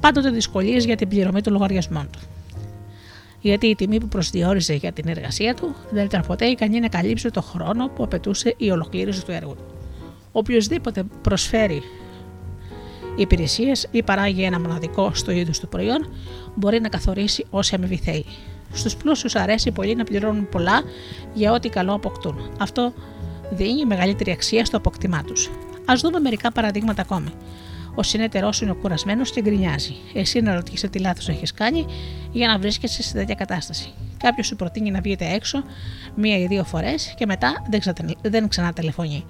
πάντοτε 0.00 0.30
δυσκολίες 0.30 0.84
για 0.84 0.96
την 0.96 1.08
πληρωμή 1.08 1.40
των 1.40 1.52
λογαριασμών 1.52 2.08
του. 2.12 2.18
Γιατί 3.44 3.66
η 3.66 3.74
τιμή 3.74 4.00
που 4.00 4.08
προσδιορίζε 4.08 4.74
για 4.74 4.92
την 4.92 5.08
εργασία 5.08 5.54
του 5.54 5.74
δεν 5.90 6.04
ήταν 6.04 6.24
ποτέ 6.26 6.44
ικανή 6.44 6.80
να 6.80 6.88
καλύψει 6.88 7.30
το 7.30 7.42
χρόνο 7.42 7.88
που 7.88 8.02
απαιτούσε 8.02 8.54
η 8.56 8.70
ολοκλήρωση 8.70 9.24
του 9.24 9.30
έργου 9.30 9.54
του. 9.54 9.64
Οποιοδήποτε 10.32 11.04
προσφέρει 11.22 11.82
υπηρεσίες 13.16 13.88
ή 13.90 14.02
παράγει 14.02 14.42
ένα 14.42 14.60
μοναδικό 14.60 15.10
στο 15.14 15.30
είδος 15.30 15.60
του 15.60 15.68
προϊόν 15.68 16.12
μπορεί 16.54 16.80
να 16.80 16.88
καθορίσει 16.88 17.46
όση 17.50 17.74
αμοιβή 17.74 17.96
θέλει. 17.96 18.24
Στους 18.72 18.96
πλούσιους 18.96 19.34
αρέσει 19.34 19.70
πολύ 19.70 19.94
να 19.94 20.04
πληρώνουν 20.04 20.48
πολλά 20.48 20.82
για 21.34 21.52
ό,τι 21.52 21.68
καλό 21.68 21.94
αποκτούν. 21.94 22.50
Αυτό 22.60 22.92
δίνει 23.50 23.84
μεγαλύτερη 23.84 24.30
αξία 24.30 24.64
στο 24.64 24.76
αποκτημά 24.76 25.22
τους. 25.24 25.46
Α 25.84 25.94
δούμε 25.96 26.18
μερικά 26.18 26.52
παραδείγματα 26.52 27.02
ακόμη. 27.02 27.28
Ο 27.94 28.02
συνεταιρός 28.02 28.60
είναι 28.60 28.72
κουρασμένος 28.72 29.30
και 29.30 29.40
γκρινιάζει. 29.40 29.94
Εσύ 30.14 30.40
να 30.40 30.54
ρωτήσει 30.54 30.88
τι 30.88 30.98
λάθος 30.98 31.28
έχεις 31.28 31.52
κάνει 31.52 31.86
για 32.32 32.48
να 32.48 32.58
βρίσκεσαι 32.58 33.02
σε 33.02 33.12
τέτοια 33.12 33.34
κατάσταση. 33.34 33.92
Κάποιος 34.16 34.46
σου 34.46 34.56
προτείνει 34.56 34.90
να 34.90 35.00
βγείτε 35.00 35.32
έξω 35.32 35.62
μία 36.14 36.38
ή 36.38 36.46
δύο 36.46 36.64
φορές 36.64 37.14
και 37.16 37.26
μετά 37.26 37.64
δεν, 37.70 37.80
ξα... 37.80 37.92
δεν 38.22 38.48
ξανατελεφωνεί. 38.48 39.24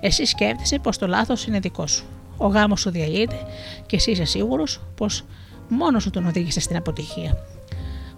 Εσύ 0.00 0.24
σκέφτεσαι 0.24 0.78
πως 0.78 0.98
το 0.98 1.06
λάθος 1.06 1.46
είναι 1.46 1.58
δικό 1.58 1.86
σου. 1.86 2.04
Ο 2.36 2.46
γάμος 2.46 2.80
σου 2.80 2.90
διαλύεται 2.90 3.36
και 3.86 3.96
εσύ 3.96 4.10
είσαι 4.10 4.24
σίγουρος 4.24 4.80
πως 4.96 5.24
μόνος 5.68 6.02
σου 6.02 6.10
τον 6.10 6.26
οδήγησες 6.26 6.64
στην 6.64 6.76
αποτυχία. 6.76 7.36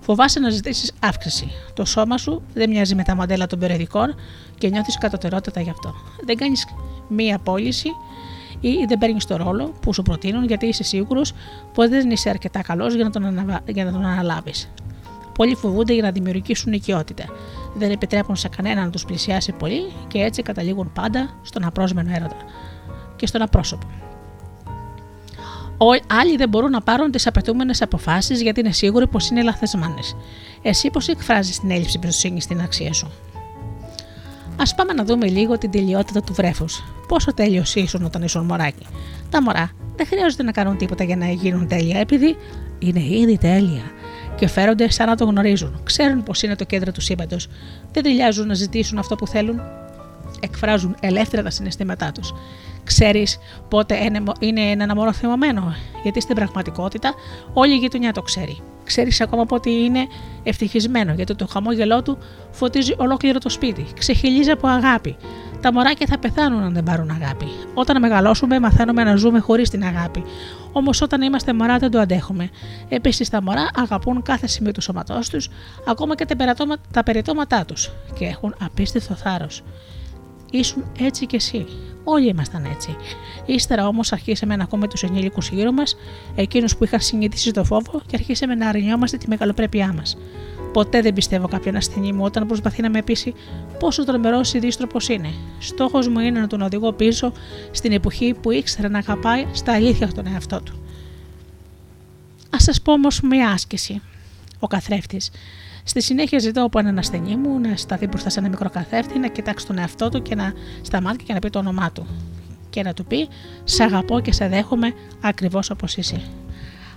Φοβάσαι 0.01 0.41
να 0.41 0.51
ζητήσεις 0.51 0.93
αύξηση. 1.01 1.51
Το 1.75 1.85
σώμα 1.85 2.19
σου 2.19 2.43
δεν 2.55 2.71
μοιάζει 2.71 2.95
με 2.95 3.03
τα 3.03 3.15
μοντέλα 3.15 3.47
των 3.47 3.59
περιοδικών 3.59 4.15
και 4.59 4.69
νιώθεις 4.69 4.99
κατωτερότητα 4.99 5.61
γι' 5.61 5.71
αυτό. 5.71 5.95
Δεν 6.25 6.37
κάνεις 6.37 6.67
μία 7.09 7.39
πώληση 7.39 7.89
ή 8.63 8.85
δεν 8.89 8.99
παίρνεις 8.99 9.27
το 9.27 9.37
ρόλο 9.37 9.73
που 9.83 9.95
σου 9.95 10.03
προτείνουν 10.03 10.45
γιατί 10.45 10.67
είσαι 10.67 10.83
σίγουρος 10.83 11.33
πως 11.75 11.89
δεν 11.89 12.11
είσαι 12.11 12.29
αρκετά 12.29 12.63
καλός 12.63 12.95
για 12.95 13.05
να 13.05 13.11
τον, 13.11 13.25
αναβα... 13.25 13.61
για 13.67 13.85
να 13.85 13.93
τον 13.93 14.05
αναλάβεις. 14.05 14.73
Πολλοί 15.35 15.55
φοβούνται 15.55 15.93
για 15.93 16.03
να 16.03 16.11
δημιουργήσουν 16.11 16.73
οικειότητα. 16.73 17.25
Δεν 17.75 17.91
επιτρέπουν 17.91 18.37
σε 18.37 18.49
κανέναν 18.49 18.85
να 18.85 18.91
τους 18.91 19.05
πλησιάσει 19.05 19.53
πολύ 19.53 19.93
και 20.09 20.19
έτσι 20.19 20.43
καταλήγουν 20.43 20.93
πάντα 20.93 21.31
στον 21.43 21.65
απρόσμενο 21.65 22.11
έρωτα 22.15 22.37
και 23.17 23.27
στον 23.27 23.43
απρόσωπο. 23.43 23.87
Άλλοι 26.07 26.37
δεν 26.37 26.49
μπορούν 26.49 26.71
να 26.71 26.81
πάρουν 26.81 27.11
τις 27.11 27.27
απαιτούμενες 27.27 27.83
αποφάσεις 27.83 28.43
γιατί 28.43 28.61
είναι 28.61 28.73
σίγουροι 28.73 29.07
πως 29.07 29.29
είναι 29.29 29.43
λαθεσμένε. 29.43 30.01
Εσύ 30.63 30.91
πώ 30.91 31.01
εκφράζεις 31.09 31.61
την 31.61 31.71
έλλειψη 31.71 31.99
εμπιστοσύνης 32.03 32.45
στην 32.45 32.61
αξία 32.61 32.93
σου; 32.93 33.11
Α 34.57 34.75
πάμε 34.75 34.93
να 34.93 35.05
δούμε 35.05 35.27
λίγο 35.27 35.59
την 35.59 35.71
τελειότητα 35.71 36.23
του 36.23 36.35
βρέφους. 36.35 36.83
Πόσο 37.09 37.35
τέλειος 37.35 37.75
ήσουν 37.75 38.05
όταν 38.05 38.23
ήσουν 38.23 38.45
μωράκι. 38.45 38.87
Τα 39.31 39.43
μωρά 39.43 39.71
δεν 39.97 40.07
χρειάζεται 40.07 40.43
να 40.43 40.53
κάνουν 40.53 40.77
τίποτα 40.77 41.05
για 41.05 41.17
να 41.17 41.31
γίνουν 41.31 41.69
τέλεια, 41.69 41.99
επειδή 41.99 42.37
είναι 42.79 43.01
ήδη 43.01 43.39
τέλεια 43.39 43.83
και 44.37 44.49
φέρονται 44.49 44.91
σαν 44.91 45.07
να 45.07 45.17
το 45.17 45.25
γνωρίζουν. 45.25 45.81
Ξέρουν 45.85 46.23
πως 46.23 46.43
είναι 46.43 46.57
το 46.57 46.65
κέντρο 46.65 46.93
του 46.93 47.01
σύμπαντος. 47.01 47.49
Δεν 47.93 48.03
τελειάζουν 48.03 48.47
να 48.47 48.55
ζητήσουν 48.55 48.99
αυτό 48.99 49.15
που 49.15 49.27
θέλουν. 49.27 49.61
Εκφράζουν 50.41 50.97
ελεύθερα 51.01 51.43
τα 51.43 51.51
συναισθήματά 51.51 52.13
τους. 52.13 52.35
Ξέρεις 52.85 53.39
πότε 53.69 53.99
είναι 54.41 54.61
ένα 54.61 54.95
μωρό 54.95 55.13
θυμωμένο, 55.13 55.75
γιατί 56.03 56.21
στην 56.21 56.35
πραγματικότητα 56.35 57.15
όλη 57.53 57.75
η 57.75 57.77
γειτονιά 57.77 58.13
το 58.13 58.23
ξέρει. 58.23 58.63
Ξέρεις 58.93 59.21
ακόμα 59.21 59.47
πότε 59.47 59.71
είναι 59.71 60.07
ευτυχισμένο, 60.43 61.13
γιατί 61.13 61.35
το 61.35 61.47
χαμόγελό 61.47 62.03
του 62.03 62.19
φωτίζει 62.51 62.95
ολόκληρο 62.97 63.39
το 63.39 63.49
σπίτι. 63.49 63.87
Ξεχυλίζει 63.99 64.51
από 64.51 64.69
αγάπη. 64.69 65.17
Τα 65.61 65.73
μωράκια 65.73 66.07
θα 66.07 66.19
πεθάνουν 66.19 66.63
αν 66.63 66.73
δεν 66.73 66.83
πάρουν 66.83 67.11
αγάπη. 67.11 67.47
Όταν 67.75 68.01
μεγαλώσουμε, 68.01 68.61
μαθαίνουμε 68.61 69.05
να 69.05 69.17
ζούμε 69.17 69.39
χωρίς 69.39 69.71
την 69.71 69.85
αγάπη. 69.85 70.25
Όμως 70.73 71.01
όταν 71.01 71.23
είμαστε 71.23 71.53
μωρά 71.53 71.79
δεν 71.79 71.91
το 71.91 71.99
αντέχουμε. 71.99 72.51
Επίσης 72.89 73.29
τα 73.29 73.43
μωρά 73.43 73.69
αγαπούν 73.75 74.23
κάθε 74.23 74.47
σημείο 74.47 74.73
του 74.73 74.81
σώματός 74.81 75.29
τους, 75.29 75.49
ακόμα 75.87 76.15
και 76.15 76.27
τα 76.93 77.03
περιτώματά 77.03 77.65
τους 77.65 77.91
και 78.19 78.25
έχουν 78.25 78.55
απίστευτο 78.61 79.15
θάρρος. 79.15 79.63
Ήσουν 80.51 80.85
έτσι 80.99 81.27
κι 81.27 81.37
εσύ. 81.37 81.67
Όλοι 82.05 82.29
ήμασταν 82.29 82.65
έτσι. 82.65 82.97
Ύστερα 83.47 83.87
όμως 83.87 84.13
αρχίσαμε 84.13 84.57
να 84.57 84.63
ακούμε 84.63 84.89
τους 84.89 85.03
ενήλικους 85.03 85.49
γύρω 85.49 85.73
μας, 85.73 85.97
εκείνους 86.35 86.77
που 86.77 86.85
είχαν 86.85 87.01
συνηθίσει 87.01 87.51
το 87.51 87.65
φόβο 87.65 88.01
και 88.07 88.17
αρχίσαμε 88.17 88.55
να 88.55 88.69
αρνιόμαστε 88.69 89.17
τη 89.17 89.29
μεγαλοπρέπειά 89.29 89.93
μας. 89.93 90.17
Ποτέ 90.73 91.01
δεν 91.01 91.13
πιστεύω 91.13 91.49
κάποιον 91.49 91.77
ασθενή 91.77 92.13
μου 92.13 92.25
όταν 92.25 92.47
προσπαθεί 92.47 92.83
να 92.83 92.91
με 92.91 93.03
πείσει 93.03 93.35
πόσο 93.79 94.05
τρομερός 94.05 94.55
ή 94.55 94.59
δύστροπος 94.59 95.09
είναι. 95.09 95.29
Στόχος 95.59 96.09
μου 96.09 96.19
είναι 96.19 96.41
να 96.41 96.47
τον 96.47 96.63
οδηγώ 96.63 96.93
πίσω 96.93 97.33
στην 97.71 97.93
εποχή 97.93 98.35
που 98.43 98.51
ήξερε 98.51 98.89
να 98.89 98.99
αγαπάει 98.99 99.47
στα 99.53 99.73
αλήθεια 99.73 100.13
τον 100.13 100.27
εαυτό 100.27 100.61
του. 100.63 100.73
Α 102.51 102.59
σας 102.59 102.83
πω 102.83 102.93
όμως 102.93 103.21
μια 103.21 103.51
άσκηση. 103.51 104.01
Ο 104.59 104.67
καθρέφτης. 104.67 105.31
Στη 105.85 106.03
συνέχεια 106.03 106.39
ζητώ 106.39 106.65
από 106.65 106.79
έναν 106.79 106.99
ασθενή 106.99 107.37
μου 107.37 107.59
να 107.59 107.77
σταθεί 107.77 108.07
μπροστά 108.07 108.31
σε 108.31 108.39
ένα 108.39 108.49
μικρό 108.49 108.71
καθρέφτη, 108.71 109.19
να 109.19 109.29
κοιτάξει 109.29 109.67
τον 109.67 109.79
εαυτό 109.79 110.09
του 110.09 110.23
και 110.23 110.35
να 110.35 110.53
σταματήσει 110.83 111.27
και 111.27 111.33
να 111.33 111.39
πει 111.39 111.51
το 111.51 111.59
όνομά 111.59 111.93
του. 111.93 112.07
Και 112.71 112.83
να 112.83 112.95
του 112.95 113.05
πει: 113.05 113.29
Σ' 113.65 113.81
αγαπώ 113.81 114.21
και 114.21 114.33
σε 114.33 114.49
δέχομαι 114.49 114.93
ακριβώς 115.21 115.71
όπως 115.71 115.97
είσαι. 115.97 116.21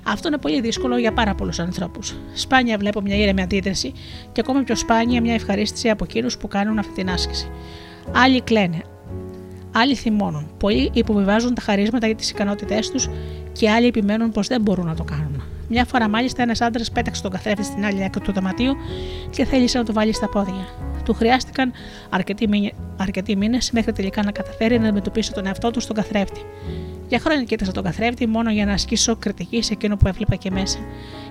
Αυτό 0.08 0.28
είναι 0.28 0.38
πολύ 0.38 0.62
δύσκολο 0.62 0.98
για 0.98 1.14
πάρα 1.14 1.36
πολλούς 1.36 1.60
ανθρώπους. 1.60 2.16
Σπάνια 2.34 2.78
βλέπω 2.78 3.02
μια 3.02 3.16
ήρεμη 3.16 3.42
αντίδραση 3.42 3.94
και 4.32 4.42
ακόμα 4.42 4.62
πιο 4.64 4.76
σπάνια 4.76 5.22
μια 5.22 5.34
ευχαρίστηση 5.34 5.90
από 5.90 6.04
εκείνους 6.04 6.38
που 6.38 6.48
κάνουν 6.48 6.80
αυτή 6.80 6.94
την 6.94 7.10
άσκηση. 7.10 7.50
Άλλοι 8.12 8.42
κλαίνε, 8.42 8.82
άλλοι 9.72 9.96
θυμώνουν, 9.96 10.48
πολλοί 10.58 10.90
υποβιβάζουν 10.94 11.54
τα 11.54 11.62
χαρίσματα 11.62 12.06
για 12.06 12.16
τις 12.16 12.30
ικανότητές 12.30 12.90
τους 12.90 13.10
και 13.52 13.70
άλλοι 13.70 13.88
επιμένουν 13.88 14.32
πως 14.32 14.48
δεν 14.48 14.62
μπορούν 14.62 14.86
να 14.86 14.96
το 14.96 15.04
κάνουν. 15.04 15.44
Μια 15.70 15.86
φορά 15.86 16.10
μάλιστα 16.10 16.42
ένας 16.42 16.62
άντρας 16.62 16.92
πέταξε 16.92 17.22
τον 17.22 17.32
καθρέφτη 17.32 17.64
στην 17.64 17.86
άλλη 17.86 18.04
άκρη 18.04 18.22
του 18.22 18.32
δωματίου 18.32 18.74
και 19.30 19.46
θέλησε 19.46 19.78
να 19.78 19.84
το 19.84 19.94
βάλει 19.94 20.14
στα 20.14 20.30
πόδια. 20.30 20.68
Του 21.06 21.14
χρειάστηκαν 21.14 21.72
αρκετοί 22.98 23.36
μήνε 23.38 23.58
μέχρι 23.72 23.92
τελικά 23.92 24.24
να 24.24 24.32
καταφέρει 24.32 24.80
να 24.80 24.86
αντιμετωπίσει 24.86 25.34
τον 25.34 25.46
εαυτό 25.46 25.72
του 25.72 25.80
στον 25.80 25.96
καθρέφτη. 25.96 26.40
Για 27.08 27.20
χρόνια 27.20 27.44
κοίταζα 27.44 27.72
τον 27.72 27.84
καθρέφτη 27.84 28.28
μόνο 28.28 28.52
για 28.52 28.66
να 28.66 28.74
ασκήσω 28.74 29.16
κριτική 29.16 29.62
σε 29.62 29.74
εκείνο 29.74 29.98
που 29.98 30.08
έβλεπα 30.08 30.34
εκεί 30.34 30.52
μέσα. 30.52 30.80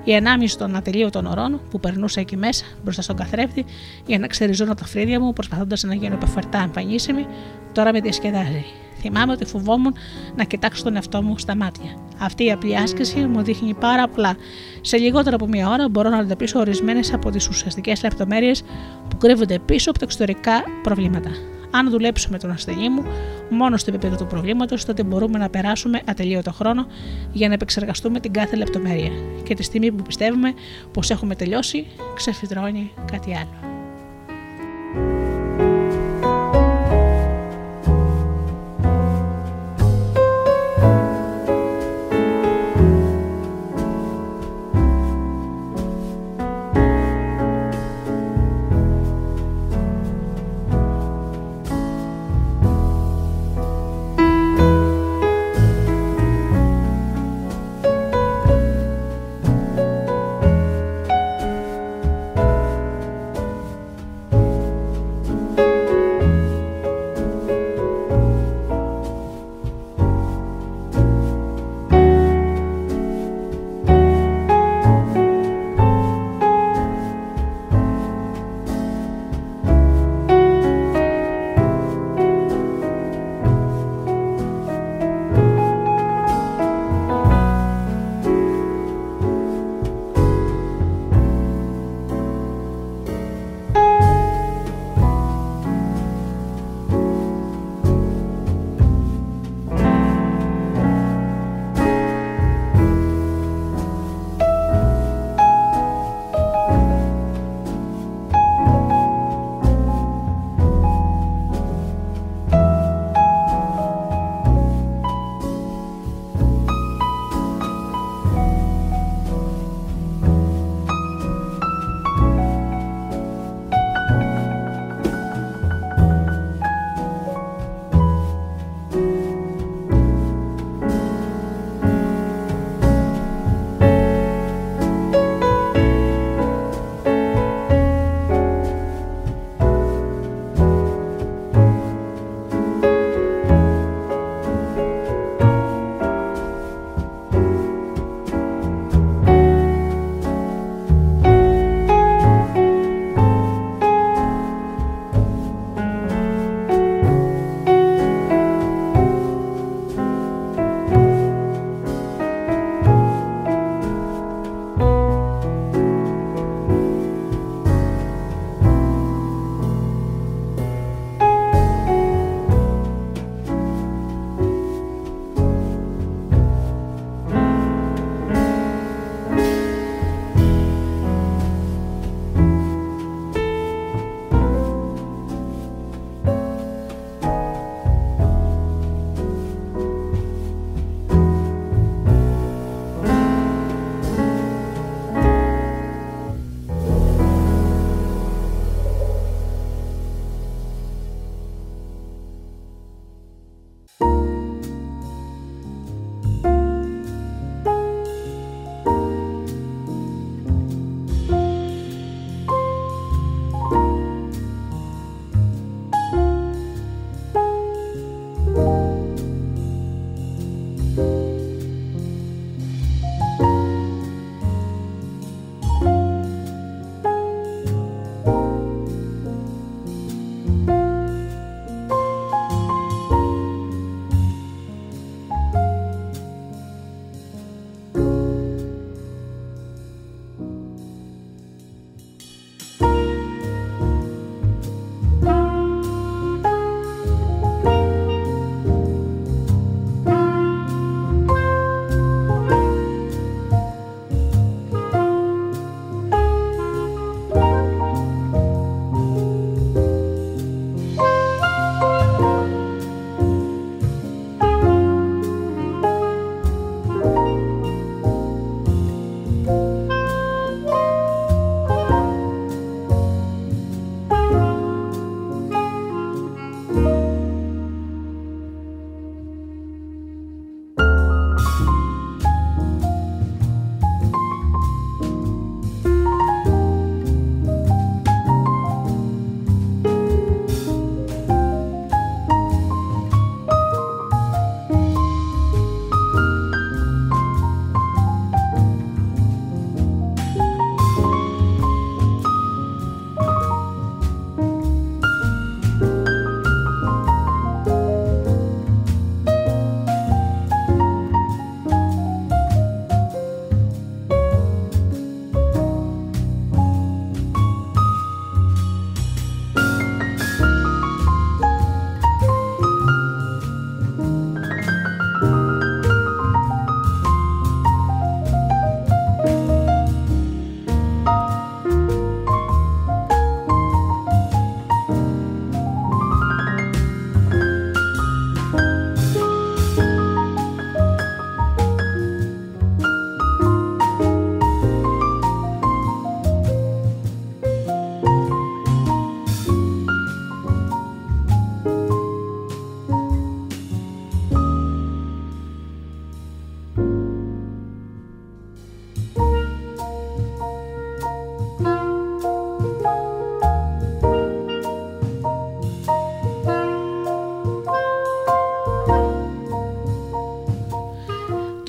Η 0.05 0.17
ανάμιση 0.17 0.59
των 0.59 0.77
ατελείωτων 0.77 1.27
ωρών 1.27 1.61
που 1.71 1.81
περνούσα 1.81 2.21
εκεί 2.21 2.37
μέσα 2.37 2.65
μπροστά 2.83 3.03
στον 3.03 3.17
καθρέφτη 3.17 3.65
για 4.07 4.19
να 4.19 4.27
ξεριζώνω 4.27 4.75
τα 4.75 4.85
φρύδια 4.85 5.21
μου 5.21 5.33
προσπαθώντας 5.33 5.83
να 5.83 5.95
γίνω 5.95 6.15
υπερφερτά 6.15 6.59
εμφανίσιμη, 6.59 7.27
τώρα 7.73 7.93
με 7.93 8.01
διασκεδάζει. 8.01 8.65
Θυμάμαι 9.07 9.33
ότι 9.33 9.45
φοβόμουν 9.45 9.95
να 10.37 10.45
κοιτάξω 10.45 10.83
τον 10.83 10.95
εαυτό 10.95 11.23
μου 11.23 11.39
στα 11.39 11.57
μάτια. 11.57 11.97
Αυτή 12.19 12.45
η 12.45 12.53
απλή 12.53 12.77
άσκηση 12.77 13.19
μου 13.19 13.43
δείχνει 13.43 13.75
πάρα 13.75 14.03
απλά. 14.03 14.37
Σε 14.81 14.97
λιγότερο 14.97 15.35
από 15.37 15.47
μία 15.47 15.69
ώρα 15.69 15.89
μπορώ 15.89 16.09
να 16.09 16.17
αντιμετωπίσω 16.17 16.59
ορισμένες 16.59 17.13
από 17.13 17.31
τις 17.31 17.49
ουσιαστικές 17.49 18.03
λεπτομέρειες 18.03 18.63
που 19.09 19.17
κρύβονται 19.17 19.59
πίσω 19.59 19.91
από 19.91 19.99
τα 19.99 20.05
εξωτερικά 20.05 20.65
προβλήματα. 20.83 21.31
Αν 21.71 21.91
δουλέψουμε 21.91 22.39
τον 22.39 22.51
ασθενή 22.51 22.89
μου 22.89 23.05
μόνο 23.51 23.77
στο 23.77 23.91
επίπεδο 23.91 24.17
του 24.17 24.27
προβλήματος, 24.27 24.85
τότε 24.85 25.03
μπορούμε 25.03 25.39
να 25.39 25.49
περάσουμε 25.49 26.01
ατελείωτο 26.05 26.53
χρόνο 26.53 26.87
για 27.33 27.49
να 27.49 27.55
επεξεργαστούμε 27.55 28.21
την 28.21 28.33
κάθε 28.33 28.57
λεπτομέρεια. 28.57 29.11
Και 29.43 29.55
τη 29.55 29.63
στιγμή 29.63 29.93
που 29.93 30.03
πιστεύουμε 30.03 30.53
πως 30.93 31.11
έχουμε 31.11 31.35
τελειώσει, 31.35 31.87
ξεφυτρώνει 32.15 32.91
κάτι 33.13 33.35
άλλο. 33.35 33.74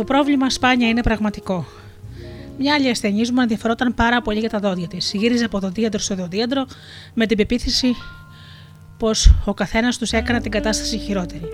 Πρόβλημα 0.06 0.50
σπάνια 0.50 0.88
είναι 0.88 1.02
πραγματικό. 1.02 1.66
Μια 2.58 2.74
άλλη 2.74 2.90
ασθενή 2.90 3.32
μου 3.32 3.42
ενδιαφερόταν 3.42 3.94
πάρα 3.94 4.22
πολύ 4.22 4.40
για 4.40 4.50
τα 4.50 4.60
δόντια 4.60 4.88
της. 4.88 5.12
Γύριζε 5.14 5.46
από 5.46 5.60
δοντίατρο 5.60 6.00
σε 6.00 6.16
δοντίατρο 6.16 6.66
με 7.14 7.26
την 7.26 7.38
πεποίθηση 7.38 7.96
πως 8.98 9.34
ο 9.46 9.54
καθένας 9.54 9.98
τους 9.98 10.12
έκανε 10.12 10.40
την 10.42 10.52
κατάσταση 10.52 10.98
χειρότερη. 10.98 11.50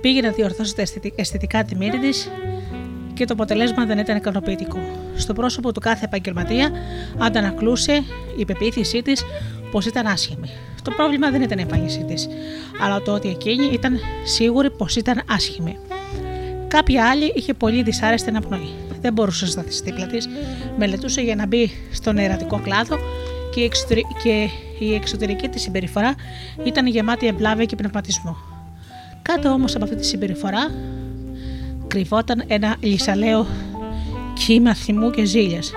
Πήγε 0.00 0.20
να 0.20 0.30
διορθώσει 0.30 0.74
τα 0.74 0.82
αισθητικά 1.16 1.64
τη 1.64 1.76
μύτη 1.76 1.98
της 1.98 2.30
και 3.14 3.24
το 3.24 3.32
αποτελέσμα 3.32 3.84
δεν 3.84 3.98
ήταν 3.98 4.16
ικανοποιητικό. 4.16 4.78
Στο 5.16 5.32
πρόσωπο 5.32 5.72
του 5.72 5.80
κάθε 5.80 6.04
επαγγελματία 6.04 6.70
αντανακλούσε 7.18 8.02
η 8.36 8.44
πεποίθησή 8.44 9.02
της 9.02 9.24
πως 9.70 9.86
ήταν 9.86 10.06
άσχημη. 10.06 10.50
Το 10.82 10.90
πρόβλημα 10.90 11.30
δεν 11.30 11.42
ήταν 11.42 11.58
η 11.58 11.62
εμφάνισή 11.62 12.04
της, 12.04 12.28
αλλά 12.80 13.02
το 13.02 13.12
ότι 13.12 13.28
εκείνη 13.28 13.66
ήταν 13.72 13.98
σίγουρη 14.24 14.70
πως 14.70 14.96
ήταν 14.96 15.22
άσχημη. 15.28 15.78
Κάποια 16.70 17.08
άλλη 17.08 17.32
είχε 17.34 17.54
πολύ 17.54 17.82
δυσάρεστη 17.82 18.28
αναπνοή. 18.28 18.68
Δεν 19.00 19.12
μπορούσε 19.12 19.44
να 19.44 19.50
σταθείς 19.50 19.80
δίπλα 19.80 20.06
της, 20.06 20.28
μελετούσε 20.78 21.20
για 21.20 21.34
να 21.34 21.46
μπει 21.46 21.70
στον 21.92 22.18
ερατικό 22.18 22.60
κλάδο 22.60 22.96
και 23.54 23.60
η, 23.60 23.64
εξωτερική, 23.64 24.14
και 24.22 24.48
η 24.84 24.94
εξωτερική 24.94 25.48
της 25.48 25.62
συμπεριφορά 25.62 26.14
ήταν 26.64 26.86
γεμάτη 26.86 27.26
εμπλάβεια 27.26 27.64
και 27.64 27.76
πνευματισμό. 27.76 28.36
Κάτω 29.22 29.48
όμως 29.48 29.74
από 29.74 29.84
αυτή 29.84 29.96
τη 29.96 30.06
συμπεριφορά 30.06 30.70
κρυβόταν 31.86 32.44
ένα 32.46 32.76
λυσαλαίο 32.80 33.46
κύμα 34.34 34.74
θυμού 34.74 35.10
και 35.10 35.24
ζήλιας 35.24 35.72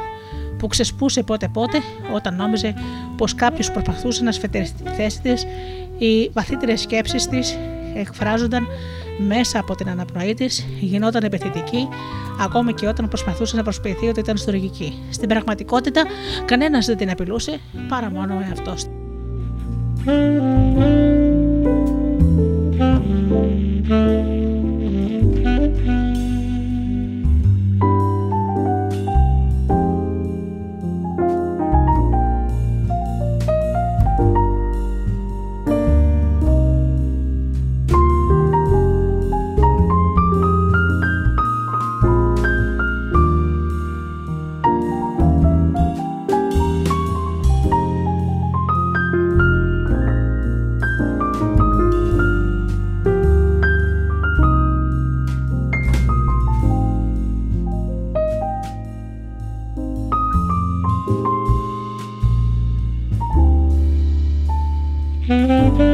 που 0.58 0.68
ξεσπούσε 0.68 1.24
πότε 1.24 1.48
πότε 1.48 1.80
όταν 2.14 2.36
νόμιζε 2.36 2.74
πως 3.18 3.36
κάποιος 3.36 3.72
προσπαθούσε 3.72 4.24
να 4.24 4.32
σφετεριστεί 4.32 4.84
τη 4.84 4.90
θέση 4.90 5.22
της 5.22 5.46
οι 5.98 6.30
βαθύτερες 6.34 6.82
σκέψεις 6.82 7.28
της 7.28 7.58
εκφράζονταν 7.96 8.68
μέσα 9.18 9.60
από 9.60 9.76
την 9.76 9.90
αναπνοή 9.90 10.34
της, 10.34 10.66
γινόταν 10.80 11.24
επιθετική, 11.24 11.88
ακόμη 12.40 12.74
και 12.74 12.88
όταν 12.88 13.08
προσπαθούσε 13.08 13.56
να 13.56 13.64
προσποιηθεί 13.64 14.08
ότι 14.08 14.20
ήταν 14.20 14.38
στοργική. 14.38 14.94
Στην 15.10 15.30
πραγματικότητα, 15.30 16.04
κανένας 16.46 16.86
δεν 16.86 16.98
την 16.98 17.10
απειλούσε 17.10 17.60
παρά 17.90 18.10
μόνο 18.12 18.34
ο 18.34 18.40
εαυτός 18.50 18.86
παιδί, 20.06 20.73
το 65.78 65.93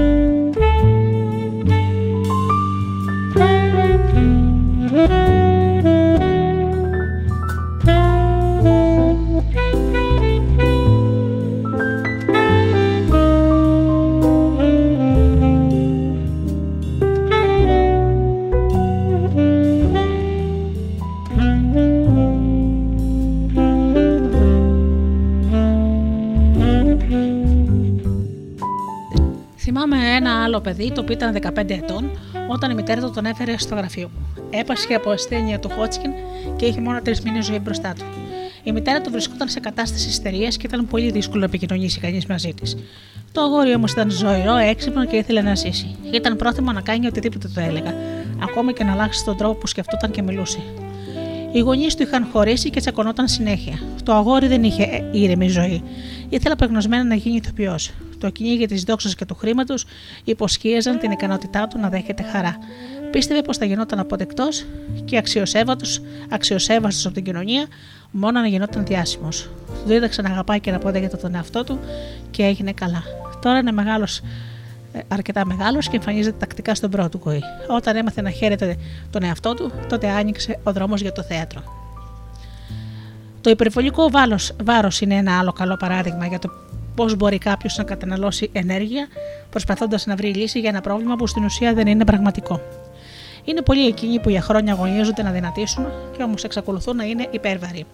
όταν 32.89 33.05
η 33.05 33.05
μητέρα 33.05 33.07
του 33.07 33.13
τον 33.13 33.25
έφερε 33.25 33.57
στο 33.57 33.75
γραφείο 33.75 34.09
μου. 34.13 34.43
Έπασχε 34.49 34.93
από 34.93 35.09
ασθένεια 35.09 35.59
του 35.59 35.69
Χότσκιν 35.69 36.11
και 36.55 36.65
είχε 36.65 36.81
μόνο 36.81 37.01
τρεις 37.01 37.21
μήνες 37.21 37.45
ζωή 37.45 37.59
μπροστά 37.59 37.93
του. 37.93 38.05
Η 38.63 38.71
μητέρα 38.71 39.01
του 39.01 39.11
βρισκόταν 39.11 39.49
σε 39.49 39.59
κατάσταση 39.59 40.09
ιστερίας 40.09 40.57
και 40.57 40.67
ήταν 40.67 40.87
πολύ 40.87 41.11
δύσκολο 41.11 41.39
να 41.39 41.45
επικοινωνήσει 41.45 41.99
κανείς 41.99 42.25
μαζί 42.25 42.53
της. 42.53 42.77
Το 43.31 43.41
αγόρι 43.41 43.75
όμως 43.75 43.91
ήταν 43.91 44.11
ζωηρό, 44.11 44.55
έξυπνο 44.55 45.05
και 45.05 45.15
ήθελε 45.15 45.41
να 45.41 45.55
ζήσει. 45.55 45.95
Ήταν 46.13 46.35
πρόθυμο 46.35 46.71
να 46.71 46.81
κάνει 46.81 47.07
οτιδήποτε 47.07 47.47
το 47.47 47.59
έλεγα, 47.59 47.93
ακόμα 48.43 48.71
και 48.71 48.83
να 48.83 48.91
αλλάξει 48.91 49.25
τον 49.25 49.37
τρόπο 49.37 49.53
που 49.53 49.67
σκεφτόταν 49.67 50.11
και 50.11 50.21
μιλούσε. 50.21 50.59
Οι 51.51 51.59
γονείς 51.59 51.95
του 51.95 52.03
είχαν 52.03 52.27
χωρίσει 52.31 52.69
και 52.69 52.79
τσακωνόταν 52.79 53.27
συνέχεια. 53.27 53.79
Το 54.03 54.13
αγόρι 54.13 54.47
δεν 54.47 54.63
είχε 54.63 55.09
ήρεμη 55.11 55.47
ζωή. 55.47 55.83
Ήθελε 56.29 56.53
απεγνωσμένα 56.53 57.03
να 57.03 57.15
γίνει 57.15 57.35
ηθοποιός. 57.35 57.91
Το 58.19 58.29
κυνήγι 58.29 58.65
της 58.65 58.83
δόξας 58.83 59.15
και 59.15 59.25
του 59.25 59.35
χρήματος 59.35 59.85
υποσχίαζαν 60.23 60.99
την 60.99 61.11
ικανότητά 61.11 61.67
του 61.67 61.79
να 61.79 61.89
δέχεται 61.89 62.23
χαρά. 62.23 62.57
Πίστευε 63.11 63.41
πως 63.41 63.57
θα 63.57 63.65
γινόταν 63.65 63.99
αποδεκτός 63.99 64.65
και 65.05 65.17
αξιοσέβαστος 66.29 67.05
από 67.05 67.13
την 67.13 67.23
κοινωνία, 67.23 67.67
μόνο 68.11 68.39
να 68.39 68.47
γινόταν 68.47 68.85
διάσημος. 68.85 69.41
Του 69.67 69.81
δίδαξε 69.85 70.21
να 70.21 70.29
αγαπάει 70.29 70.59
και 70.59 70.71
να 70.71 70.77
αποδέχεται 70.77 71.17
τον 71.17 71.35
εαυτό 71.35 71.63
του 71.63 71.79
και 72.31 72.43
έγινε 72.43 72.71
καλά. 72.71 73.03
Τώρα 73.41 73.59
είναι 73.59 73.71
μεγάλος 73.71 74.21
ε, 74.93 74.99
αρκετά 75.07 75.45
μεγάλος 75.45 75.87
και 75.89 75.95
εμφανίζεται 75.95 76.37
τακτικά 76.39 76.75
στον 76.75 76.89
πρώτο 76.89 77.17
κοή. 77.17 77.41
Όταν 77.67 77.95
έμαθε 77.95 78.21
να 78.21 78.29
χαίρεται 78.29 78.77
τον 79.09 79.23
εαυτό 79.23 79.53
του, 79.53 79.71
τότε 79.89 80.09
άνοιξε 80.09 80.59
ο 80.63 80.73
δρόμος 80.73 81.01
για 81.01 81.11
το 81.11 81.23
θέατρο. 81.23 81.63
Το 83.41 83.49
υπερβολικό 83.49 84.09
βάρος 84.63 85.01
είναι 85.01 85.15
ένα 85.15 85.39
άλλο 85.39 85.51
καλό 85.51 85.77
παράδειγμα 85.77 86.25
για 86.25 86.39
το 86.39 86.49
πώς 86.95 87.15
μπορεί 87.15 87.37
κάποιος 87.37 87.77
να 87.77 87.83
καταναλώσει 87.83 88.49
ενέργεια 88.53 89.07
προσπαθώντας 89.49 90.05
να 90.05 90.15
βρει 90.15 90.33
λύση 90.33 90.59
για 90.59 90.69
ένα 90.69 90.81
πρόβλημα 90.81 91.15
που 91.15 91.27
στην 91.27 91.43
ουσία 91.43 91.73
δεν 91.73 91.87
είναι 91.87 92.05
πραγματικό. 92.05 92.61
Είναι 93.43 93.61
πολλοί 93.61 93.87
εκείνοι 93.87 94.19
που 94.19 94.29
για 94.29 94.41
χρόνια 94.41 94.73
αγωνίζονται 94.73 95.23
να 95.23 95.31
δυνατήσουν 95.31 95.85
και 96.17 96.23
όμως 96.23 96.43
εξακολουθούν 96.43 96.95
να 96.95 97.03
είναι 97.03 97.27
υπέρβαροι. 97.31 97.85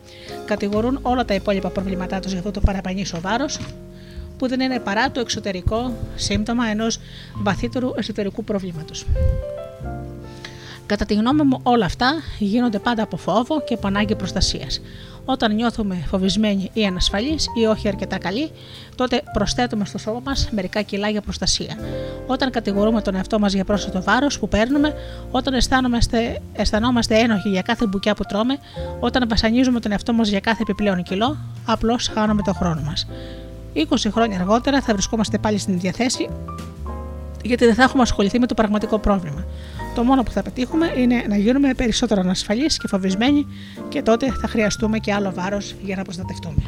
Κατηγορούν 0.46 1.00
όλα 1.02 1.26
τα 1.26 1.34
υπόλοιπα 1.34 1.70
προβλήματά 1.70 2.20
τους 2.20 2.32
για 2.32 2.40
αυτό 2.40 2.52
το 2.52 2.60
παραπανήσιο 2.60 3.20
βάρο, 3.22 3.46
που 4.38 4.48
δεν 4.48 4.60
είναι 4.60 4.80
παρά 4.80 5.12
το 5.12 5.20
εξωτερικό 5.20 5.94
σύμπτωμα 6.16 6.68
ενός 6.68 7.00
βαθύτερου 7.34 7.92
εσωτερικού 7.96 8.44
προβλήματος. 8.44 9.06
Κατά 10.86 11.06
τη 11.06 11.14
γνώμη 11.14 11.44
μου, 11.44 11.60
όλα 11.64 11.86
αυτά 11.86 12.14
γίνονται 12.40 12.80
πάντα 12.80 13.04
από 13.04 13.18
φόβο 13.18 13.62
και 13.62 13.74
από 13.74 13.88
ανάγκη 13.88 14.16
προστασίας. 14.16 14.82
Όταν 15.26 15.56
νιώθουμε 15.56 16.04
φοβισμένοι 16.08 16.70
ή 16.74 16.86
ανασφαλείς 16.86 17.48
ή 17.62 17.66
όχι 17.66 17.88
αρκετά 17.88 18.18
καλοί, 18.18 18.52
τότε 18.96 19.22
προσθέτουμε 19.34 19.86
στο 19.86 19.98
σώμα 19.98 20.22
μας 20.26 20.50
μερικά 20.52 20.82
κιλά 20.82 21.10
για 21.10 21.22
προστασία. 21.22 21.78
Όταν 22.28 22.52
κατηγορούμε 22.52 23.02
τον 23.02 23.16
εαυτό 23.16 23.40
μας 23.40 23.54
για 23.54 23.64
πρόσθετο 23.64 24.02
βάρος 24.02 24.40
που 24.40 24.48
παίρνουμε, 24.48 24.94
όταν 25.32 25.54
αισθανόμαστε, 25.54 26.42
αισθανόμαστε 26.54 27.18
ένοχοι 27.18 27.50
για 27.50 27.62
κάθε 27.62 27.86
μπουκιά 27.88 28.14
που 28.16 28.24
τρώμε, 28.24 28.58
όταν 29.00 29.28
βασανίζουμε 29.30 29.80
τον 29.80 29.92
εαυτό 29.92 30.14
μας 30.14 30.30
για 30.30 30.40
κάθε 30.40 30.62
επιπλέον 30.62 31.04
κιλό, 31.04 31.38
απλώς 31.66 32.08
χάνουμε 32.08 32.42
τον 32.42 32.54
χρόνο 32.54 32.82
μας. 32.82 33.08
20 33.74 33.84
χρόνια 34.12 34.40
αργότερα 34.40 34.82
θα 34.82 34.94
βρισκόμαστε 34.94 35.38
πάλι 35.38 35.58
στην 35.58 35.74
ίδια 35.74 35.92
θέση, 35.92 36.30
γιατί 37.44 37.66
δεν 37.66 37.76
θα 37.76 37.84
έχουμε 37.84 38.02
ασχοληθεί 38.02 38.40
με 38.40 38.48
το 38.48 38.54
πραγματικό 38.54 39.00
πρόβλημα. 39.00 39.46
Το 39.96 40.04
μόνο 40.04 40.24
που 40.24 40.32
θα 40.32 40.42
πετύχουμε 40.42 40.94
είναι 40.98 41.26
να 41.28 41.38
γίνουμε 41.38 41.74
περισσότερο 41.74 42.22
ανασφαλείς 42.22 42.78
και 42.78 42.88
φοβισμένοι 42.88 43.48
και 43.90 44.02
τότε 44.02 44.32
θα 44.32 44.48
χρειαστούμε 44.48 45.00
και 45.00 45.14
άλλο 45.14 45.32
βάρος 45.34 45.76
για 45.82 45.96
να 45.96 46.04
προστατευτούμε. 46.04 46.64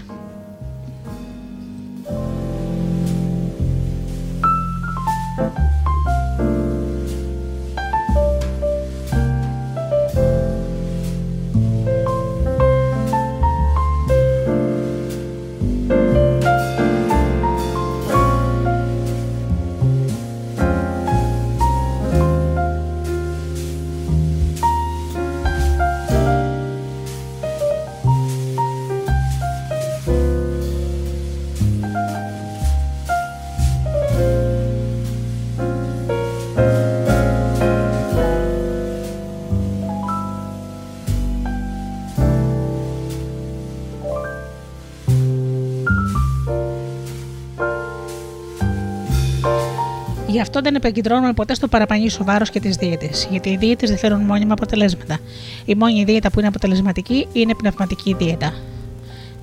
Γι' 50.38 50.44
αυτό 50.44 50.62
δεν 50.62 50.76
επικεντρώνουμε 50.76 51.34
ποτέ 51.34 51.54
στο 51.54 51.68
παραπανίσιο 51.68 52.26
βάρος 52.26 52.50
και 52.50 52.60
τις 52.60 52.76
δίαιτε. 52.76 53.10
Γιατί 53.30 53.50
οι 53.50 53.58
δίαιτε 53.58 53.88
δεν 53.88 53.98
φέρουν 53.98 54.22
μόνιμα 54.22 54.54
αποτελέσματα. 54.54 55.18
Η 55.66 55.76
μόνη 55.76 56.04
δίαιτα 56.04 56.32
που 56.32 56.40
είναι 56.40 56.48
αποτελεσματική 56.48 57.28
είναι 57.34 57.56
πνευματική 57.56 58.16
δίαιτα. 58.20 58.54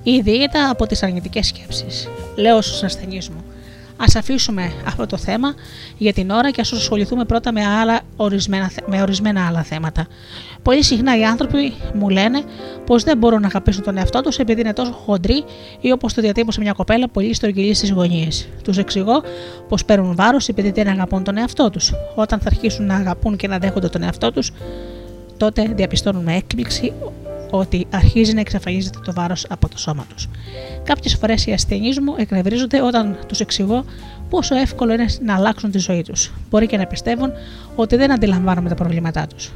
Ή 0.03 0.19
δίαιτα 0.21 0.69
από 0.69 0.87
τις 0.87 1.03
αρνητικές 1.03 1.47
σκέψεις. 1.47 2.09
Λέω 2.35 2.61
στους 2.61 2.83
ασθενείς 2.83 3.29
μου. 3.29 3.43
Α 3.97 4.05
αφήσουμε 4.17 4.71
αυτό 4.85 5.05
το 5.05 5.17
θέμα 5.17 5.53
για 5.97 6.13
την 6.13 6.29
ώρα 6.29 6.51
και 6.51 6.61
ας 6.61 6.71
ασχοληθούμε 6.71 7.25
πρώτα 7.25 7.51
με, 7.51 7.65
άλλα 7.65 7.99
ορισμένα, 8.15 8.71
με 8.85 9.01
ορισμένα 9.01 9.47
άλλα 9.47 9.63
θέματα. 9.63 10.07
Πολύ 10.61 10.83
συχνά 10.83 11.17
οι 11.17 11.23
άνθρωποι 11.23 11.73
μου 11.93 12.09
λένε 12.09 12.41
πως 12.85 13.03
δεν 13.03 13.17
μπορούν 13.17 13.41
να 13.41 13.47
αγαπήσουν 13.47 13.83
τον 13.83 13.97
εαυτό 13.97 14.21
τους 14.21 14.37
επειδή 14.37 14.61
είναι 14.61 14.73
τόσο 14.73 14.91
χοντροί 14.91 15.43
ή 15.81 15.91
όπως 15.91 16.13
το 16.13 16.21
διατύπωσε 16.21 16.61
μια 16.61 16.71
κοπέλα 16.71 17.07
πολύ 17.07 17.33
στρογγυλής 17.33 17.77
στις 17.77 17.91
γωνίες. 17.91 18.47
Τους 18.63 18.77
εξηγώ 18.77 19.23
πως 19.67 19.85
παίρνουν 19.85 20.15
βάρος 20.15 20.47
επειδή 20.47 20.71
δεν 20.71 20.87
αγαπούν 20.87 21.23
τον 21.23 21.37
εαυτό 21.37 21.69
τους. 21.69 21.93
Όταν 22.15 22.39
θα 22.39 22.47
αρχίσουν 22.47 22.85
να 22.85 22.95
αγαπούν 22.95 23.35
και 23.35 23.47
να 23.47 23.57
δέχονται 23.57 23.89
τον 23.89 24.03
εαυτό 24.03 24.31
τους, 24.31 24.51
τότε 25.37 25.71
διαπιστώνουν 25.75 26.23
με 26.23 26.35
έκπληξη 26.35 26.93
ότι 27.57 27.87
αρχίζει 27.89 28.33
να 28.33 28.39
εξαφανίζεται 28.39 28.99
το 29.05 29.13
βάρος 29.13 29.45
από 29.49 29.69
το 29.69 29.77
σώμα 29.77 30.05
τους. 30.13 30.27
Κάποιες 30.83 31.15
φορές 31.15 31.45
οι 31.45 31.51
ασθενείς 31.51 31.99
μου 31.99 32.15
εκνευρίζονται 32.17 32.81
όταν 32.81 33.17
τους 33.27 33.39
εξηγώ 33.39 33.85
πόσο 34.29 34.55
εύκολο 34.55 34.93
είναι 34.93 35.05
να 35.21 35.35
αλλάξουν 35.35 35.71
τη 35.71 35.77
ζωή 35.77 36.01
τους. 36.01 36.31
Μπορεί 36.49 36.67
και 36.67 36.77
να 36.77 36.85
πιστεύουν 36.85 37.31
ότι 37.75 37.95
δεν 37.95 38.11
αντιλαμβάνομαι 38.11 38.69
τα 38.69 38.75
προβλήματά 38.75 39.27
τους. 39.27 39.51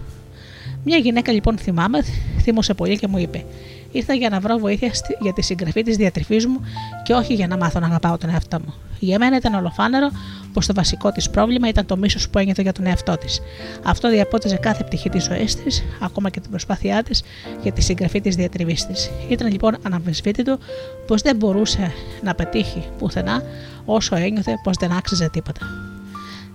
Μια 0.83 0.97
γυναίκα 0.97 1.31
λοιπόν 1.31 1.57
θυμάμαι, 1.57 1.99
θύμωσε 2.41 2.73
πολύ 2.73 2.97
και 2.97 3.07
μου 3.07 3.17
είπε: 3.17 3.45
Ήρθα 3.91 4.13
για 4.13 4.29
να 4.29 4.39
βρω 4.39 4.57
βοήθεια 4.57 4.91
για 5.19 5.33
τη 5.33 5.41
συγγραφή 5.41 5.83
της 5.83 5.95
διατροφή 5.97 6.47
μου 6.47 6.61
και 7.03 7.13
όχι 7.13 7.33
για 7.33 7.47
να 7.47 7.57
μάθω 7.57 7.79
να 7.79 7.85
αγαπάω 7.85 8.17
τον 8.17 8.29
εαυτό 8.29 8.59
μου. 8.65 8.73
Για 8.99 9.19
μένα 9.19 9.35
ήταν 9.35 9.53
ολοφάνερο 9.53 10.09
πως 10.53 10.65
το 10.65 10.73
βασικό 10.73 11.11
της 11.11 11.29
πρόβλημα 11.29 11.67
ήταν 11.67 11.85
το 11.85 11.97
μίσος 11.97 12.29
που 12.29 12.37
ένιωθε 12.37 12.61
για 12.61 12.71
τον 12.71 12.85
εαυτό 12.85 13.17
της. 13.17 13.41
Αυτό 13.83 14.09
διαπότεζε 14.09 14.55
κάθε 14.55 14.83
πτυχή 14.83 15.09
της 15.09 15.23
ζωής 15.23 15.55
της, 15.55 15.83
ακόμα 16.01 16.29
και 16.29 16.39
την 16.39 16.49
προσπάθειά 16.49 17.03
της 17.03 17.23
για 17.61 17.71
τη 17.71 17.81
συγγραφή 17.81 18.21
της 18.21 18.35
διατριβής 18.35 18.85
της. 18.85 19.11
Ήταν 19.29 19.51
λοιπόν 19.51 19.77
αναμφισβήτητο 19.81 20.57
πως 21.07 21.21
δεν 21.21 21.35
μπορούσε 21.35 21.91
να 22.23 22.35
πετύχει 22.35 22.83
πουθενά 22.97 23.43
όσο 23.85 24.15
ένιωθε 24.15 24.59
πως 24.63 24.77
δεν 24.79 24.91
άξιζε 24.91 25.29
τίποτα. 25.29 25.59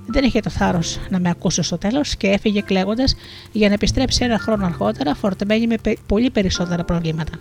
Δεν 0.06 0.24
είχε 0.24 0.40
το 0.40 0.50
θάρρος 0.50 0.98
να 1.10 1.18
με 1.18 1.30
ακούσει 1.30 1.62
στο 1.62 1.78
τέλος 1.78 2.16
και 2.16 2.26
έφυγε 2.26 2.60
κλαίγοντας 2.60 3.14
για 3.52 3.68
να 3.68 3.74
επιστρέψει 3.74 4.24
ένα 4.24 4.38
χρόνο 4.38 4.66
αργότερα 4.66 5.14
φορτεμένη 5.14 5.66
με 5.66 5.76
πολύ 6.06 6.30
περισσότερα 6.30 6.84
προβλήματα. 6.84 7.32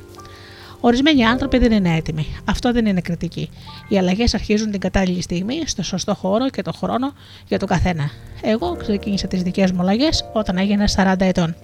Ορισμένοι 0.86 1.26
άνθρωποι 1.26 1.58
δεν 1.58 1.72
είναι 1.72 1.96
έτοιμοι. 1.96 2.26
Αυτό 2.46 2.72
δεν 2.72 2.86
είναι 2.86 3.02
κριτική. 3.02 3.50
Οι 3.88 3.98
αλλαγές 3.98 4.34
αρχίζουν 4.34 4.72
την 4.72 4.80
κατάλληλη 4.80 5.22
στιγμή, 5.22 5.62
στο 5.66 5.84
σωστό 5.84 6.16
χώρο 6.16 6.50
και 6.50 6.62
το 6.62 6.74
χρόνο 6.74 7.14
για 7.48 7.60
τον 7.60 7.68
καθένα. 7.68 8.10
Εγώ 8.42 8.76
ξεκίνησα 8.76 9.28
τις 9.28 9.44
δικές 9.44 9.72
μου 9.72 9.82
αλλαγές 9.82 10.30
όταν 10.34 10.58
έγινα 10.58 10.86
40 10.96 11.16
ετών. 11.20 11.56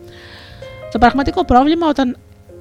Το 0.91 0.97
πραγματικό 0.97 1.45
πρόβλημα 1.45 1.87
όταν 1.87 2.17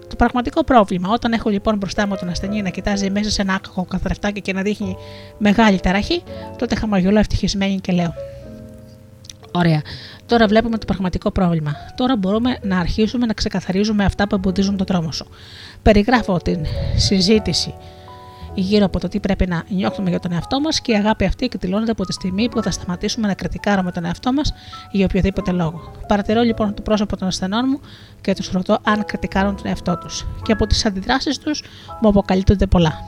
το 0.08 0.16
πραγματικό 0.16 0.64
πρόβλημα. 0.64 1.08
Όταν 1.12 1.32
έχω 1.32 1.50
λοιπόν 1.50 1.76
μπροστά 1.76 2.06
μου 2.06 2.16
τον 2.16 2.28
ασθενή 2.28 2.62
να 2.62 2.68
κοιτάζει 2.68 3.10
μέσα 3.10 3.30
σε 3.30 3.42
ένα 3.42 3.54
άκακο 3.54 3.84
καθρεφτάκι 3.84 4.40
και 4.40 4.52
να 4.52 4.62
δείχνει 4.62 4.96
μεγάλη 5.38 5.80
ταραχή, 5.80 6.22
τότε 6.58 6.74
χαμογελώ 6.74 7.18
ευτυχισμένη 7.18 7.80
και 7.80 7.92
λέω: 7.92 8.14
Ωραία. 9.50 9.82
Τώρα 10.26 10.46
βλέπουμε 10.46 10.78
το 10.78 10.84
πραγματικό 10.86 11.30
πρόβλημα. 11.30 11.72
Τώρα 11.96 12.16
μπορούμε 12.16 12.58
να 12.62 12.78
αρχίσουμε 12.78 13.26
να 13.26 13.32
ξεκαθαρίζουμε 13.32 14.04
αυτά 14.04 14.28
που 14.28 14.34
εμποδίζουν 14.34 14.76
τον 14.76 14.86
τρόμο 14.86 15.12
σου. 15.12 15.26
Περιγράφω 15.88 16.36
την 16.36 16.66
συζήτηση 16.96 17.74
γύρω 18.54 18.84
από 18.84 19.00
το 19.00 19.08
τι 19.08 19.20
πρέπει 19.20 19.46
να 19.46 19.64
νιώθουμε 19.68 20.10
για 20.10 20.20
τον 20.20 20.32
εαυτό 20.32 20.60
μας 20.60 20.80
και 20.80 20.92
η 20.92 20.94
αγάπη 20.94 21.24
αυτή 21.24 21.44
εκδηλώνεται 21.44 21.90
από 21.90 22.04
τη 22.04 22.12
στιγμή 22.12 22.48
που 22.48 22.62
θα 22.62 22.70
σταματήσουμε 22.70 23.26
να 23.26 23.34
κριτικάρουμε 23.34 23.92
τον 23.92 24.04
εαυτό 24.04 24.32
μας 24.32 24.52
για 24.90 25.04
οποιοδήποτε 25.04 25.50
λόγο. 25.50 25.92
Παρατηρώ 26.08 26.40
λοιπόν 26.40 26.74
το 26.74 26.82
πρόσωπο 26.82 27.16
των 27.16 27.28
ασθενών 27.28 27.64
μου 27.68 27.80
και 28.20 28.34
τους 28.34 28.50
ρωτώ 28.50 28.78
αν 28.82 29.04
κριτικάρουν 29.04 29.56
τον 29.56 29.66
εαυτό 29.66 29.98
τους. 29.98 30.26
Και 30.42 30.52
από 30.52 30.66
τις 30.66 30.84
αντιδράσεις 30.86 31.38
τους 31.38 31.62
μου 32.00 32.08
αποκαλύπτονται 32.08 32.66
πολλά. 32.66 33.04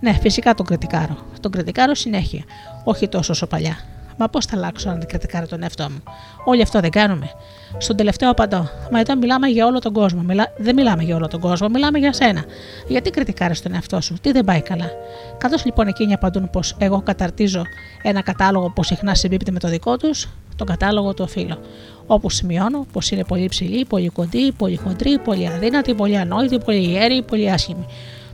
Ναι, 0.00 0.12
φυσικά 0.12 0.54
τον 0.54 0.66
κριτικάρω. 0.66 1.16
Τον 1.40 1.50
κριτικάρω 1.50 1.94
συνέχεια, 1.94 2.44
όχι 2.84 3.08
τόσο 3.08 3.32
όσο 3.32 3.46
παλιά. 3.46 3.76
Μα 4.20 4.28
πώς 4.28 4.44
θα 4.44 4.56
αλλάξω 4.56 4.88
αν 4.88 4.98
δεν 4.98 5.08
κριτικάρω 5.08 5.46
τον 5.46 5.62
εαυτό 5.62 5.86
μου; 5.90 6.02
Όλοι 6.44 6.62
αυτό 6.62 6.80
δεν 6.80 6.90
κάνουμε. 6.90 7.30
Στον 7.78 7.96
τελευταίο 7.96 8.30
απαντώ. 8.30 8.68
Μα 8.90 9.00
εδώ 9.00 9.16
μιλάμε 9.16 9.48
για 9.48 9.66
όλο 9.66 9.78
τον 9.78 9.92
κόσμο. 9.92 10.22
Μιλά... 10.22 10.52
Δεν 10.56 10.74
μιλάμε 10.74 11.02
για 11.02 11.16
όλο 11.16 11.28
τον 11.28 11.40
κόσμο, 11.40 11.68
μιλάμε 11.68 11.98
για 11.98 12.12
σένα. 12.12 12.44
Γιατί 12.88 13.10
κριτικάρεις 13.10 13.62
τον 13.62 13.74
εαυτό 13.74 14.00
σου, 14.00 14.16
τι 14.20 14.32
δεν 14.32 14.44
πάει 14.44 14.60
καλά; 14.60 14.90
Καθώς 15.38 15.64
λοιπόν 15.64 15.86
εκείνοι 15.86 16.12
απαντούν 16.12 16.50
πως 16.50 16.76
εγώ 16.78 17.02
καταρτίζω 17.02 17.62
ένα 18.02 18.22
κατάλογο 18.22 18.70
που 18.70 18.82
συχνά 18.82 19.14
συμπίπτει 19.14 19.52
με 19.52 19.58
το 19.58 19.68
δικό 19.68 19.96
τους, 19.96 20.28
τον 20.56 20.66
κατάλογο 20.66 21.14
του 21.14 21.24
οφείλω. 21.26 21.58
Όπου 22.06 22.30
σημειώνω 22.30 22.86
πως 22.92 23.10
είναι 23.10 23.24
πολύ 23.24 23.48
ψηλή, 23.48 23.84
πολύ 23.84 24.08
κοντή, 24.08 24.52
πολύ 24.52 24.76
χοντρή, 24.76 25.18
πολύ 25.18 25.46
αδύνατη, 25.48 25.94
πολύ 25.94 26.18
ανόητη, 26.18 26.58
πολύ 26.58 26.88
ιέρη, 26.88 27.22
πολύ 27.22 27.50
άσχημη. 27.50 27.86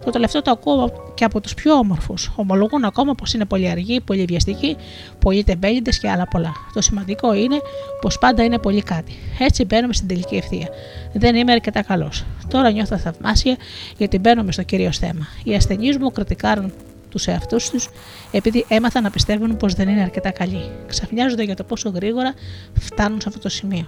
Το 0.07 0.13
τελευταίο 0.13 0.43
το 0.43 0.51
ακούω 0.51 1.13
και 1.15 1.25
από 1.25 1.41
τους 1.41 1.55
πιο 1.55 1.75
όμορφους. 1.75 2.33
Ομολογούν 2.37 2.85
ακόμα 2.85 3.15
πως 3.15 3.35
είναι 3.35 3.45
πολύ 3.45 3.69
αργοί, 3.69 4.01
πολύ 4.01 4.25
βιαστικοί, 4.25 4.77
πολύ 5.19 5.45
τεμπέληδε 5.45 5.91
και 6.01 6.11
άλλα 6.11 6.29
πολλά. 6.29 6.53
Το 6.75 6.81
σημαντικό 6.81 7.35
είναι 7.35 7.57
πως 8.01 8.19
πάντα 8.19 8.45
είναι 8.45 8.59
πολύ 8.59 8.83
κάτι. 8.83 9.13
Έτσι 9.39 9.65
μπαίνουμε 9.65 9.93
στην 9.93 10.09
τελική 10.09 10.37
ευθεία. 10.37 10.69
Δεν 11.13 11.37
είμαι 11.37 11.53
αρκετά 11.53 11.83
καλός. 11.83 12.25
Τώρα 12.49 12.71
νιώθω 12.71 12.97
θαυμάσια 12.97 13.57
γιατί 13.97 14.19
μπαίνουμε 14.19 14.53
στο 14.53 14.63
κυρίως 14.63 14.99
θέμα. 14.99 15.27
Οι 15.45 15.55
ασθενείς 15.55 15.99
μου 15.99 16.13
κριτικάρουν 16.13 16.73
τους 17.17 17.27
εαυτούς 17.27 17.71
τους 17.71 17.89
επειδή 18.31 18.65
έμαθαν 18.69 19.03
να 19.03 19.11
πιστεύουν 19.11 19.57
πως 19.57 19.75
δεν 19.75 19.89
είναι 19.89 20.03
αρκετά 20.03 20.31
καλοί. 20.31 20.71
Ξαφνιάζονται 20.87 21.43
για 21.43 21.57
το 21.57 21.65
πόσο 21.65 21.89
γρήγορα 21.89 22.35
φτάνουν 22.81 23.21
σε 23.21 23.29
αυτό 23.29 23.41
το 23.41 23.49
σημείο. 23.49 23.87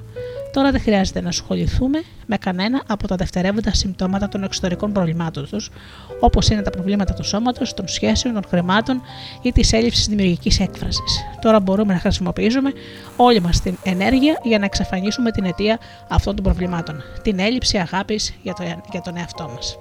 Τώρα 0.53 0.71
δεν 0.71 0.81
χρειάζεται 0.81 1.21
να 1.21 1.29
ασχοληθούμε 1.29 2.03
με 2.27 2.37
κανένα 2.37 2.83
από 2.87 3.07
τα 3.07 3.17
δευτερεύοντα 3.17 3.75
συμπτώματα 3.75 4.29
των 4.29 4.43
εξωτερικών 4.43 4.93
προβλημάτων 4.93 5.49
τους, 5.51 5.71
όπως 6.21 6.49
είναι 6.49 6.63
τα 6.63 6.71
προβλήματα 6.71 7.15
του 7.15 7.25
σώματος, 7.25 7.75
των 7.75 7.89
σχέσεων, 7.89 8.35
των 8.35 8.43
χρημάτων 8.49 9.01
ή 9.43 9.53
της 9.53 9.73
έλλειψης 9.73 10.07
δημιουργικής 10.07 10.61
έκφρασης. 10.61 11.25
Τώρα 11.41 11.61
μπορούμε 11.61 11.93
να 11.93 11.99
χρησιμοποιήσουμε 11.99 12.73
όλη 13.17 13.41
μας 13.41 13.61
την 13.61 13.79
ενέργεια 13.83 14.41
για 14.43 14.59
να 14.59 14.65
εξαφανίσουμε 14.65 15.31
την 15.31 15.45
αιτία 15.45 15.79
αυτών 16.09 16.35
των 16.35 16.45
προβλημάτων, 16.45 17.03
την 17.23 17.39
έλλειψη 17.39 17.79
αγάπης 17.79 18.35
για, 18.43 18.55
το, 18.55 18.63
για 18.91 19.01
τον 19.01 19.17
εαυτό 19.17 19.51
μας. 19.55 19.79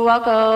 welcome. 0.00 0.51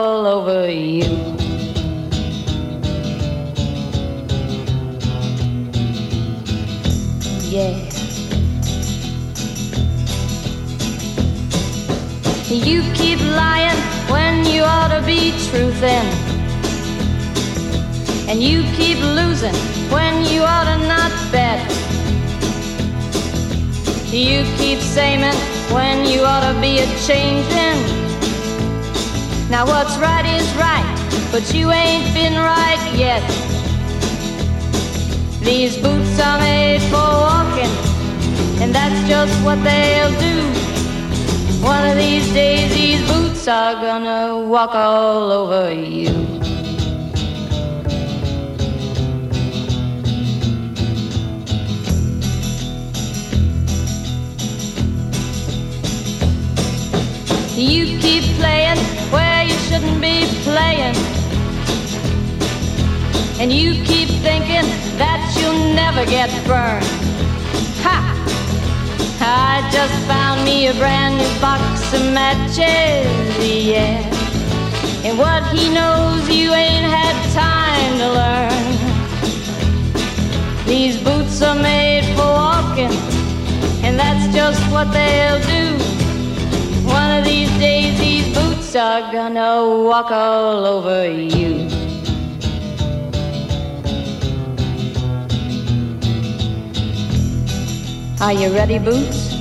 You 98.40 98.52
ready, 98.52 98.78
Boots? 98.78 99.34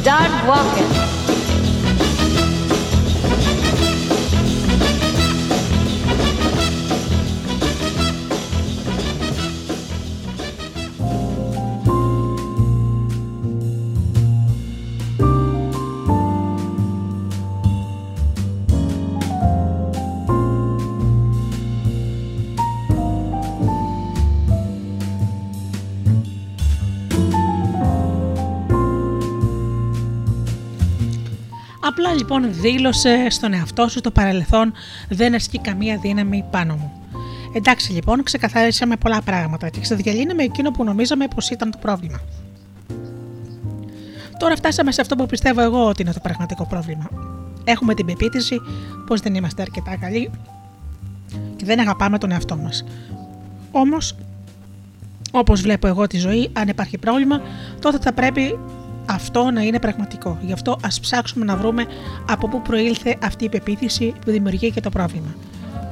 Start 0.00 0.30
walking. 0.46 1.07
Απλά 31.98 32.14
λοιπόν 32.14 32.54
δήλωσε 32.60 33.26
στον 33.30 33.52
εαυτό 33.52 33.88
σου 33.88 34.00
το 34.00 34.10
παρελθόν 34.10 34.72
δεν 35.08 35.34
ασκεί 35.34 35.58
καμία 35.58 35.98
δύναμη 35.98 36.44
πάνω 36.50 36.74
μου. 36.74 36.92
Εντάξει 37.54 37.92
λοιπόν, 37.92 38.22
ξεκαθαρίσαμε 38.22 38.96
πολλά 38.96 39.22
πράγματα 39.22 39.68
και 39.68 39.80
ξεδιαλύναμε 39.80 40.42
εκείνο 40.42 40.70
που 40.70 40.84
νομίζαμε 40.84 41.28
πως 41.34 41.50
ήταν 41.50 41.70
το 41.70 41.78
πρόβλημα. 41.80 42.20
Τώρα 44.38 44.56
φτάσαμε 44.56 44.92
σε 44.92 45.00
αυτό 45.00 45.16
που 45.16 45.26
πιστεύω 45.26 45.60
εγώ 45.60 45.86
ότι 45.86 46.02
είναι 46.02 46.12
το 46.12 46.20
πραγματικό 46.22 46.66
πρόβλημα. 46.66 47.08
Έχουμε 47.64 47.94
την 47.94 48.06
πεποίθηση 48.06 48.60
πως 49.06 49.20
δεν 49.20 49.34
είμαστε 49.34 49.62
αρκετά 49.62 49.96
καλοί 49.96 50.30
και 51.56 51.64
δεν 51.64 51.80
αγαπάμε 51.80 52.18
τον 52.18 52.30
εαυτό 52.30 52.56
μας. 52.56 52.84
Όμως, 53.70 54.14
όπως 55.30 55.60
βλέπω 55.60 55.86
εγώ 55.86 56.06
τη 56.06 56.18
ζωή, 56.18 56.50
αν 56.52 56.68
υπάρχει 56.68 56.98
πρόβλημα, 56.98 57.40
τότε 57.80 57.98
θα 57.98 58.12
πρέπει 58.12 58.58
αυτό 59.08 59.50
να 59.50 59.60
είναι 59.60 59.78
πραγματικό. 59.78 60.38
Γι' 60.42 60.52
αυτό 60.52 60.78
ας 60.84 61.00
ψάξουμε 61.00 61.44
να 61.44 61.56
βρούμε 61.56 61.86
από 62.28 62.48
πού 62.48 62.62
προήλθε 62.62 63.16
αυτή 63.22 63.44
η 63.44 63.48
πεποίθηση 63.48 64.14
που 64.24 64.30
δημιουργεί 64.30 64.70
και 64.70 64.80
το 64.80 64.90
πρόβλημα. 64.90 65.34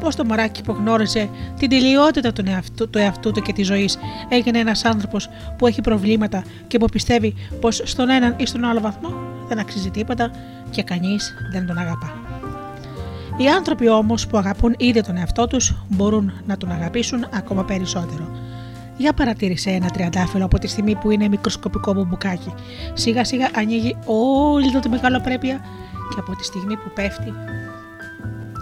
Πώς 0.00 0.14
το 0.16 0.24
μωράκι 0.24 0.62
που 0.62 0.72
γνώριζε 0.72 1.28
την 1.58 1.68
τελειότητα 1.68 2.32
του 2.32 2.44
εαυτού, 2.46 2.90
του 2.90 2.98
εαυτού 2.98 3.32
του 3.32 3.42
και 3.42 3.52
της 3.52 3.66
ζωής 3.66 3.98
έγινε 4.28 4.58
ένας 4.58 4.84
άνθρωπος 4.84 5.28
που 5.58 5.66
έχει 5.66 5.80
προβλήματα 5.80 6.44
και 6.66 6.78
που 6.78 6.86
πιστεύει 6.86 7.34
πως 7.60 7.80
στον 7.84 8.10
έναν 8.10 8.34
ή 8.36 8.46
στον 8.46 8.64
άλλο 8.64 8.80
βαθμό 8.80 9.14
δεν 9.48 9.58
αξίζει 9.58 9.90
τίποτα 9.90 10.30
και 10.70 10.82
κανείς 10.82 11.34
δεν 11.52 11.66
τον 11.66 11.78
αγαπά. 11.78 12.12
Οι 13.36 13.48
άνθρωποι 13.48 13.88
όμως 13.88 14.26
που 14.26 14.36
αγαπούν 14.38 14.74
ήδη 14.78 15.00
τον 15.00 15.16
εαυτό 15.16 15.46
τους 15.46 15.74
μπορούν 15.88 16.32
να 16.46 16.56
τον 16.56 16.70
αγαπήσουν 16.70 17.26
ακόμα 17.34 17.64
περισσότερο. 17.64 18.45
Για 18.96 19.12
παρατήρησε 19.12 19.70
ένα 19.70 19.90
τριαντάφυλλο 19.90 20.44
από 20.44 20.58
τη 20.58 20.66
στιγμή 20.66 20.94
που 20.94 21.10
είναι 21.10 21.28
μικροσκοπικό 21.28 21.92
μπουμπουκάκι. 21.92 22.54
Σιγά 22.92 23.24
σιγά 23.24 23.50
ανοίγει 23.54 23.96
όλη 24.04 24.72
του 24.72 24.80
τη 24.80 24.88
μεγαλοπρέπεια 24.88 25.60
και 26.14 26.16
από 26.18 26.36
τη 26.36 26.44
στιγμή 26.44 26.76
που 26.76 26.90
πέφτει 26.94 27.34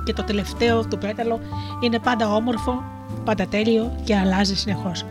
και 0.05 0.12
το 0.12 0.23
τελευταίο 0.23 0.86
του 0.86 0.98
πέταλο 0.98 1.40
είναι 1.81 1.98
πάντα 1.98 2.35
όμορφο, 2.35 2.82
πάντα 3.24 3.47
τέλειο 3.47 3.97
και 4.05 4.16
αλλάζει 4.16 4.56
συνεχώς. 4.56 5.05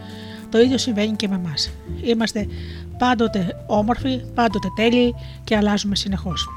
Το 0.50 0.60
ίδιο 0.60 0.78
συμβαίνει 0.78 1.16
και 1.16 1.28
με 1.28 1.36
εμάς. 1.36 1.72
Είμαστε 2.02 2.48
πάντοτε 2.98 3.64
όμορφοι, 3.68 4.22
πάντοτε 4.34 4.68
τέλειοι 4.76 5.16
και 5.44 5.56
αλλάζουμε 5.56 5.96
συνεχώς. 5.96 6.48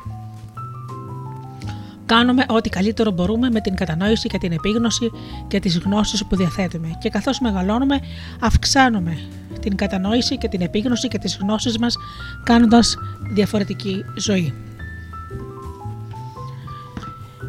Κάνουμε 2.07 2.45
ό,τι 2.49 2.69
καλύτερο 2.69 3.11
μπορούμε 3.11 3.51
με 3.51 3.61
την 3.61 3.75
κατανόηση 3.75 4.29
και 4.29 4.39
την 4.39 4.53
επίγνωση 4.53 5.11
και 5.49 5.61
τις 5.61 5.79
γνώσεις 5.79 6.25
που 6.27 6.37
διαθέτουμε 6.37 6.97
και 6.99 7.09
καθώς 7.09 7.41
μεγαλώνουμε 7.41 8.01
αυξάνουμε 8.41 9.19
την 9.61 9.77
κατανόηση 9.77 10.39
και 10.39 10.49
την 10.49 10.61
επίγνωση 10.61 11.09
και 11.09 11.19
τις 11.19 11.39
γνώσεις 11.41 11.79
μας 11.79 11.97
κάνοντας 12.45 12.97
διαφορετική 13.35 14.05
ζωή. 14.17 14.55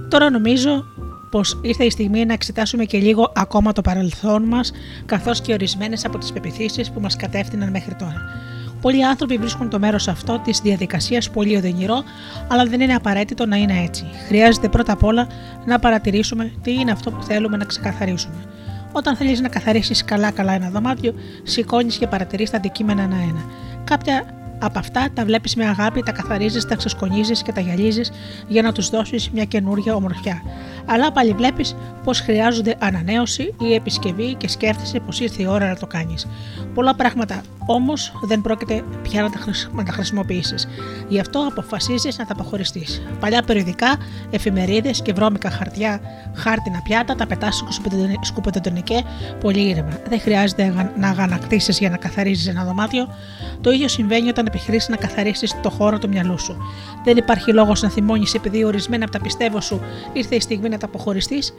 Τώρα 0.09 0.29
νομίζω 0.29 0.85
πως 1.29 1.59
ήρθε 1.61 1.84
η 1.84 1.89
στιγμή 1.89 2.25
να 2.25 2.34
εξετάσουμε 2.34 2.85
και 2.85 2.97
λίγο 2.97 3.31
ακόμα 3.35 3.73
το 3.73 3.81
παρελθόν 3.81 4.43
μας 4.43 4.71
καθώς 5.05 5.41
και 5.41 5.53
ορισμένες 5.53 6.05
από 6.05 6.17
τις 6.17 6.31
πεπιθήσεις 6.31 6.91
που 6.91 6.99
μας 6.99 7.15
κατεύθυναν 7.15 7.69
μέχρι 7.69 7.95
τώρα. 7.95 8.21
Πολλοί 8.81 9.05
άνθρωποι 9.05 9.37
βρίσκουν 9.37 9.69
το 9.69 9.79
μέρος 9.79 10.07
αυτό 10.07 10.39
της 10.39 10.59
διαδικασίας 10.59 11.29
πολύ 11.29 11.55
οδυνηρό, 11.55 12.03
αλλά 12.47 12.65
δεν 12.65 12.81
είναι 12.81 12.93
απαραίτητο 12.93 13.45
να 13.45 13.55
είναι 13.55 13.83
έτσι. 13.83 14.05
Χρειάζεται 14.27 14.69
πρώτα 14.69 14.93
απ' 14.93 15.03
όλα 15.03 15.27
να 15.65 15.79
παρατηρήσουμε 15.79 16.51
τι 16.61 16.73
είναι 16.73 16.91
αυτό 16.91 17.11
που 17.11 17.23
θέλουμε 17.23 17.57
να 17.57 17.65
ξεκαθαρίσουμε. 17.65 18.35
Όταν 18.91 19.15
θέλεις 19.15 19.41
να 19.41 19.49
καθαρίσεις 19.49 20.05
καλά-καλά 20.05 20.53
ένα 20.53 20.69
δωμάτιο, 20.69 21.13
σηκώνεις 21.43 21.97
και 21.97 22.07
παρατηρείς 22.07 22.49
τα 22.49 22.57
αντικείμενα 22.57 23.01
ένα-ένα. 23.01 23.45
Κάποια 23.83 24.36
από 24.59 24.79
αυτά 24.79 25.07
τα 25.13 25.25
βλέπεις 25.25 25.55
με 25.55 25.65
αγάπη, 25.65 26.03
τα 26.03 26.11
καθαρίζεις, 26.11 26.65
τα 26.65 26.75
ξεσκονίζεις 26.75 27.41
και 27.41 27.51
τα 27.51 27.61
γυαλίζεις 27.61 28.11
για 28.47 28.61
να 28.61 28.71
τους 28.71 28.89
δώσεις 28.89 29.29
μια 29.29 29.43
καινούργια 29.43 29.95
ομορφιά. 29.95 30.41
Αλλά 30.85 31.11
πάλι 31.11 31.34
βλέπεις 31.34 31.75
πω 32.03 32.13
χρειάζονται 32.13 32.75
ανανέωση 32.79 33.53
ή 33.59 33.73
επισκευή 33.73 34.34
και 34.34 34.47
σκέφτεσαι 34.47 34.99
πως 34.99 35.19
ήρθε 35.19 35.41
η 35.41 35.45
ώρα 35.45 35.67
να 35.67 35.75
το 35.75 35.88
κάνεις. 35.88 36.27
Πολλά 36.73 36.95
πράγματα 36.95 37.41
όμως 37.65 38.11
δεν 38.23 38.41
πρόκειται 38.41 38.84
πια 39.01 39.21
να 39.21 39.29
τα, 39.29 39.39
χρησ... 39.39 39.69
να 39.73 39.84
τα 39.84 39.91
χρησιμοποιήσεις. 39.91 40.67
Γι' 41.07 41.19
αυτό 41.19 41.47
αποφασίζεις 41.49 42.17
να 42.17 42.25
τα 42.25 42.34
αποχωριστείς. 42.34 43.01
Παλιά 43.19 43.41
περιοδικά, 43.41 43.97
εφημερίδες 44.29 45.01
και 45.01 45.13
βρώμικα 45.13 45.49
χαρτιά, 45.49 46.01
χάρτινα 46.35 46.81
πιάτα 46.84 47.15
τα 47.15 47.27
πετάς 47.27 47.55
στο 47.55 47.84
σκουπιδοτονικέ 48.21 49.03
πολύ 49.39 49.69
ήρεμα. 49.69 49.99
Δεν 50.09 50.19
χρειάζεται 50.19 50.91
να 50.97 51.09
αγανακτήσει 51.09 51.71
για 51.71 51.89
να 51.89 51.97
καθαρίζεις 51.97 52.47
ένα 52.47 52.63
δωμάτιο. 52.63 53.07
Το 53.61 53.71
ίδιο 53.71 53.88
συμβαίνει 53.88 54.29
όταν 54.29 54.46
επιχειρήσεις 54.47 54.89
να 54.89 54.95
καθαρίσεις 54.95 55.55
το 55.61 55.69
χώρο 55.69 55.97
του 55.97 56.09
μυαλού 56.09 56.39
σου. 56.39 56.57
Δεν 57.03 57.17
υπάρχει 57.17 57.53
λόγος 57.53 57.81
να 57.81 57.89
θυμώνεις 57.89 58.33
επειδή 58.33 58.63
ορισμένα 58.63 59.03
από 59.03 59.13
τα 59.13 59.19
πιστεύω 59.21 59.61
σου 59.61 59.81
ήρθε 60.13 60.35
η 60.35 60.39
στιγμή 60.39 60.69
να 60.69 60.77
τα 60.77 60.85
αποχωριστείς. 60.85 61.53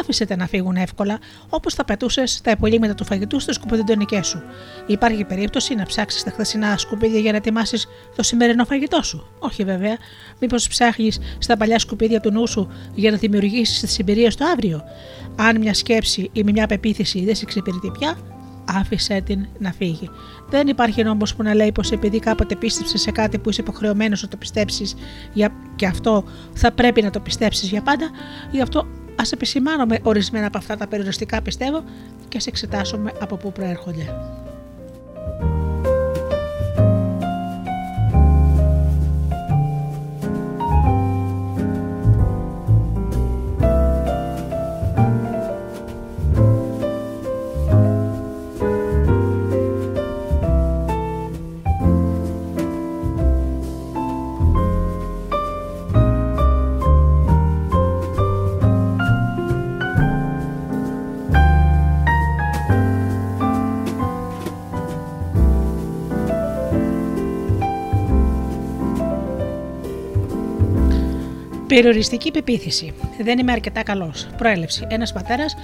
Άφησε 0.00 0.26
τα 0.26 0.36
να 0.36 0.46
φύγουν 0.46 0.76
εύκολα, 0.76 1.18
όπως 1.48 1.74
θα 1.74 1.84
πετούσες 1.84 2.40
τα 2.40 2.50
υπολείμματα 2.50 2.94
του 2.94 3.04
φαγητού 3.04 3.40
στι 3.40 3.52
σκουπιδοτονικέ 3.52 4.22
σου. 4.22 4.42
Υπάρχει 4.86 5.24
περίπτωση 5.24 5.74
να 5.74 5.84
ψάξεις 5.84 6.22
τα 6.22 6.30
χθεσινά 6.30 6.78
σκουπίδια 6.78 7.18
για 7.18 7.30
να 7.30 7.36
ετοιμάσεις 7.36 7.86
το 8.16 8.22
σημερινό 8.22 8.64
φαγητό 8.64 9.02
σου. 9.02 9.26
Όχι 9.38 9.64
βέβαια. 9.64 9.96
Μήπως 10.40 10.68
ψάχνεις 10.68 11.18
στα 11.38 11.56
παλιά 11.56 11.78
σκουπίδια 11.78 12.20
του 12.20 12.30
νου 12.30 12.46
σου 12.46 12.68
για 12.94 13.10
να 13.10 13.16
δημιουργήσεις 13.16 13.80
τη 13.80 13.96
εμπειρία 14.00 14.30
στο 14.30 14.44
αύριο. 14.44 14.82
Αν 15.36 15.58
μια 15.58 15.74
σκέψη 15.74 16.30
ή 16.32 16.42
μια 16.42 16.66
πεποίθηση 16.66 17.24
δεν 17.24 17.34
σε 17.34 17.42
εξυπηρετεί 17.44 17.90
πια, 17.98 18.16
άφησε 18.64 19.20
την 19.24 19.46
να 19.58 19.72
φύγει. 19.72 20.10
Δεν 20.50 20.68
υπάρχει 20.68 21.02
νόμος 21.02 21.34
που 21.34 21.42
να 21.42 21.54
λέει 21.54 21.72
πως 21.72 21.90
επειδή 21.92 22.18
κάποτε 22.18 22.56
πίστεψε 22.56 22.98
σε 22.98 23.10
κάτι 23.10 23.38
που 23.38 23.50
είσαι 23.50 23.60
υποχρεωμένος 23.60 24.22
να 24.22 24.28
το 24.28 24.36
πιστέψεις 24.36 24.94
και 25.76 25.86
αυτό 25.86 26.24
θα 26.52 26.72
πρέπει 26.72 27.02
να 27.02 27.10
το 27.10 27.20
πιστέψεις 27.20 27.68
για 27.68 27.82
πάντα, 27.82 28.10
γι' 28.50 28.60
αυτό 28.60 28.86
ας 29.16 29.32
επισημάνομαι 29.32 29.98
ορισμένα 30.02 30.46
από 30.46 30.58
αυτά 30.58 30.76
τα 30.76 30.86
περιοριστικά 30.86 31.42
πιστεύω 31.42 31.84
και 32.28 32.36
ας 32.36 32.46
εξετάσουμε 32.46 33.12
από 33.20 33.36
πού 33.36 33.52
προέρχονται. 33.52 34.14
Περιοριστική 71.74 72.30
πεποίθηση. 72.30 72.94
Δεν 73.22 73.38
είμαι 73.38 73.52
αρκετά 73.52 73.82
καλός. 73.82 74.28
Προέλευση. 74.36 74.86
Ένας 74.88 75.12
πατέρας 75.12 75.54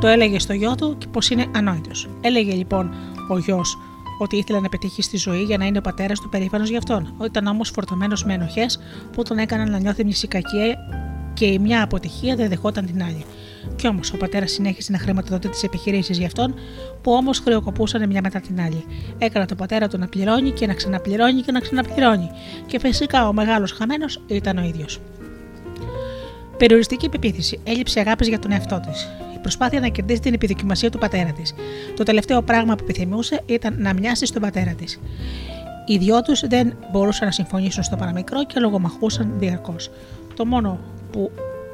το 0.00 0.06
έλεγε 0.06 0.38
στο 0.38 0.52
γιο 0.52 0.74
του 0.74 0.98
πως 1.10 1.30
είναι 1.30 1.46
ανόητος. 1.54 2.08
Έλεγε 2.20 2.52
λοιπόν 2.52 2.94
ο 3.30 3.38
γιος 3.38 3.78
ότι 4.18 4.36
ήθελε 4.36 4.60
να 4.60 4.68
πετύχει 4.68 5.02
στη 5.02 5.16
ζωή 5.16 5.42
για 5.42 5.58
να 5.58 5.64
είναι 5.64 5.78
ο 5.78 5.80
πατέρας 5.80 6.20
του 6.20 6.28
περήφανος 6.28 6.68
γι' 6.68 6.76
αυτόν. 6.76 7.14
Ήταν 7.24 7.46
όμως 7.46 7.70
φορτωμένος 7.70 8.24
με 8.24 8.34
ενοχές 8.34 8.80
που 9.12 9.22
τον 9.22 9.38
έκαναν 9.38 9.70
να 9.70 9.78
νιώθει 9.78 10.04
μια 10.04 10.14
κακία 10.28 10.76
και 11.34 11.46
η 11.46 11.58
μια 11.58 11.82
αποτυχία 11.82 12.36
δεν 12.36 12.48
δεχόταν 12.48 12.86
την 12.86 13.02
άλλη. 13.02 13.24
Κι 13.76 13.86
όμως 13.86 14.12
ο 14.12 14.16
πατέρας 14.16 14.50
συνέχισε 14.50 14.92
να 14.92 14.98
χρηματοδοτεί 14.98 15.48
τις 15.48 15.62
επιχειρήσεις 15.62 16.18
γι' 16.18 16.24
αυτόν, 16.24 16.54
που 17.02 17.12
όμως 17.12 17.38
χρεοκοπούσαν 17.38 18.08
μια 18.08 18.20
μετά 18.22 18.40
την 18.40 18.60
άλλη. 18.60 18.84
Έκανα 19.18 19.46
τον 19.46 19.56
πατέρα 19.56 19.88
του 19.88 19.98
να 19.98 20.06
πληρώνει 20.06 20.50
και 20.50 20.66
να 20.66 20.74
ξαναπληρώνει 20.74 21.40
και 21.40 21.52
να 21.52 21.60
ξαναπληρώνει. 21.60 22.30
Και 22.66 22.78
φυσικά 22.78 23.28
ο 23.28 23.32
μεγάλος 23.32 23.72
χαμένος 23.72 24.20
ήταν 24.26 24.58
ο 24.58 24.62
ίδιος. 24.62 25.00
Περιοριστική 26.62 27.08
πεποίθηση, 27.08 27.60
έλλειψη 27.64 28.00
αγάπης 28.00 28.28
για 28.28 28.38
τον 28.38 28.52
εαυτό 28.52 28.80
της. 28.86 29.08
Η 29.34 29.38
προσπάθεια 29.38 29.80
να 29.80 29.88
κερδίσει 29.88 30.20
την 30.20 30.34
επιδοκιμασία 30.34 30.90
του 30.90 30.98
πατέρα 30.98 31.32
της. 31.32 31.54
Το 31.96 32.02
τελευταίο 32.02 32.42
πράγμα 32.42 32.74
που 32.74 32.84
επιθυμούσε 32.84 33.42
ήταν 33.46 33.74
να 33.78 33.92
μοιάσει 33.92 34.26
στον 34.26 34.42
πατέρα 34.42 34.72
της. 34.72 35.00
Οι 35.86 35.96
δυο 35.96 36.22
τους 36.22 36.40
δεν 36.46 36.72
μπορούσαν 36.92 37.26
να 37.26 37.32
συμφωνήσουν 37.32 37.82
στο 37.82 37.96
παραμικρό 37.96 38.44
και 38.44 38.60
λογομαχούσαν 38.60 39.32
διαρκώς. 39.38 39.90
Το 40.36 40.46
μόνο 40.46 40.78
που 41.12 41.30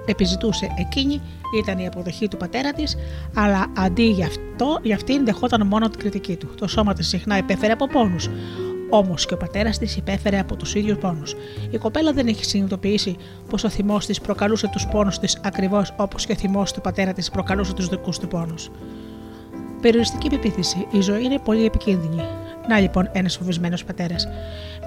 επιζητούσε 0.07 0.69
εκείνη 0.79 1.21
ήταν 1.63 1.79
η 1.79 1.87
αποδοχή 1.87 2.29
του 2.29 2.37
πατέρα 2.37 2.73
της, 2.73 2.97
αλλά 3.35 3.67
αντί 3.77 4.03
γι' 4.03 4.25
αυτό, 4.25 4.79
για 4.83 4.95
αυτήν 4.95 5.25
δεχόταν 5.25 5.67
μόνο 5.67 5.89
την 5.89 6.01
κριτική 6.01 6.37
του. 6.37 6.49
Το 6.55 6.67
σώμα 6.67 6.93
της 6.93 7.09
συχνά 7.09 7.37
υπέφερε 7.37 7.73
από 7.73 7.87
πόνους. 7.87 8.29
Όμως 8.89 9.27
και 9.27 9.35
ο 9.35 9.37
πατέρας 9.37 9.79
της 9.79 9.97
υπέφερε 9.97 10.39
από 10.39 10.57
τους 10.57 10.75
ίδιους 10.75 10.99
πόνους. 10.99 11.35
Η 11.71 11.79
κοπέλα 11.79 12.13
δεν 12.13 12.27
έχει 12.27 12.45
συνειδητοποιήσει 12.45 13.17
πως 13.51 13.65
ο 13.65 13.69
θυμός 13.69 14.07
της 14.07 14.21
προκαλούσε 14.21 14.69
τους 14.73 14.87
πόνους 14.87 15.19
της 15.19 15.41
ακριβώς 15.43 15.95
όπως 15.97 16.27
και 16.27 16.33
ο 16.33 16.37
θυμός 16.37 16.73
του 16.73 16.81
πατέρα 16.81 17.13
της 17.13 17.31
προκαλούσε 17.31 17.73
τους 17.75 17.89
δικούς 17.89 18.19
του 18.19 18.29
πόνους. 18.29 18.71
Περιοριστική 19.81 20.29
πεποίθηση. 20.29 20.87
Η 20.91 21.01
ζωή 21.01 21.25
είναι 21.25 21.39
πολύ 21.39 21.65
επικίνδυνη. 21.65 22.23
Να 22.69 22.81
λοιπόν 22.81 23.09
ένας 23.13 23.37
φοβισμένος 23.37 23.85
πατέρας. 23.85 24.29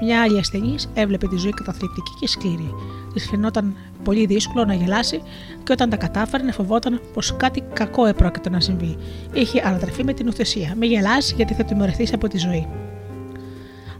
Μια 0.02 0.22
άλλη 0.22 0.40
ασθενή 0.40 0.76
έβλεπε 0.94 1.28
τη 1.28 1.38
ζωή 1.38 1.52
καταθλιπτική 1.52 2.12
και 2.20 2.28
σκληρή. 2.28 2.74
Της 3.14 3.28
φαινόταν 3.30 3.76
πολύ 4.04 4.26
δύσκολο 4.26 4.66
να 4.66 4.74
γελάσει 4.74 5.22
και 5.64 5.72
όταν 5.72 5.90
τα 5.90 5.98
κατάφερνε 5.98 6.52
φοβόταν 6.52 7.02
πως 7.14 7.36
κάτι 7.38 7.64
κακό 7.74 8.06
επρόκειτο 8.06 8.50
να 8.50 8.60
συμβεί. 8.60 8.98
Είχε 9.34 9.62
ανατρεφεί 9.66 10.04
με 10.04 10.14
την 10.14 10.28
ουθεσία. 10.28 10.74
Μη 10.78 10.88
γελάσει 10.88 11.34
γιατί 11.36 11.54
θα 11.54 11.64
τιμωρηθείς 11.64 12.14
από 12.14 12.28
τη 12.28 12.38
ζωή. 12.38 12.68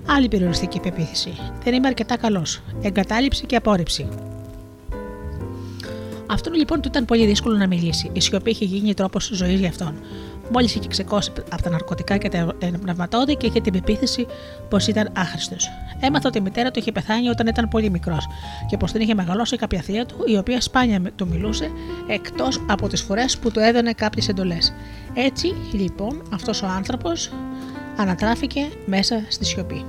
Άλλη 0.06 0.28
περιοριστική 0.28 0.80
πεποίθηση. 0.80 1.34
Δεν 1.64 1.74
είμαι 1.74 1.88
αρκετά 1.88 2.18
καλός. 2.18 2.62
Εγκατάλειψη 2.82 3.46
και 3.46 3.56
απόρριψη. 3.56 4.08
Αυτόν 6.28 6.54
λοιπόν 6.54 6.82
του 6.82 6.88
ήταν 6.88 7.06
πολύ 7.06 7.26
δύσκολο 7.26 7.58
να 7.58 7.68
μιλήσει. 7.68 8.10
Η 8.14 8.20
σιωπή 8.22 8.50
είχε 8.50 8.66
γίνει 8.66 8.94
τρόπος 8.94 9.32
ζωής 9.34 9.60
για 9.60 9.70
αυτόν. 9.70 9.94
Μόλις 10.52 10.76
είχε 10.76 10.88
ξεκώσει 10.88 11.32
από 11.52 11.62
τα 11.62 11.70
ναρκωτικά 11.70 12.18
και 12.18 12.30
τα 12.30 12.56
πνευματόδη 12.82 13.36
και 13.36 13.46
είχε 13.46 13.62
την 13.62 13.74
πεποίθηση 13.74 14.28
πως 14.70 14.88
ήταν 14.88 15.10
άχρηστος. 15.16 15.70
Έμαθα 16.00 16.28
ότι 16.28 16.38
η 16.38 16.42
μητέρα 16.42 16.72
του 16.72 16.80
είχε 16.80 16.92
πεθάνει 16.92 17.30
όταν 17.30 17.48
ήταν 17.48 17.68
πολύ 17.68 17.90
μικρός 17.90 18.28
και 18.68 18.78
πως 18.78 18.92
την 18.92 19.02
είχε 19.02 19.14
μεγαλώσει 19.14 19.58
κάποια 19.58 19.82
θεία 19.82 20.06
του, 20.06 20.16
η 20.26 20.38
οποία 20.38 20.62
σπάνια 20.62 21.02
του 21.16 21.28
μιλούσε 21.28 21.72
εκτός 22.08 22.62
από 22.70 22.88
τις 22.88 23.02
φορές 23.02 23.38
που 23.38 23.52
του 23.52 23.60
έδωνε 23.60 23.94
κάποιες 23.94 24.28
εντολές. 24.28 24.74
Έτσι 25.14 25.54
λοιπόν 25.72 26.22
αυτός 26.34 26.62
ο 26.62 26.68
άνθρωπος 26.68 27.32
ανατράφηκε 27.98 28.70
μέσα 28.86 29.24
στη 29.28 29.46
σιωπή. 29.46 29.86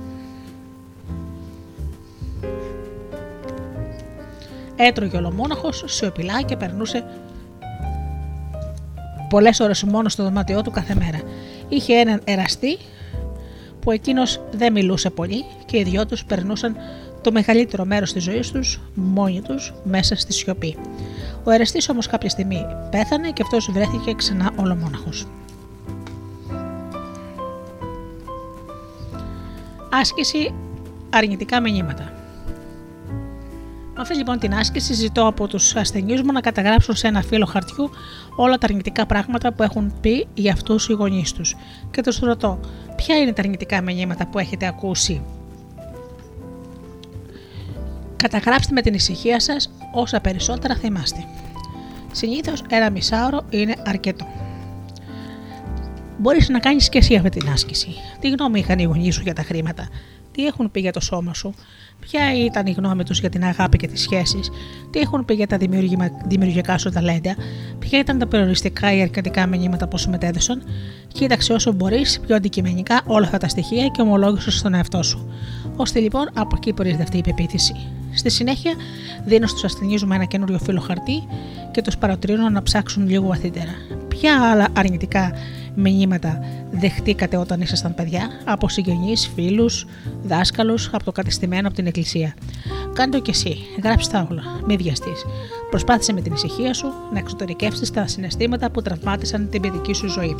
Έτρωγε 4.75 5.17
ολομόναχο, 5.17 5.69
σιωπηλά 5.71 6.41
και 6.41 6.57
περνούσε 6.57 7.05
πολλές 9.29 9.59
ώρες 9.59 9.83
μόνο 9.83 10.09
στο 10.09 10.23
δωμάτιό 10.23 10.61
του 10.61 10.71
κάθε 10.71 10.95
μέρα. 10.95 11.21
Είχε 11.69 11.93
έναν 11.93 12.21
εραστή 12.23 12.77
που 13.79 13.91
εκείνος 13.91 14.41
δεν 14.51 14.71
μιλούσε 14.71 15.09
πολύ 15.09 15.45
και 15.65 15.77
οι 15.77 15.83
δυο 15.83 16.05
τους 16.05 16.25
περνούσαν 16.25 16.75
το 17.21 17.31
μεγαλύτερο 17.31 17.85
μέρος 17.85 18.13
της 18.13 18.23
ζωής 18.23 18.51
τους 18.51 18.79
μόνοι 18.93 19.41
τους 19.41 19.73
μέσα 19.83 20.15
στη 20.15 20.33
σιωπή. 20.33 20.77
Ο 21.43 21.51
εραστής 21.51 21.89
όμως 21.89 22.07
κάποια 22.07 22.29
στιγμή 22.29 22.65
πέθανε 22.89 23.31
και 23.31 23.41
αυτός 23.41 23.71
βρέθηκε 23.71 24.13
ξανά 24.13 24.51
ολομόναχος. 24.55 25.25
Άσκηση 29.99 30.53
αρνητικά 31.09 31.61
μηνύματα. 31.61 32.03
Με 33.95 34.01
αυτή 34.01 34.15
λοιπόν 34.15 34.39
την 34.39 34.53
άσκηση 34.53 34.93
ζητώ 34.93 35.27
από 35.27 35.47
τους 35.47 35.75
ασθενείς 35.75 36.21
μου 36.21 36.31
να 36.31 36.41
καταγράψουν 36.41 36.95
σε 36.95 37.07
ένα 37.07 37.21
φύλλο 37.21 37.45
χαρτιού 37.45 37.89
όλα 38.35 38.57
τα 38.57 38.67
αρνητικά 38.69 39.05
πράγματα 39.05 39.53
που 39.53 39.63
έχουν 39.63 39.93
πει 40.01 40.27
για 40.33 40.51
αυτούς 40.53 40.89
οι 40.89 40.93
γονείς 40.93 41.31
τους. 41.31 41.55
Και 41.91 42.01
τους 42.01 42.19
ρωτώ, 42.19 42.59
ποια 42.95 43.17
είναι 43.17 43.33
τα 43.33 43.41
αρνητικά 43.41 43.81
μηνύματα 43.81 44.27
που 44.27 44.39
έχετε 44.39 44.67
ακούσει; 44.67 45.21
Καταγράψτε 48.15 48.73
με 48.73 48.81
την 48.81 48.93
ησυχία 48.93 49.39
σας 49.39 49.71
όσα 49.93 50.19
περισσότερα 50.19 50.75
θυμάστε. 50.75 51.25
Συνήθως 52.11 52.63
ένα 52.69 52.89
μισάωρο 52.89 53.41
είναι 53.49 53.75
αρκετό. 53.85 54.27
Μπορείς 56.23 56.49
να 56.49 56.59
κάνεις 56.59 56.89
και 56.89 56.97
εσύ 56.97 57.15
αυτή 57.15 57.29
την 57.29 57.49
άσκηση. 57.49 57.87
Τι 58.19 58.29
γνώμη 58.29 58.59
είχαν 58.59 58.79
οι 58.79 58.83
γονείς 58.83 59.15
σου 59.15 59.21
για 59.21 59.33
τα 59.33 59.41
χρήματα, 59.41 59.87
τι 60.31 60.45
έχουν 60.45 60.71
πει 60.71 60.79
για 60.79 60.91
το 60.91 60.99
σώμα 60.99 61.33
σου, 61.33 61.53
ποια 61.99 62.45
ήταν 62.45 62.65
η 62.65 62.71
γνώμη 62.71 63.03
τους 63.03 63.19
για 63.19 63.29
την 63.29 63.43
αγάπη 63.43 63.77
και 63.77 63.87
τις 63.87 64.01
σχέσεις, 64.01 64.49
τι 64.91 64.99
έχουν 64.99 65.25
πει 65.25 65.33
για 65.33 65.47
τα 65.47 65.57
δημιουργικά 66.25 66.77
σου 66.77 66.89
ταλέντα, 66.89 67.35
ποια 67.79 67.99
ήταν 67.99 68.19
τα 68.19 68.27
περιοριστικά 68.27 68.93
ή 68.93 69.01
αρκετικά 69.01 69.47
μηνύματα 69.47 69.87
που 69.87 69.97
σου 69.97 70.09
μετέδωσαν. 70.09 70.63
Κοίταξε 71.07 71.53
όσο 71.53 71.71
μπορείς 71.71 72.19
πιο 72.19 72.35
αντικειμενικά 72.35 73.01
όλα 73.05 73.25
αυτά 73.25 73.37
τα 73.37 73.47
στοιχεία 73.47 73.87
και 73.87 74.01
ομολόγησε 74.01 74.51
στον 74.51 74.73
εαυτό 74.73 75.03
σου. 75.03 75.31
Ώστε 75.75 75.99
λοιπόν 75.99 76.29
από 76.33 76.55
εκεί 76.55 76.73
προείδευτεί 76.73 77.17
η 77.17 77.21
πεποίθηση. 77.21 77.75
Στη 78.15 78.29
συνέχεια, 78.29 78.73
δίνω 79.25 79.47
στους 79.47 79.63
ασθενείς 79.63 80.03
μου 80.03 80.13
ένα 80.13 80.25
καινούριο 80.25 80.59
φύλλο 80.59 80.79
χαρτί 80.79 81.23
και 81.71 81.81
τους 81.81 81.97
παροτρύνω 81.97 82.49
να 82.49 82.63
ψάξουν 82.63 83.09
λίγο 83.09 83.27
βαθύτερα. 83.27 83.73
Ποια 84.07 84.51
άλλα 84.51 84.67
αρνητικά 84.73 85.31
μηνύματα 85.75 86.39
δεχτήκατε 86.71 87.37
όταν 87.37 87.61
ήσασταν 87.61 87.95
παιδιά, 87.95 88.29
από 88.45 88.69
συγγενείς, 88.69 89.31
φίλους, 89.35 89.85
δάσκαλους, 90.23 90.89
από 90.93 91.03
το 91.03 91.11
κατεστημένο 91.11 91.67
από 91.67 91.75
την 91.75 91.87
εκκλησία. 91.87 92.33
Κάντε 92.93 93.17
το 93.17 93.23
κι 93.23 93.29
εσύ, 93.29 93.57
γράψτε 93.83 94.17
τα 94.17 94.27
όλα, 94.31 94.43
μη 94.67 94.75
βιαστείς. 94.75 95.25
Προσπάθησε 95.69 96.13
με 96.13 96.21
την 96.21 96.33
ησυχία 96.33 96.73
σου 96.73 96.87
να 97.13 97.19
εξωτερικεύσεις 97.19 97.91
τα 97.91 98.07
συναισθήματα 98.07 98.71
που 98.71 98.81
τραυμάτισαν 98.81 99.49
την 99.49 99.61
παιδική 99.61 99.93
σου 99.93 100.09
ζωή. 100.09 100.35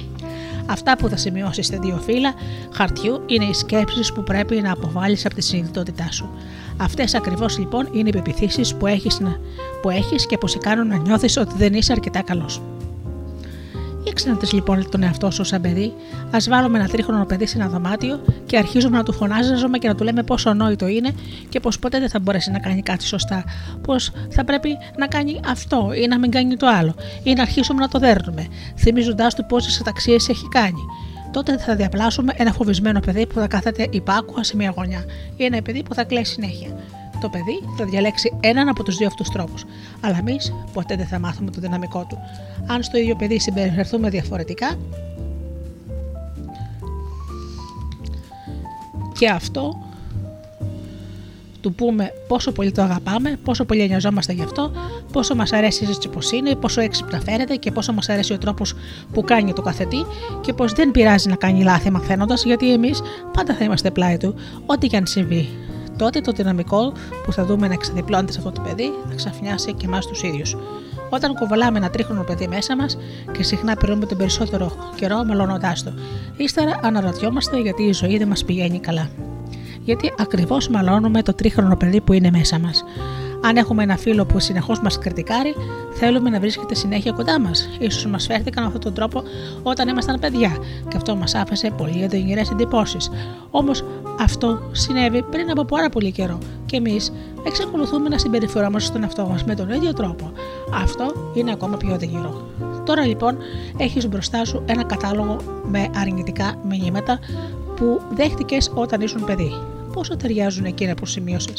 Αυτά 0.65 0.97
που 0.97 1.09
θα 1.09 1.17
σημειώσεις 1.17 1.65
σε 1.65 1.77
δύο 1.77 2.01
φύλλα 2.05 2.33
χαρτιού 2.71 3.23
είναι 3.25 3.45
οι 3.45 3.53
σκέψεις 3.53 4.13
που 4.13 4.23
πρέπει 4.23 4.61
να 4.61 4.71
αποβάλεις 4.71 5.25
από 5.25 5.35
τη 5.35 5.41
συνειδητότητά 5.41 6.11
σου. 6.11 6.29
Αυτές 6.77 7.15
ακριβώς 7.15 7.57
λοιπόν 7.57 7.87
είναι 7.93 8.09
οι 8.09 8.11
πεπιθήσεις 8.11 8.75
που 8.75 8.87
έχεις 8.87 9.21
που 9.81 9.89
έχεις 9.89 10.25
και 10.25 10.37
που 10.37 10.47
σε 10.47 10.57
κάνουν 10.57 10.87
να 10.87 10.97
νιώθεις 10.97 11.37
ότι 11.37 11.53
δεν 11.57 11.73
είσαι 11.73 11.91
αρκετά 11.91 12.21
καλός. 12.21 12.61
Για 14.03 14.13
να 14.25 14.37
λοιπόν 14.51 14.89
τον 14.89 15.03
εαυτό 15.03 15.31
σου 15.31 15.43
σαν 15.43 15.61
παιδί, 15.61 15.93
ας 16.31 16.47
βάλουμε 16.47 16.79
ένα 16.79 16.87
τρίχρονο 16.87 17.25
παιδί 17.25 17.45
σε 17.45 17.57
ένα 17.57 17.67
δωμάτιο 17.67 18.21
και 18.45 18.57
αρχίζουμε 18.57 18.97
να 18.97 19.03
του 19.03 19.13
φωνάζουμε 19.13 19.77
και 19.77 19.87
να 19.87 19.95
του 19.95 20.03
λέμε 20.03 20.23
πόσο 20.23 20.49
ανόητο 20.49 20.87
είναι 20.87 21.11
και 21.49 21.59
πως 21.59 21.79
ποτέ 21.79 21.99
δεν 21.99 22.09
θα 22.09 22.19
μπορέσει 22.19 22.51
να 22.51 22.59
κάνει 22.59 22.81
κάτι 22.81 23.05
σωστά. 23.05 23.43
Πως 23.81 24.11
θα 24.29 24.43
πρέπει 24.43 24.77
να 24.97 25.07
κάνει 25.07 25.39
αυτό 25.47 25.91
ή 26.03 26.07
να 26.07 26.19
μην 26.19 26.31
κάνει 26.31 26.57
το 26.57 26.67
άλλο, 26.67 26.95
ή 27.23 27.33
να 27.33 27.41
αρχίσουμε 27.41 27.79
να 27.79 27.87
το 27.87 27.99
δέρνουμε, 27.99 28.47
θυμίζοντάς 28.77 29.35
του 29.35 29.45
πόσες 29.45 29.79
αταξίες 29.79 30.29
έχει 30.29 30.47
κάνει. 30.47 30.81
Τότε 31.31 31.57
θα 31.57 31.75
διαπλάσουμε 31.75 32.33
ένα 32.35 32.53
φοβισμένο 32.53 32.99
παιδί 32.99 33.27
που 33.27 33.39
θα 33.39 33.47
κάθεται 33.47 33.87
υπάκουα 33.89 34.43
σε 34.43 34.55
μια 34.55 34.73
γωνιά 34.75 35.05
ή 35.37 35.45
ένα 35.45 35.61
παιδί 35.61 35.83
που 35.83 35.93
θα 35.93 36.03
κλαίει 36.03 36.23
συνέχεια 36.23 36.75
το 37.23 37.29
παιδί 37.29 37.63
θα 37.77 37.85
διαλέξει 37.85 38.33
έναν 38.39 38.67
από 38.67 38.83
τους 38.83 38.97
δύο 38.97 39.07
αυτούς 39.07 39.29
τρόπους. 39.29 39.63
Αλλά 40.01 40.17
εμείς 40.17 40.53
ποτέ 40.73 40.95
δεν 40.95 41.07
θα 41.07 41.19
μάθουμε 41.19 41.51
το 41.51 41.61
δυναμικό 41.61 42.05
του. 42.09 42.17
Αν 42.67 42.83
στο 42.83 42.97
ίδιο 42.97 43.15
παιδί 43.15 43.39
συμπεριφερθούμε 43.39 44.09
διαφορετικά, 44.09 44.77
και 49.17 49.29
αυτό 49.29 49.77
του 51.61 51.73
πούμε 51.73 52.11
πόσο 52.27 52.51
πολύ 52.51 52.71
το 52.71 52.81
αγαπάμε, 52.81 53.39
πόσο 53.43 53.65
πολύ 53.65 53.87
νοιαζόμαστε 53.87 54.33
γι' 54.33 54.43
αυτό, 54.43 54.71
πόσο 55.11 55.35
μας 55.35 55.53
αρέσει 55.53 55.85
έτσι 55.89 56.09
πώς 56.09 56.31
είναι, 56.31 56.55
πόσο 56.55 56.81
έξυπνα 56.81 57.19
φαίνεται 57.19 57.55
και 57.55 57.71
πόσο 57.71 57.93
μας 57.93 58.09
αρέσει 58.09 58.33
ο 58.33 58.37
τρόπος 58.37 58.73
που 59.13 59.23
κάνει 59.23 59.53
το 59.53 59.61
καθετή 59.61 60.05
και 60.41 60.53
πως 60.53 60.73
δεν 60.73 60.91
πειράζει 60.91 61.29
να 61.29 61.35
κάνει 61.35 61.63
λάθη 61.63 61.91
μαθαίνοντας, 61.91 62.43
γιατί 62.43 62.73
εμείς 62.73 63.01
πάντα 63.33 63.53
θα 63.53 63.63
είμαστε 63.63 63.91
πλάι 63.91 64.17
του, 64.17 64.35
ό,τι 64.65 64.87
και 64.87 64.97
αν 64.97 65.07
συμβεί 65.07 65.49
τότε 65.97 66.21
το 66.21 66.31
δυναμικό 66.31 66.93
που 67.25 67.31
θα 67.31 67.45
δούμε 67.45 67.67
να 67.67 67.73
εξαδιπλώνεται 67.73 68.31
σε 68.31 68.37
αυτό 68.37 68.51
το 68.51 68.61
παιδί 68.61 68.91
θα 69.09 69.15
ξαφνιάσει 69.15 69.73
και 69.73 69.85
εμάς 69.85 70.07
τους 70.07 70.23
ίδιους. 70.23 70.57
Όταν 71.09 71.33
κουβαλάμε 71.33 71.77
ένα 71.77 71.89
τρίχρονο 71.89 72.23
παιδί 72.23 72.47
μέσα 72.47 72.75
μας 72.75 72.97
και 73.31 73.43
συχνά 73.43 73.75
περνούμε 73.75 74.05
τον 74.05 74.17
περισσότερο 74.17 74.71
καιρό 74.95 75.23
μαλώνοντά 75.23 75.73
το, 75.83 75.93
ύστερα 76.37 76.79
αναρωτιόμαστε 76.81 77.59
γιατί 77.59 77.83
η 77.83 77.91
ζωή 77.91 78.17
δεν 78.17 78.27
μας 78.27 78.45
πηγαίνει 78.45 78.79
καλά. 78.79 79.09
Γιατί 79.83 80.13
ακριβώς 80.17 80.67
μαλώνουμε 80.69 81.21
το 81.21 81.33
τρίχρονο 81.33 81.75
παιδί 81.75 82.01
που 82.01 82.13
είναι 82.13 82.31
μέσα 82.31 82.59
μας. 82.59 82.83
Αν 83.45 83.57
έχουμε 83.57 83.83
ένα 83.83 83.97
φίλο 83.97 84.25
που 84.25 84.39
συνεχώς 84.39 84.79
μας 84.79 84.97
κριτικάρει, 84.97 85.55
θέλουμε 85.93 86.29
να 86.29 86.39
βρίσκεται 86.39 86.75
συνέχεια 86.75 87.11
κοντά 87.11 87.39
μας. 87.39 87.69
σω 87.89 88.09
μας 88.09 88.25
φέρθηκαν 88.25 88.63
με 88.63 88.67
αυτόν 88.67 88.81
τον 88.81 88.93
τρόπο 88.93 89.23
όταν 89.63 89.87
ήμασταν 89.87 90.19
παιδιά, 90.19 90.57
και 90.87 90.97
αυτό 90.97 91.15
μας 91.15 91.35
άφησε 91.35 91.71
πολύ 91.77 92.03
οδυνηρέ 92.03 92.41
εντυπώσεις. 92.51 93.09
Όμως 93.51 93.83
αυτό 94.19 94.59
συνέβη 94.71 95.23
πριν 95.23 95.51
από 95.51 95.65
πάρα 95.65 95.89
πολύ 95.89 96.11
καιρό 96.11 96.37
και 96.65 96.77
εμείς 96.77 97.13
εξακολουθούμε 97.47 98.09
να 98.09 98.17
συμπεριφερόμαστε 98.17 98.89
στον 98.89 99.03
εαυτό 99.03 99.25
μας 99.25 99.43
με 99.43 99.55
τον 99.55 99.69
ίδιο 99.69 99.93
τρόπο. 99.93 100.31
Αυτό 100.83 101.31
είναι 101.33 101.51
ακόμα 101.51 101.77
πιο 101.77 101.93
οδυνηρό. 101.93 102.47
Τώρα 102.85 103.05
λοιπόν 103.05 103.37
έχεις 103.77 104.07
μπροστά 104.07 104.45
σου 104.45 104.63
ένα 104.65 104.83
κατάλογο 104.83 105.37
με 105.63 105.89
αρνητικά 105.95 106.55
μηνύματα 106.69 107.19
που 107.75 108.01
δέχτηκες 108.15 108.71
όταν 108.75 109.01
ήσουν 109.01 109.25
παιδί 109.25 109.51
πόσο 109.93 110.17
ταιριάζουν 110.17 110.65
εκείνα 110.65 110.93
που 110.93 111.05
σημείωσε 111.05 111.53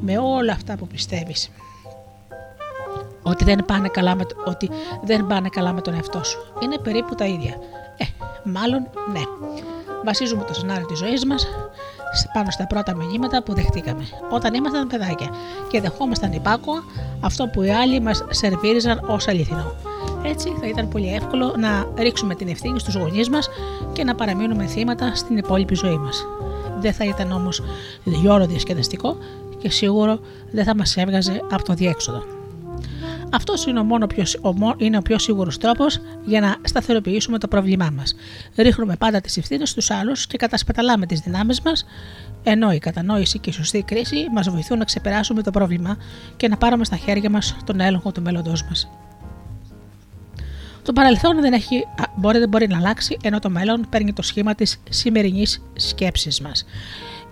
με 0.00 0.18
όλα 0.18 0.52
αυτά 0.52 0.76
που 0.76 0.86
πιστεύεις. 0.86 1.50
Ότι 3.22 3.44
δεν, 3.44 3.64
πάνε 3.64 3.88
καλά 3.88 4.14
με, 4.14 4.26
ότι 4.46 4.70
δεν 5.04 5.26
πάνε 5.26 5.48
καλά 5.48 5.72
με 5.72 5.80
τον 5.80 5.94
εαυτό 5.94 6.24
σου. 6.24 6.38
Είναι 6.62 6.78
περίπου 6.78 7.14
τα 7.14 7.24
ίδια. 7.24 7.54
Ε, 7.96 8.04
μάλλον 8.44 8.88
ναι. 9.12 9.22
Βασίζουμε 10.04 10.44
το 10.44 10.54
σενάριο 10.54 10.86
της 10.86 10.98
ζωής 10.98 11.24
μας 11.24 11.46
πάνω 12.32 12.50
στα 12.50 12.66
πρώτα 12.66 12.94
μηνύματα 12.94 13.42
που 13.42 13.54
δεχτήκαμε 13.54 14.02
όταν 14.30 14.54
ήμασταν 14.54 14.86
παιδάκια 14.86 15.30
και 15.68 15.80
δεχόμασταν 15.80 16.32
υπάκοα 16.32 16.82
αυτό 17.20 17.46
που 17.46 17.62
οι 17.62 17.70
άλλοι 17.70 18.00
μας 18.00 18.24
σερβίριζαν 18.30 19.04
ως 19.06 19.28
αληθινό. 19.28 19.74
Έτσι 20.22 20.56
θα 20.60 20.66
ήταν 20.66 20.88
πολύ 20.88 21.14
εύκολο 21.14 21.54
να 21.58 21.86
ρίξουμε 21.96 22.34
την 22.34 22.48
ευθύνη 22.48 22.78
στους 22.80 22.94
γονείς 22.94 23.28
μας 23.28 23.48
και 23.92 24.04
να 24.04 24.14
παραμείνουμε 24.14 24.66
θύματα 24.66 25.14
στην 25.14 25.36
υπόλοιπη 25.36 25.74
ζωή 25.74 25.98
μας 25.98 26.26
δεν 26.80 26.92
θα 26.92 27.04
ήταν 27.04 27.32
όμως 27.32 27.62
διόλο 28.04 28.46
διασκεδαστικό 28.46 29.16
και 29.58 29.70
σίγουρο 29.70 30.20
δεν 30.50 30.64
θα 30.64 30.76
μας 30.76 30.96
έβγαζε 30.96 31.40
από 31.50 31.64
το 31.64 31.74
διέξοδο. 31.74 32.22
Αυτός 33.30 33.66
είναι 33.66 33.80
ο, 33.80 33.84
μόνο 33.84 34.06
πιο, 34.06 34.24
ο, 34.40 34.74
είναι 34.76 34.96
ο 34.96 35.02
πιο 35.02 35.18
σίγουρος 35.18 35.58
τρόπος 35.58 36.00
για 36.24 36.40
να 36.40 36.56
σταθεροποιήσουμε 36.62 37.38
το 37.38 37.48
πρόβλημά 37.48 37.90
μας. 37.96 38.14
Ρίχνουμε 38.56 38.96
πάντα 38.96 39.20
τις 39.20 39.36
ευθύνες 39.36 39.70
στους 39.70 39.90
άλλους 39.90 40.26
και 40.26 40.36
κατασπαταλάμε 40.36 41.06
τις 41.06 41.20
δυνάμεις 41.20 41.60
μας, 41.60 41.86
ενώ 42.42 42.72
η 42.72 42.78
κατανόηση 42.78 43.38
και 43.38 43.50
η 43.50 43.52
σωστή 43.52 43.82
κρίση 43.82 44.16
μας 44.34 44.48
βοηθούν 44.48 44.78
να 44.78 44.84
ξεπεράσουμε 44.84 45.42
το 45.42 45.50
πρόβλημα 45.50 45.96
και 46.36 46.48
να 46.48 46.56
πάρουμε 46.56 46.84
στα 46.84 46.96
χέρια 46.96 47.30
μας 47.30 47.56
τον 47.64 47.80
έλεγχο 47.80 48.12
του 48.12 48.22
μέλλοντός 48.22 48.62
μας. 48.62 48.88
Το 50.86 50.92
παρελθόν 50.92 51.40
δεν, 51.40 51.52
έχει, 51.52 51.86
μπορεί, 52.16 52.38
δεν 52.38 52.48
μπορεί 52.48 52.66
να 52.68 52.76
αλλάξει, 52.76 53.16
ενώ 53.22 53.38
το 53.38 53.50
μέλλον 53.50 53.86
παίρνει 53.90 54.12
το 54.12 54.22
σχήμα 54.22 54.54
της 54.54 54.80
σημερινής 54.90 55.62
σκέψης 55.76 56.40
μας. 56.40 56.64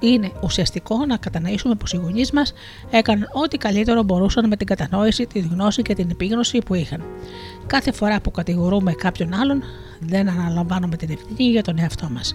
Είναι 0.00 0.32
ουσιαστικό 0.42 1.06
να 1.06 1.16
κατανοήσουμε 1.16 1.74
πως 1.74 1.92
οι 1.92 1.96
γονείς 1.96 2.30
μας 2.30 2.52
έκαναν 2.90 3.28
ό,τι 3.32 3.56
καλύτερο 3.56 4.02
μπορούσαν 4.02 4.48
με 4.48 4.56
την 4.56 4.66
κατανόηση, 4.66 5.26
τη 5.26 5.38
γνώση 5.38 5.82
και 5.82 5.94
την 5.94 6.10
επίγνωση 6.10 6.58
που 6.58 6.74
είχαν. 6.74 7.02
Κάθε 7.66 7.92
φορά 7.92 8.20
που 8.20 8.30
κατηγορούμε 8.30 8.92
κάποιον 8.92 9.34
άλλον, 9.34 9.62
δεν 10.00 10.28
αναλαμβάνουμε 10.28 10.96
την 10.96 11.10
ευθύνη 11.10 11.50
για 11.50 11.62
τον 11.62 11.78
εαυτό 11.78 12.08
μας. 12.10 12.34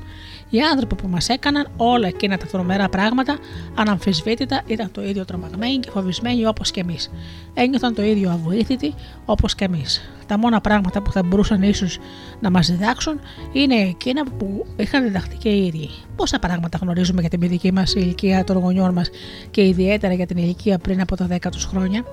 Οι 0.50 0.60
άνθρωποι 0.62 0.96
που 0.96 1.08
μας 1.08 1.30
έκαναν 1.30 1.68
όλα 1.78 2.08
εκείνα 2.08 2.38
τα 2.38 2.46
τρομερά 2.46 2.90
πράγματα, 2.90 3.38
αναμφισβήτητα 3.76 4.62
ήταν 4.68 4.92
το 4.92 5.04
ίδιο 5.04 5.26
τρομαγμένοι 5.26 5.78
και 5.78 5.90
φοβισμένοι 5.90 6.46
όπως 6.46 6.72
και 6.72 6.80
εμείς. 6.80 7.12
Ένιωθαν 7.54 7.94
το 7.94 8.02
ίδιο 8.04 8.30
αβοήθητοι 8.30 8.94
όπως 9.26 9.56
και 9.56 9.66
εμείς. 9.66 10.12
Τα 10.28 10.38
μόνα 10.38 10.62
πράγματα 10.62 11.02
που 11.02 11.12
θα 11.12 11.24
μπορούσαν 11.24 11.62
ίσως 11.62 11.98
να 12.40 12.50
μας 12.50 12.68
διδάξουν 12.68 13.20
είναι 13.52 13.76
εκείνα 13.76 14.24
που 14.38 14.66
είχαν 14.78 15.04
διδαχθεί 15.04 15.36
και 15.36 15.50
οι 15.50 15.66
ίδιοι. 15.66 15.90
Πόσα 16.16 16.40
πράγματα 16.40 16.78
γνωρίζουμε 16.82 17.22
για 17.22 17.30
την 17.30 17.40
παιδική 17.40 17.72
μας 17.72 17.94
ηλικία 17.94 18.44
των 18.44 18.58
γονιών 18.58 18.94
μας 18.94 19.10
και 19.52 19.66
ιδιαίτερα 19.68 20.14
για 20.14 20.26
την 20.26 20.38
ηλικία 20.38 20.78
πριν 20.78 21.02
από 21.02 21.16
τα 21.16 21.28
10 21.32 21.38
του 21.52 21.68
χρόνια; 21.68 22.04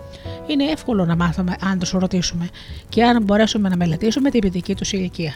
Είναι 0.47 0.65
εύκολο 0.65 1.05
να 1.05 1.17
μάθουμε 1.17 1.57
αν 1.61 1.79
τους 1.79 1.91
ρωτήσουμε 1.91 2.49
και 2.89 3.05
αν 3.05 3.23
μπορέσουμε 3.23 3.69
να 3.69 3.77
μελετήσουμε 3.77 4.31
την 4.31 4.41
παιδική 4.41 4.75
τους 4.75 4.93
ηλικία 4.93 5.33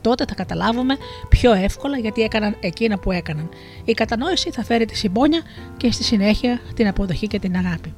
τότε 0.00 0.24
θα 0.28 0.34
καταλάβουμε 0.34 0.96
πιο 1.28 1.52
εύκολα 1.52 1.98
γιατί 1.98 2.22
έκαναν 2.22 2.56
εκείνα 2.60 2.98
που 2.98 3.10
έκαναν. 3.10 3.48
Η 3.84 3.92
κατανόηση 3.92 4.50
θα 4.50 4.64
φέρει 4.64 4.84
τη 4.84 4.96
συμπόνια 4.96 5.42
και 5.76 5.92
στη 5.92 6.04
συνέχεια 6.04 6.60
την 6.74 6.88
αποδοχή 6.88 7.26
και 7.26 7.38
την 7.38 7.56
αγάπη. 7.56 7.94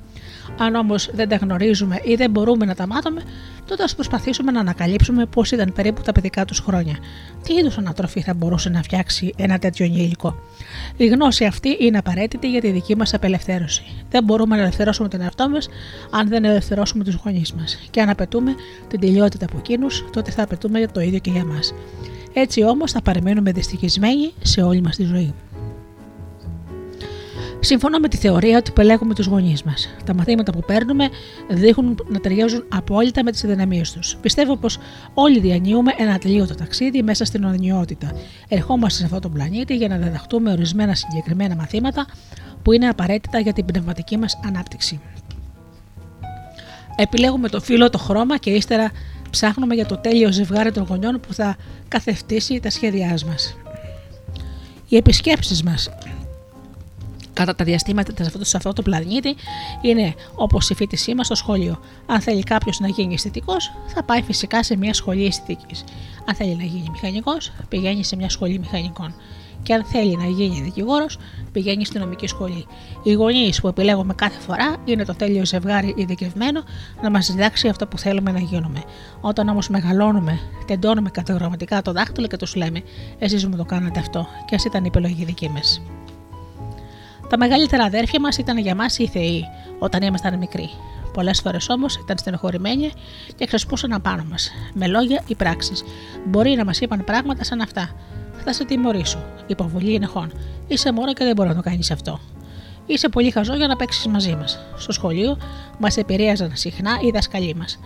Αν 0.59 0.75
όμως 0.75 1.11
δεν 1.13 1.29
τα 1.29 1.37
γνωρίζουμε 1.37 2.01
ή 2.03 2.15
δεν 2.15 2.31
μπορούμε 2.31 2.65
να 2.65 2.75
τα 2.75 2.87
μάθουμε, 2.87 3.23
τότε 3.67 3.83
ας 3.83 3.95
προσπαθήσουμε 3.95 4.53
να 4.53 4.61
ανακαλύψουμε 4.61 5.27
πώς 5.27 5.51
ήταν 5.51 5.73
περίπου 5.73 6.03
τα 6.03 6.13
παιδικά 6.13 6.45
τους 6.45 6.59
χρόνια. 6.59 6.97
Τι 7.43 7.55
είδους 7.55 7.79
ανατροφή 7.79 8.21
θα 8.21 8.35
μπορούσε 8.35 8.69
να 8.69 8.83
φτιάξει 8.83 9.33
ένα 9.37 9.59
τέτοιο 9.59 9.85
ενήλικο. 9.85 10.35
Η 10.97 11.07
γνώση 11.07 11.45
αυτή 11.45 11.77
είναι 11.81 11.99
απαραίτητη 11.99 12.51
για 12.51 12.61
τη 12.61 12.71
δική 12.71 12.97
μας 12.97 13.15
απελευθέρωση. 13.15 13.83
Δεν 14.11 14.25
μπορούμε 14.25 14.57
να 14.57 14.63
ελευθερώσουμε 14.63 15.09
τον 15.09 15.21
εαυτό 15.21 15.49
μας 15.49 15.69
αν 16.11 16.29
δεν 16.29 16.45
ελευθερώσουμε 16.45 17.05
τους 17.05 17.15
γονείς 17.15 17.53
μας. 17.53 17.79
Και 17.91 18.01
αν 18.01 18.09
απαιτούμε 18.09 18.55
την 18.89 19.01
τελειότητα 19.01 19.45
από 19.45 19.59
εκείνους, 19.59 20.05
τότε 20.13 20.31
θα 20.31 20.43
απαιτούμε 20.43 20.87
το 20.87 21.01
ίδιο 21.01 21.19
και 21.19 21.31
για 21.31 21.45
μας. 21.45 21.75
Έτσι 22.33 22.65
όμως 22.65 22.93
θα 22.93 23.03
παραμένουμε 23.03 23.53
δυστυχισμένοι 23.53 24.33
σε 24.43 24.63
όλη 24.63 24.81
μας 24.81 24.97
τη 24.97 25.05
ζωή. 25.05 25.35
Συμφωνώ 27.65 27.99
με 27.99 28.09
τη 28.09 28.17
θεωρία 28.17 28.59
ότι 28.59 28.71
επιλέγουμε 28.71 29.15
τους 29.15 29.27
γονείς 29.27 29.63
μας. 29.63 29.89
Τα 30.05 30.15
μαθήματα 30.15 30.53
που 30.53 30.61
παίρνουμε 30.67 31.09
δείχνουν 31.51 31.99
να 32.09 32.21
ταιριάζουν 32.21 32.65
απόλυτα 32.69 33.25
με 33.25 33.31
τις 33.31 33.41
δυναμίε 33.41 33.83
τους. 33.95 34.17
Πιστεύω 34.21 34.57
πως 34.57 34.79
όλοι 35.15 35.41
διανύουμε 35.41 35.93
ένα 35.99 36.13
ατελείωτο 36.13 36.55
ταξίδι 36.55 37.03
μέσα 37.03 37.25
στην 37.25 37.45
οδυνιότητα. 37.45 38.13
Ερχόμαστε 38.49 38.99
σε 38.99 39.05
αυτόν 39.05 39.21
τον 39.21 39.33
πλανήτη 39.33 39.77
για 39.77 39.89
να 39.89 39.97
διδαχτούμε 39.97 40.51
ορισμένα 40.51 40.95
συγκεκριμένα 40.95 41.57
μαθήματα 41.57 42.07
που 42.63 42.73
είναι 42.73 42.89
απαραίτητα 42.89 43.39
για 43.39 43.53
την 43.53 43.65
πνευματική 43.65 44.17
μας 44.17 44.41
ανάπτυξη. 44.47 45.01
Επιλέγουμε 46.97 47.49
το 47.49 47.61
φύλλο, 47.61 47.91
το 47.91 47.99
χρώμα 47.99 48.39
και 48.39 48.51
ύστερα 48.51 48.91
ψάχνουμε 49.31 49.75
για 49.75 49.87
το 49.87 49.97
τέλειο 49.97 50.33
ζευγάρι 50.33 50.73
των 50.73 50.85
γονιών 50.89 51.21
που 51.21 51.35
θα 51.35 51.57
καθευτήσει 51.89 52.61
τα 52.61 52.71
σχέδιά 52.71 53.19
μας. 53.27 53.57
Οι 54.89 54.97
επισκέψεις 54.97 55.63
μας 55.63 55.91
κατά 57.33 57.55
τα 57.55 57.65
διαστήματα 57.65 58.13
σε 58.17 58.23
αυτό, 58.23 58.45
σε 58.45 58.57
αυτό 58.57 58.73
το 58.73 58.83
πλανήτη 58.83 59.37
είναι 59.81 60.15
όπως 60.35 60.71
η 60.71 60.75
φοιτησή 60.75 61.15
μας 61.15 61.27
στο 61.27 61.35
σχολείο. 61.35 61.81
Αν 62.07 62.21
θέλει 62.21 62.43
κάποιος 62.43 62.81
να 62.81 62.89
γίνει 62.89 63.15
αισθητικός, 63.15 63.73
θα 63.87 64.03
πάει 64.03 64.23
φυσικά 64.23 64.63
σε 64.63 64.77
μια 64.77 64.95
σχολή 64.95 65.27
αισθητικής. 65.27 65.85
Αν 66.27 66.35
θέλει 66.35 66.57
να 66.57 66.65
γίνει 66.65 66.89
μηχανικός, 66.93 67.53
πηγαίνει 67.69 68.05
σε 68.05 68.17
μια 68.17 68.29
σχολή 68.29 68.59
μηχανικών. 68.59 69.15
Και 69.63 69.75
αν 69.75 69.85
θέλει 69.85 70.17
να 70.17 70.25
γίνει 70.25 70.61
δικηγόρος, 70.61 71.19
πηγαίνει 71.53 71.85
στη 71.85 71.99
νομική 71.99 72.27
σχολή. 72.27 72.67
Οι 73.03 73.13
γονείς 73.13 73.61
που 73.61 73.69
επιλέγουμε 73.69 74.15
κάθε 74.15 74.41
φορά 74.41 74.77
είναι 74.85 75.05
το 75.05 75.15
τέλειο 75.15 75.45
ζευγάρι 75.45 75.95
ειδικευμένο 75.97 76.63
να 77.03 77.11
μας 77.11 77.27
διδάξει 77.27 77.69
αυτό 77.69 77.87
που 77.87 77.99
θέλουμε 77.99 78.33
να 78.33 78.39
γίνουμε. 78.39 78.83
Όταν 79.21 79.49
όμως 79.49 79.69
μεγαλώνουμε, 79.69 80.39
τεντώνουμε 80.67 81.11
κατηγορηματικά 81.11 81.83
το 81.83 81.93
δάχτυλο 81.93 82.27
και 82.27 82.37
τους 82.37 82.55
λέμε: 82.55 82.83
Εσείς 83.19 83.47
μου 83.47 83.57
το 83.57 83.65
κάνατε 83.65 84.01
αυτό, 84.01 84.27
και 84.47 84.55
α 84.55 84.59
ήταν 84.67 84.85
η 84.85 84.87
επιλογή 84.87 85.25
δική 85.25 85.49
μας. 85.49 85.83
Τα 87.33 87.39
μεγαλύτερα 87.39 87.85
αδέρφια 87.85 88.21
μας 88.21 88.37
ήταν 88.37 88.59
για 88.59 88.75
μας 88.75 88.99
οι 88.99 89.07
θεοί 89.07 89.45
όταν 89.79 90.03
ήμασταν 90.03 90.39
μικροί. 90.39 90.71
Πολλές 91.13 91.41
φορές 91.41 91.69
όμως 91.69 91.97
ήταν 91.97 92.19
στενοχωρημένοι 92.19 92.91
και 93.37 93.47
ξεσπούσαν 93.47 93.93
απάνω 93.93 94.25
μας, 94.31 94.51
με 94.75 94.87
λόγια 94.87 95.23
ή 95.27 95.35
πράξεις. 95.35 95.85
Μπορεί 96.27 96.51
να 96.51 96.65
μας 96.65 96.81
είπαν 96.81 97.05
πράγματα 97.05 97.45
σαν 97.45 97.61
αυτά. 97.61 97.91
Θα 98.45 98.53
σε 98.53 98.65
τιμωρήσω. 98.65 99.25
Υποβολή 99.47 99.95
ενεχών. 99.95 100.33
Είσαι 100.67 100.93
μόνο 100.93 101.13
και 101.13 101.25
δεν 101.25 101.35
μπορεί 101.35 101.49
να 101.49 101.55
το 101.55 101.61
κάνεις 101.61 101.91
αυτό. 101.91 102.21
Είσαι 102.87 103.09
πολύ 103.09 103.31
χαζό 103.31 103.55
για 103.55 103.67
να 103.67 103.77
παίξεις 103.77 104.07
μαζί 104.07 104.35
μας. 104.35 104.59
Στο 104.77 104.93
σχολείο 104.93 105.39
μας 105.79 105.97
επηρέαζαν 105.97 106.51
συχνά 106.55 106.99
οι 107.03 107.11
δασκαλοί 107.11 107.55
μας. 107.55 107.79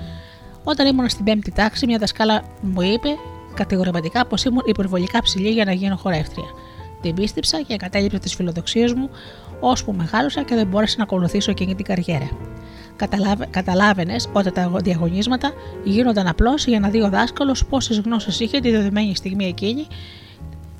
Όταν 0.64 0.86
ήμουν 0.86 1.08
στην 1.08 1.24
πέμπτη 1.24 1.52
τάξη, 1.52 1.86
μια 1.86 1.98
δασκάλα 1.98 2.42
μου 2.60 2.82
είπε 2.82 3.08
κατηγορηματικά 3.54 4.26
πως 4.26 4.44
ήμουν 4.44 4.62
υπερβολικά 4.66 5.22
ψηλή 5.22 5.50
για 5.50 5.64
να 5.64 5.72
γίνω 5.72 5.96
χορεύτρια. 5.96 6.46
Την 7.06 7.14
πίστεψα 7.14 7.62
και 7.62 7.72
εγκατέλειψα 7.72 8.18
τις 8.18 8.34
φιλοδοξίες 8.34 8.92
μου, 8.92 9.10
ώσπου 9.60 9.92
μεγάλωσα 9.92 10.42
και 10.42 10.54
δεν 10.54 10.66
μπόρεσα 10.66 10.94
να 10.98 11.02
ακολουθήσω 11.02 11.50
εκείνη 11.50 11.74
την 11.74 11.84
καριέρα. 11.84 12.28
Καταλάβαινες 13.50 14.28
ότι 14.32 14.52
τα 14.52 14.72
διαγωνίσματα 14.82 15.52
γίνονταν 15.84 16.26
απλώς 16.26 16.66
για 16.66 16.80
να 16.80 16.88
δει 16.88 17.02
ο 17.02 17.08
δάσκαλος 17.08 17.66
πόσες 17.66 17.98
γνώσεις 17.98 18.40
είχε 18.40 18.60
τη 18.60 18.70
δεδομένη 18.70 19.16
στιγμή 19.16 19.44
εκείνη 19.44 19.86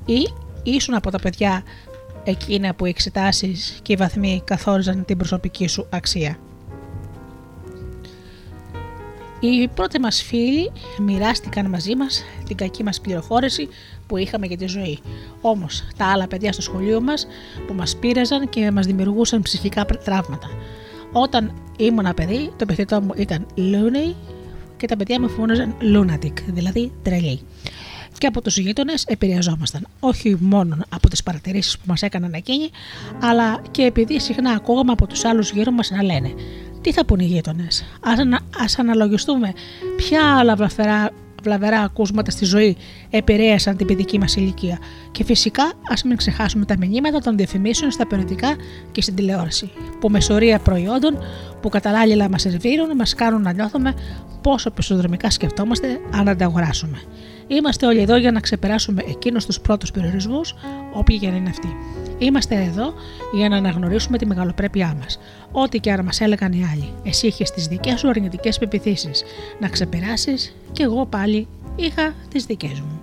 ή 0.05 0.27
ήσουν 0.63 0.93
από 0.95 1.11
τα 1.11 1.19
παιδιά 1.19 1.63
εκείνα 2.23 2.73
που 2.75 2.85
οι 2.85 2.89
εξετάσεις 2.89 3.79
και 3.81 3.93
οι 3.93 3.95
βαθμοί 3.95 4.41
καθόριζαν 4.45 5.05
την 5.05 5.17
προσωπική 5.17 5.67
σου 5.67 5.87
αξία. 5.89 6.37
Οι 9.39 9.67
πρώτοι 9.67 9.99
μας 9.99 10.21
φίλοι 10.21 10.71
μοιράστηκαν 10.99 11.69
μαζί 11.69 11.95
μας 11.95 12.23
την 12.45 12.57
κακή 12.57 12.83
μας 12.83 13.01
πληροφόρηση 13.01 13.67
που 14.07 14.17
είχαμε 14.17 14.45
για 14.45 14.57
τη 14.57 14.67
ζωή. 14.67 14.99
Όμως 15.41 15.83
τα 15.97 16.05
άλλα 16.05 16.27
παιδιά 16.27 16.51
στο 16.51 16.61
σχολείο 16.61 17.01
μας 17.01 17.27
που 17.67 17.73
μας 17.73 17.95
πείραζαν 17.95 18.49
και 18.49 18.71
μας 18.71 18.85
δημιουργούσαν 18.85 19.41
ψυχικά 19.41 19.85
τραύματα. 19.85 20.47
Όταν 21.11 21.53
ήμουν 21.77 22.13
παιδί 22.15 22.47
το 22.47 22.57
επιθετό 22.59 23.01
μου 23.01 23.11
ήταν 23.15 23.45
Looney 23.57 24.13
και 24.77 24.87
τα 24.87 24.97
παιδιά 24.97 25.21
μου 25.21 25.29
φώναζαν 25.29 25.75
Lunatic, 25.81 26.33
δηλαδή 26.47 26.91
τρελή 27.03 27.41
και 28.17 28.27
από 28.27 28.41
τους 28.41 28.57
γείτονες 28.57 29.03
επηρεαζόμασταν. 29.07 29.87
Όχι 29.99 30.37
μόνο 30.39 30.77
από 30.89 31.09
τις 31.09 31.23
παρατηρήσεις 31.23 31.77
που 31.77 31.83
μας 31.87 32.01
έκαναν 32.01 32.33
εκείνοι, 32.33 32.69
αλλά 33.21 33.61
και 33.71 33.81
επειδή 33.83 34.19
συχνά 34.19 34.51
ακούγαμε 34.51 34.91
από 34.91 35.07
τους 35.07 35.25
άλλους 35.25 35.51
γύρω 35.51 35.71
μας 35.71 35.89
να 35.89 36.03
λένε 36.03 36.33
τι 36.81 36.91
θα 36.91 37.05
πούν 37.05 37.19
οι 37.19 37.25
γείτονες; 37.25 37.81
Α 38.57 38.65
αναλογιστούμε 38.77 39.53
ποια 39.95 40.37
άλλα 40.37 40.55
βλαφερά, 40.55 41.11
βλαβερά 41.47 41.79
ακούσματα 41.79 42.31
στη 42.31 42.45
ζωή 42.45 42.77
επηρέασαν 43.09 43.77
την 43.77 43.87
παιδική 43.87 44.19
μας 44.19 44.35
ηλικία. 44.35 44.77
Και 45.11 45.23
φυσικά 45.23 45.73
ας 45.89 46.03
μην 46.03 46.17
ξεχάσουμε 46.17 46.65
τα 46.65 46.75
μηνύματα 46.77 47.19
των 47.19 47.37
διαφημίσεων 47.37 47.91
στα 47.91 48.07
περιοδικά 48.07 48.55
και 48.91 49.01
στην 49.01 49.15
τηλεόραση, 49.15 49.71
που 49.99 50.09
με 50.09 50.19
σωρία 50.19 50.59
προϊόντων 50.59 51.17
που 51.61 51.69
καταλάλληλα 51.69 52.29
μας 52.29 52.41
σερβίρουν 52.41 52.95
μας 52.95 53.13
κάνουν 53.13 53.41
να 53.41 53.51
νιώθουμε 53.51 53.93
πόσο 54.41 54.71
πισοδρομικά 54.71 55.29
σκεφτόμαστε 55.29 55.87
αν 56.11 56.37
τα 56.37 56.45
αγοράσουμε. 56.45 57.01
Είμαστε 57.47 57.85
όλοι 57.85 57.99
εδώ 57.99 58.17
για 58.17 58.31
να 58.31 58.39
ξεπεράσουμε 58.39 59.03
εκείνους 59.07 59.45
τους 59.45 59.59
πρώτους 59.59 59.91
περιορισμούς, 59.91 60.55
όποιοι 60.93 61.19
και 61.19 61.29
να 61.29 61.35
είναι 61.35 61.49
αυτοί. 61.49 61.67
Είμαστε 62.17 62.55
εδώ 62.55 62.93
για 63.33 63.49
να 63.49 63.57
αναγνωρίσουμε 63.57 64.17
τη 64.17 64.25
μεγαλοπρέπειά 64.25 64.97
μας. 64.99 65.19
Ό,τι 65.51 65.79
και 65.79 65.91
αν 65.91 66.05
μας 66.05 66.21
έλεγαν 66.21 66.51
οι 66.51 66.65
άλλοι. 66.71 66.93
Εσύ 67.03 67.27
είχες 67.27 67.51
τις 67.51 67.67
δικές 67.67 67.99
σου 67.99 68.09
αρνητικές 68.09 68.57
πεπιθήσεις. 68.57 69.23
Να 69.59 69.69
ξεπεράσεις, 69.69 70.55
και 70.71 70.83
εγώ 70.83 71.05
πάλι 71.05 71.47
είχα 71.75 72.13
τις 72.29 72.45
δικές 72.45 72.79
μου. 72.79 73.01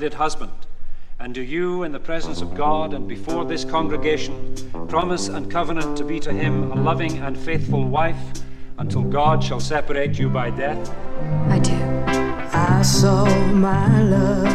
Wedded 0.00 0.14
husband. 0.14 0.52
And 1.18 1.34
do 1.34 1.42
you, 1.42 1.82
in 1.82 1.92
the 1.92 2.00
presence 2.00 2.40
of 2.40 2.54
God 2.54 2.94
and 2.94 3.06
before 3.06 3.44
this 3.44 3.66
congregation, 3.66 4.54
promise 4.88 5.28
and 5.28 5.50
covenant 5.50 5.98
to 5.98 6.04
be 6.04 6.18
to 6.20 6.32
him 6.32 6.72
a 6.72 6.74
loving 6.74 7.18
and 7.18 7.36
faithful 7.36 7.84
wife 7.84 8.16
until 8.78 9.02
God 9.02 9.44
shall 9.44 9.60
separate 9.60 10.18
you 10.18 10.30
by 10.30 10.48
death? 10.48 10.90
I 11.50 11.58
do. 11.58 11.74
I 12.54 12.80
saw 12.80 13.26
my 13.52 14.02
love 14.04 14.46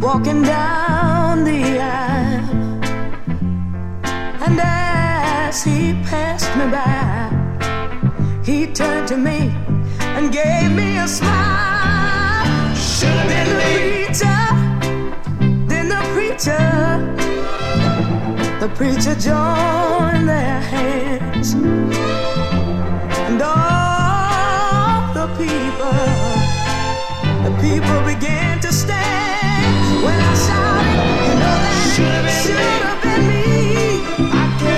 walking 0.00 0.40
down 0.40 1.44
the 1.44 1.78
aisle, 1.78 2.48
and 4.46 4.58
as 4.62 5.62
he 5.62 5.92
passed 6.08 6.50
me 6.56 6.70
by, 6.72 7.28
he 8.42 8.66
turned 8.72 9.08
to 9.08 9.18
me 9.18 9.52
and 10.16 10.32
gave 10.32 10.70
me 10.72 10.96
a 10.96 11.06
smile. 11.06 11.69
Preacher 18.80 19.14
joined 19.14 20.26
their 20.26 20.58
hands, 20.72 21.52
and 21.52 23.42
all 23.42 25.12
the 25.12 25.26
people, 25.36 25.92
the 27.44 27.52
people 27.60 28.00
began 28.06 28.58
to 28.58 28.72
stand 28.72 30.02
when 30.02 30.18
I 30.18 30.34
shouted, 30.46 30.96
you 31.26 31.34
know 31.42 31.56
that 31.62 31.74
should 32.42 32.82
have 32.88 33.00
been 33.04 33.22
me. 33.28 34.69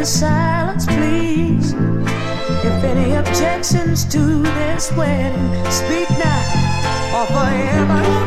Be 0.00 0.06
silence, 0.06 0.86
please. 0.86 1.74
If 2.64 2.84
any 2.84 3.16
objections 3.16 4.04
to 4.06 4.18
this 4.42 4.90
wedding, 4.92 5.70
speak 5.70 6.08
now 6.10 7.20
or 7.20 7.26
forever 7.26 8.19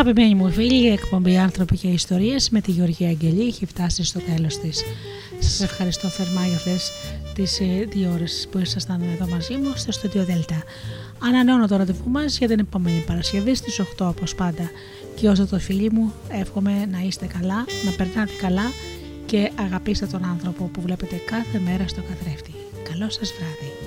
Αγαπημένοι 0.00 0.34
μου 0.34 0.50
φίλοι, 0.50 0.84
η 0.84 0.92
εκπομπή 0.92 1.36
Άνθρωποι 1.36 1.76
και 1.76 1.88
Ιστορίες 1.88 2.50
με 2.50 2.60
τη 2.60 2.70
Γεωργία 2.70 3.08
Αγγελή 3.08 3.46
έχει 3.46 3.66
φτάσει 3.66 4.04
στο 4.04 4.20
τέλος 4.20 4.58
της. 4.58 4.82
Σας 5.38 5.60
ευχαριστώ 5.60 6.08
θερμά 6.08 6.46
για 6.46 6.56
αυτές 6.56 6.90
τις 7.34 7.60
ε, 7.60 7.86
δύο 7.88 8.10
ώρες 8.12 8.48
που 8.50 8.58
ήσασταν 8.58 9.02
εδώ 9.14 9.26
μαζί 9.26 9.54
μου 9.54 9.72
στο 9.74 9.92
στούντιο 9.92 10.24
Δέλτα. 10.24 10.62
Ανανεώνω 11.18 11.66
το 11.66 11.76
ραντεβού 11.76 12.10
μας 12.10 12.38
για 12.38 12.48
την 12.48 12.58
επόμενη 12.58 13.04
Παρασκευή 13.06 13.54
στις 13.54 13.80
8 13.80 14.06
όπως 14.06 14.34
πάντα. 14.34 14.70
Και 15.14 15.28
όσο 15.28 15.46
το 15.46 15.58
φίλοι 15.58 15.90
μου, 15.90 16.12
εύχομαι 16.28 16.86
να 16.90 16.98
είστε 16.98 17.26
καλά, 17.26 17.64
να 17.84 17.90
περνάτε 17.96 18.32
καλά 18.40 18.70
και 19.26 19.50
αγαπήστε 19.60 20.06
τον 20.06 20.24
άνθρωπο 20.24 20.64
που 20.64 20.80
βλέπετε 20.80 21.16
κάθε 21.24 21.58
μέρα 21.64 21.88
στο 21.88 22.00
καθρέφτη. 22.00 22.52
Καλό 22.90 23.10
σας 23.10 23.32
βράδυ. 23.38 23.79